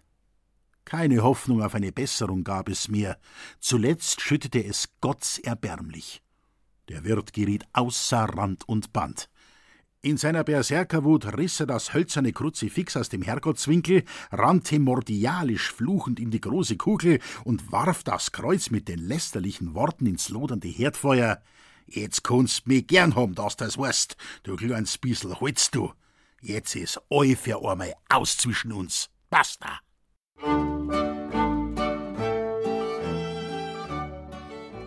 Keine 0.85 1.23
Hoffnung 1.23 1.61
auf 1.61 1.75
eine 1.75 1.91
Besserung 1.91 2.43
gab 2.43 2.69
es 2.69 2.87
mehr. 2.87 3.17
Zuletzt 3.59 4.21
schüttete 4.21 4.63
es 4.63 4.89
gottserbärmlich. 5.01 6.21
Der 6.89 7.03
Wirt 7.03 7.33
geriet 7.33 7.65
außer 7.73 8.23
Rand 8.25 8.67
und 8.67 8.93
Band. 8.93 9.29
In 10.01 10.17
seiner 10.17 10.43
Berserkerwut 10.43 11.37
riss 11.37 11.61
er 11.61 11.65
das 11.65 11.93
hölzerne 11.93 12.33
Kruzifix 12.33 12.97
aus 12.97 13.07
dem 13.07 13.21
Herrgottswinkel, 13.21 14.03
rannte 14.31 14.77
mordialisch 14.77 15.71
fluchend 15.71 16.19
in 16.19 16.29
die 16.29 16.41
große 16.41 16.75
Kugel 16.75 17.19
und 17.45 17.71
warf 17.71 18.03
das 18.03 18.33
Kreuz 18.33 18.69
mit 18.69 18.89
den 18.89 18.99
lästerlichen 18.99 19.75
Worten 19.75 20.05
ins 20.05 20.27
lodernde 20.27 20.67
Herdfeuer. 20.67 21.41
Jetzt 21.85 22.23
kannst 22.25 22.67
mich 22.67 22.85
gern 22.87 23.15
haben, 23.15 23.33
dass 23.33 23.55
das 23.55 23.77
weißt, 23.77 24.17
du 24.43 24.57
kleines 24.57 24.97
Bissel 24.97 25.39
Holz, 25.39 25.71
du. 25.71 25.93
Jetzt 26.41 26.75
ist 26.75 26.99
eu 27.09 27.35
für 27.35 27.63
einmal 27.63 27.93
aus 28.09 28.35
zwischen 28.35 28.73
uns. 28.73 29.09
Basta! 29.29 29.79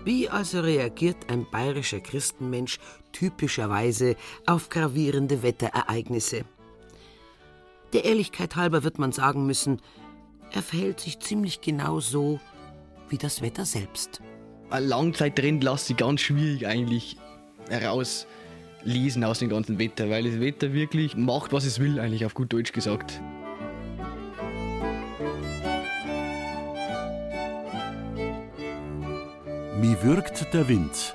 Wie 0.07 0.29
also 0.29 0.61
reagiert 0.61 1.17
ein 1.31 1.51
bayerischer 1.51 1.99
Christenmensch 1.99 2.79
typischerweise 3.11 4.15
auf 4.47 4.69
gravierende 4.69 5.43
Wetterereignisse? 5.43 6.45
Der 7.93 8.05
Ehrlichkeit 8.05 8.55
halber 8.55 8.85
wird 8.85 9.01
man 9.01 9.11
sagen 9.11 9.47
müssen, 9.47 9.83
er 10.53 10.63
verhält 10.63 11.01
sich 11.01 11.19
ziemlich 11.19 11.61
genau 11.61 11.99
so 11.99 12.39
wie 13.09 13.19
das 13.19 13.43
Wetter 13.43 13.65
selbst. 13.65 14.21
Ein 14.71 14.85
Langzeittrend 14.85 15.65
lasse 15.65 15.93
ich 15.93 15.97
ganz 15.97 16.21
schwierig 16.21 16.69
eigentlich 16.69 17.17
herauslesen 17.69 19.25
aus 19.25 19.41
dem 19.41 19.49
ganzen 19.49 19.81
Wetter, 19.81 20.09
weil 20.09 20.23
das 20.23 20.39
Wetter 20.39 20.73
wirklich 20.73 21.17
macht, 21.17 21.53
was 21.53 21.65
es 21.65 21.81
will, 21.81 21.99
eigentlich 21.99 22.25
auf 22.25 22.35
gut 22.35 22.53
Deutsch 22.53 22.71
gesagt. 22.71 23.21
Wie 29.79 30.03
wirkt 30.03 30.55
der 30.55 30.69
Wind? 30.69 31.15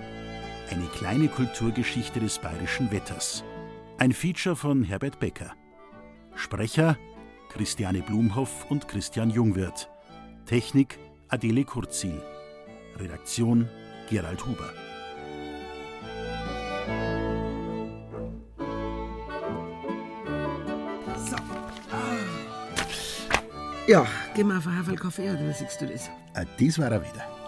Eine 0.69 0.85
kleine 0.85 1.29
Kulturgeschichte 1.29 2.19
des 2.19 2.37
bayerischen 2.37 2.91
Wetters. 2.91 3.43
Ein 3.97 4.11
Feature 4.11 4.55
von 4.55 4.83
Herbert 4.83 5.19
Becker. 5.19 5.53
Sprecher 6.35 6.95
Christiane 7.49 8.03
Blumhoff 8.03 8.69
und 8.69 8.87
Christian 8.87 9.31
Jungwirth. 9.31 9.89
Technik 10.45 10.99
Adele 11.29 11.65
Kurzil. 11.65 12.21
Redaktion 12.99 13.67
Gerald 14.11 14.45
Huber. 14.45 14.69
So. 21.17 21.35
Ja, 23.87 24.05
geh 24.35 24.43
mal 24.43 24.59
auf 24.59 24.67
einen 24.67 24.77
Haferl 24.77 24.97
Kaffee, 24.97 25.31
oder 25.31 25.39
wie 25.49 25.51
siehst 25.51 25.81
du 25.81 25.87
das? 25.87 26.11
Ah, 26.35 26.45
das 26.59 26.77
war 26.77 26.91
er 26.91 27.01
wieder. 27.01 27.40